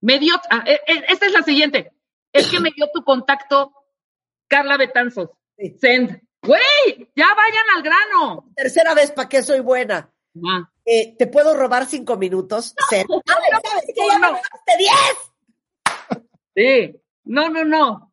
Me 0.00 0.18
dio. 0.18 0.34
ah, 0.50 0.64
eh, 0.66 0.80
eh, 0.86 1.04
esta 1.08 1.26
es 1.26 1.32
la 1.32 1.42
siguiente. 1.42 1.92
Es 2.32 2.50
que 2.50 2.58
me 2.58 2.70
dio 2.74 2.88
tu 2.92 3.04
contacto 3.04 3.72
Carla 4.48 4.76
Betanzos. 4.76 5.30
Sí. 5.56 5.76
Send. 5.80 6.20
Güey, 6.42 7.08
ya 7.14 7.26
vayan 7.36 7.64
al 7.76 7.82
grano. 7.84 8.50
Tercera 8.56 8.94
vez, 8.94 9.12
¿para 9.12 9.28
qué 9.28 9.44
soy 9.44 9.60
buena? 9.60 10.12
Ah, 10.44 10.68
Eh, 10.84 11.14
¿Te 11.16 11.28
puedo 11.28 11.54
robar 11.54 11.86
cinco 11.86 12.16
minutos? 12.16 12.74
Send. 12.90 13.06
Ay, 13.12 13.60
¿sabes 13.64 13.84
qué? 13.94 14.02
Ya 14.10 14.18
me 14.18 14.40
diez. 14.78 15.16
sí. 16.56 17.00
No, 17.24 17.48
no, 17.48 17.64
no. 17.64 18.12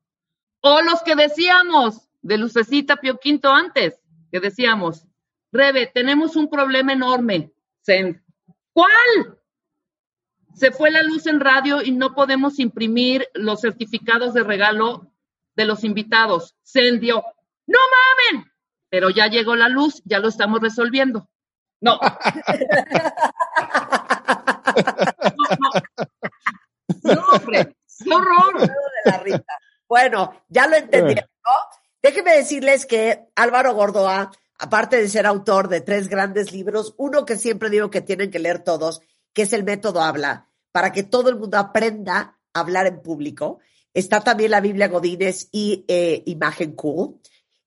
O 0.61 0.81
los 0.81 1.01
que 1.01 1.15
decíamos 1.15 2.07
de 2.21 2.37
Lucecita 2.37 2.97
Pio 2.97 3.17
Quinto 3.17 3.49
antes, 3.49 3.99
que 4.31 4.39
decíamos, 4.39 5.05
Rebe, 5.51 5.87
tenemos 5.87 6.35
un 6.35 6.49
problema 6.49 6.93
enorme. 6.93 7.51
¿Cuál? 8.73 9.39
Se 10.53 10.71
fue 10.71 10.91
la 10.91 11.03
luz 11.03 11.25
en 11.27 11.39
radio 11.39 11.81
y 11.81 11.91
no 11.91 12.13
podemos 12.13 12.59
imprimir 12.59 13.27
los 13.33 13.61
certificados 13.61 14.33
de 14.33 14.43
regalo 14.43 15.11
de 15.55 15.65
los 15.65 15.83
invitados. 15.83 16.55
Se 16.63 16.87
envió. 16.87 17.23
¡No 17.65 17.79
mamen! 18.31 18.51
Pero 18.89 19.09
ya 19.09 19.27
llegó 19.27 19.55
la 19.55 19.69
luz, 19.69 20.01
ya 20.05 20.19
lo 20.19 20.27
estamos 20.27 20.61
resolviendo. 20.61 21.29
No. 21.81 21.99
No, 25.37 25.45
no. 25.59 27.15
No, 27.15 27.21
hombre. 27.33 27.75
¡Qué 28.03 28.13
horror! 28.13 28.71
Bueno, 29.87 30.43
ya 30.47 30.67
lo 30.67 30.75
entendieron, 30.75 31.29
¿no? 31.43 31.51
Déjenme 32.01 32.35
decirles 32.35 32.85
que 32.85 33.25
Álvaro 33.35 33.73
Gordoa, 33.73 34.31
aparte 34.57 34.97
de 34.97 35.09
ser 35.09 35.25
autor 35.25 35.67
de 35.67 35.81
tres 35.81 36.07
grandes 36.07 36.51
libros, 36.53 36.93
uno 36.97 37.25
que 37.25 37.37
siempre 37.37 37.69
digo 37.69 37.89
que 37.89 38.01
tienen 38.01 38.31
que 38.31 38.39
leer 38.39 38.59
todos, 38.59 39.01
que 39.33 39.41
es 39.41 39.53
el 39.53 39.63
método 39.63 40.01
habla, 40.01 40.49
para 40.71 40.91
que 40.91 41.03
todo 41.03 41.29
el 41.29 41.37
mundo 41.37 41.57
aprenda 41.57 42.37
a 42.53 42.59
hablar 42.59 42.87
en 42.87 43.01
público. 43.01 43.59
Está 43.93 44.21
también 44.21 44.51
la 44.51 44.61
Biblia 44.61 44.87
Godínez 44.87 45.49
y 45.51 45.83
eh, 45.87 46.23
Imagen 46.25 46.73
Cool. 46.73 47.19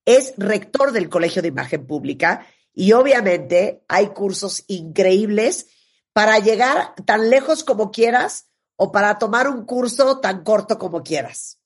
Es 0.05 0.35
rector 0.39 0.93
del 0.93 1.09
Colegio 1.09 1.43
de 1.43 1.49
Imagen 1.49 1.87
Pública 1.87 2.47
y 2.73 2.93
obviamente 2.93 3.85
hay 3.87 4.09
cursos 4.09 4.65
increíbles 4.67 5.67
para 6.13 6.39
llegar 6.39 6.95
tan 7.05 7.29
lejos 7.29 7.65
como 7.65 7.91
quieras 7.91 8.49
o 8.77 8.93
para 8.93 9.19
tomar 9.19 9.49
un 9.49 9.65
curso 9.65 10.21
tan 10.21 10.43
corto 10.43 10.79
como 10.79 11.03
quieras. 11.03 11.62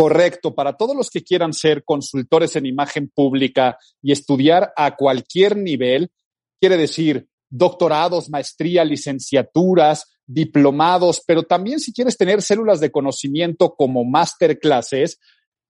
Correcto, 0.00 0.54
para 0.54 0.78
todos 0.78 0.96
los 0.96 1.10
que 1.10 1.22
quieran 1.22 1.52
ser 1.52 1.84
consultores 1.84 2.56
en 2.56 2.64
imagen 2.64 3.10
pública 3.14 3.76
y 4.00 4.12
estudiar 4.12 4.72
a 4.74 4.96
cualquier 4.96 5.58
nivel, 5.58 6.10
quiere 6.58 6.78
decir 6.78 7.28
doctorados, 7.50 8.30
maestría, 8.30 8.82
licenciaturas, 8.82 10.06
diplomados, 10.26 11.22
pero 11.26 11.42
también 11.42 11.80
si 11.80 11.92
quieres 11.92 12.16
tener 12.16 12.40
células 12.40 12.80
de 12.80 12.90
conocimiento 12.90 13.74
como 13.76 14.06
masterclasses, 14.06 15.20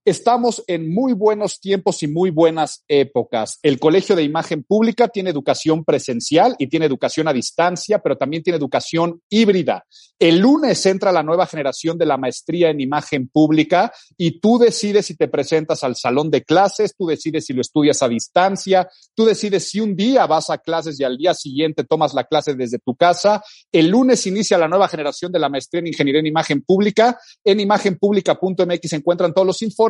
Estamos 0.07 0.65
en 0.67 0.91
muy 0.95 1.13
buenos 1.13 1.61
tiempos 1.61 2.03
y 2.03 2.09
muy 2.09 2.31
buenas 2.31 2.85
épocas. 2.89 3.59
El 3.63 3.79
Colegio 3.79 4.17
de 4.17 4.23
Imagen 4.23 4.65
Pública 4.65 5.09
tiene 5.09 5.29
educación 5.29 5.85
presencial 5.85 6.57
y 6.59 6.69
tiene 6.69 6.87
educación 6.87 7.29
a 7.29 7.35
distancia, 7.35 7.99
pero 7.99 8.17
también 8.17 8.43
tiene 8.43 8.57
educación 8.57 9.21
híbrida. 9.29 9.85
El 10.19 10.39
lunes 10.39 10.85
entra 10.87 11.13
la 11.13 11.23
nueva 11.23 11.47
generación 11.47 11.99
de 11.99 12.07
la 12.07 12.17
maestría 12.17 12.71
en 12.71 12.81
imagen 12.81 13.29
pública 13.29 13.93
y 14.17 14.41
tú 14.41 14.59
decides 14.59 15.05
si 15.05 15.17
te 15.17 15.29
presentas 15.29 15.85
al 15.85 15.97
salón 15.97 16.31
de 16.31 16.45
clases, 16.45 16.95
tú 16.97 17.07
decides 17.07 17.45
si 17.45 17.53
lo 17.53 17.61
estudias 17.61 18.03
a 18.03 18.09
distancia, 18.09 18.89
tú 19.15 19.27
decides 19.27 19.69
si 19.69 19.81
un 19.81 19.95
día 19.97 20.27
vas 20.27 20.49
a 20.49 20.59
clases 20.59 20.99
y 20.99 21.05
al 21.05 21.19
día 21.19 21.35
siguiente 21.35 21.85
tomas 21.85 22.15
la 22.15 22.25
clase 22.25 22.55
desde 22.55 22.79
tu 22.79 22.95
casa. 22.97 23.43
El 23.71 23.89
lunes 23.89 24.27
inicia 24.27 24.57
la 24.57 24.69
nueva 24.69 24.89
generación 24.89 25.31
de 25.31 25.39
la 25.39 25.51
maestría 25.51 25.81
en 25.81 25.89
ingeniería 25.89 26.21
en 26.21 26.27
imagen 26.27 26.63
pública. 26.63 27.19
En 27.45 27.61
imagenpublica.mx 27.61 28.89
se 28.89 28.97
encuentran 28.97 29.35
todos 29.35 29.47
los 29.47 29.61
informes 29.61 29.90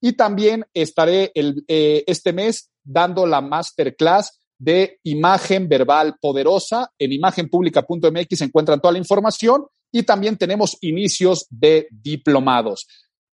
y 0.00 0.12
también 0.12 0.64
estaré 0.74 1.32
eh, 1.34 2.04
este 2.06 2.32
mes 2.32 2.70
dando 2.82 3.26
la 3.26 3.40
masterclass 3.40 4.40
de 4.58 4.98
imagen 5.04 5.68
verbal 5.68 6.16
poderosa. 6.20 6.90
En 6.98 7.12
imagenpublica.mx 7.12 8.40
encuentran 8.42 8.80
toda 8.80 8.92
la 8.92 8.98
información 8.98 9.66
y 9.90 10.02
también 10.02 10.36
tenemos 10.36 10.76
inicios 10.80 11.46
de 11.50 11.88
diplomados. 11.90 12.86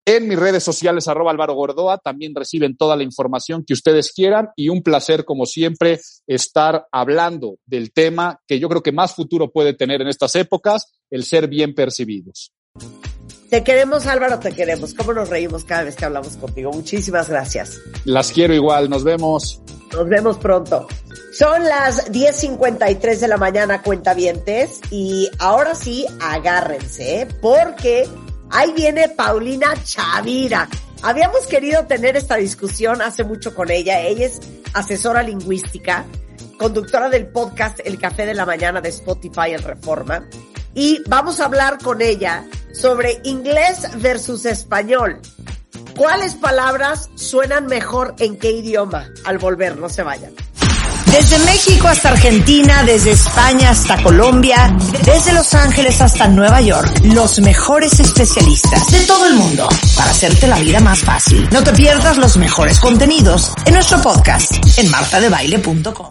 En 0.04 0.28
mis 0.28 0.40
redes 0.40 0.64
sociales, 0.64 1.08
arroba 1.08 1.30
Álvaro 1.30 1.54
Gordoa, 1.54 2.00
también 2.00 2.34
reciben 2.34 2.76
toda 2.76 2.96
la 2.96 3.04
información 3.04 3.64
que 3.64 3.74
ustedes 3.74 4.12
quieran 4.12 4.50
y 4.56 4.70
un 4.70 4.82
placer, 4.82 5.26
como 5.26 5.46
siempre, 5.46 6.00
estar 6.26 6.88
hablando 6.92 7.58
del 7.68 7.94
tema 7.94 8.40
que 8.48 8.60
yo 8.60 8.68
creo 8.68 8.82
que 8.82 8.92
más 8.92 9.14
futuro 9.14 9.52
puede 9.52 9.76
tener 9.76 10.02
en 10.02 10.08
estas 10.08 10.36
épocas, 10.36 10.92
el 11.12 11.24
ser 11.24 11.48
bien 11.48 11.76
percibidos. 11.76 12.52
Te 13.52 13.66
queremos, 13.66 14.08
Álvaro, 14.08 14.40
te 14.40 14.54
queremos. 14.54 14.94
¿Cómo 14.94 15.12
nos 15.12 15.28
reímos 15.28 15.66
cada 15.66 15.84
vez 15.84 15.98
que 15.98 16.06
hablamos 16.06 16.38
contigo? 16.38 16.72
Muchísimas 16.72 17.28
gracias. 17.28 17.82
Las 18.06 18.32
quiero 18.32 18.54
igual, 18.54 18.90
nos 18.90 19.04
vemos. 19.04 19.62
Nos 19.92 20.08
vemos 20.08 20.38
pronto. 20.38 20.88
Son 21.34 21.62
las 21.66 22.10
10.53 22.14 23.18
de 23.18 23.28
la 23.28 23.36
mañana, 23.36 23.82
cuentavientes, 23.82 24.80
y 24.90 25.30
ahora 25.38 25.76
sí, 25.76 26.06
agárrense, 26.22 27.28
porque 27.42 28.08
ahí 28.52 28.72
viene 28.72 29.10
Paulina 29.10 29.74
Chavira. 29.84 30.70
Habíamos 31.02 31.46
querido 31.48 31.86
tener 31.88 32.16
esta 32.16 32.38
discusión 32.38 33.02
hace 33.02 33.26
mucho 33.26 33.54
con 33.54 33.70
ella. 33.70 34.00
Ella 34.00 34.28
es 34.28 34.40
asesora 34.72 35.24
lingüística, 35.24 36.06
conductora 36.58 37.10
del 37.10 37.28
podcast 37.28 37.82
El 37.84 38.00
Café 38.00 38.26
de 38.26 38.34
la 38.34 38.46
Mañana 38.46 38.80
de 38.80 38.88
Spotify 38.88 39.52
en 39.52 39.64
Reforma 39.64 40.26
y 40.74 41.02
vamos 41.10 41.42
a 41.42 41.46
hablar 41.46 41.80
con 41.80 42.02
ella 42.02 42.46
sobre 42.74 43.20
inglés 43.24 43.88
versus 43.98 44.46
español. 44.46 45.20
¿Cuáles 45.98 46.36
palabras 46.36 47.10
suenan 47.16 47.68
mejor 47.68 48.16
en 48.20 48.38
qué 48.38 48.52
idioma? 48.52 49.10
Al 49.26 49.38
volver, 49.38 49.78
no 49.78 49.90
se 49.90 50.04
vayan. 50.04 50.34
Desde 51.12 51.40
México 51.40 51.90
hasta 51.90 52.10
Argentina, 52.10 52.84
desde 52.84 53.12
España 53.12 53.72
hasta 53.72 54.02
Colombia, 54.02 54.74
desde 55.04 55.34
Los 55.34 55.54
Ángeles 55.54 56.00
hasta 56.00 56.30
Nueva 56.30 56.62
York, 56.62 56.90
los 57.04 57.40
mejores 57.40 58.00
especialistas 58.00 58.90
de 58.92 59.02
todo 59.02 59.26
el 59.26 59.34
mundo 59.36 59.68
para 59.98 60.12
hacerte 60.12 60.48
la 60.48 60.58
vida 60.60 60.80
más 60.80 61.00
fácil. 61.00 61.50
No 61.52 61.64
te 61.64 61.74
pierdas 61.74 62.18
los 62.18 62.38
mejores 62.38 62.80
contenidos 62.80 63.52
en 63.66 63.74
nuestro 63.74 64.02
podcast 64.02 64.54
en 64.78 64.90
martadebaile.com. 64.90 66.10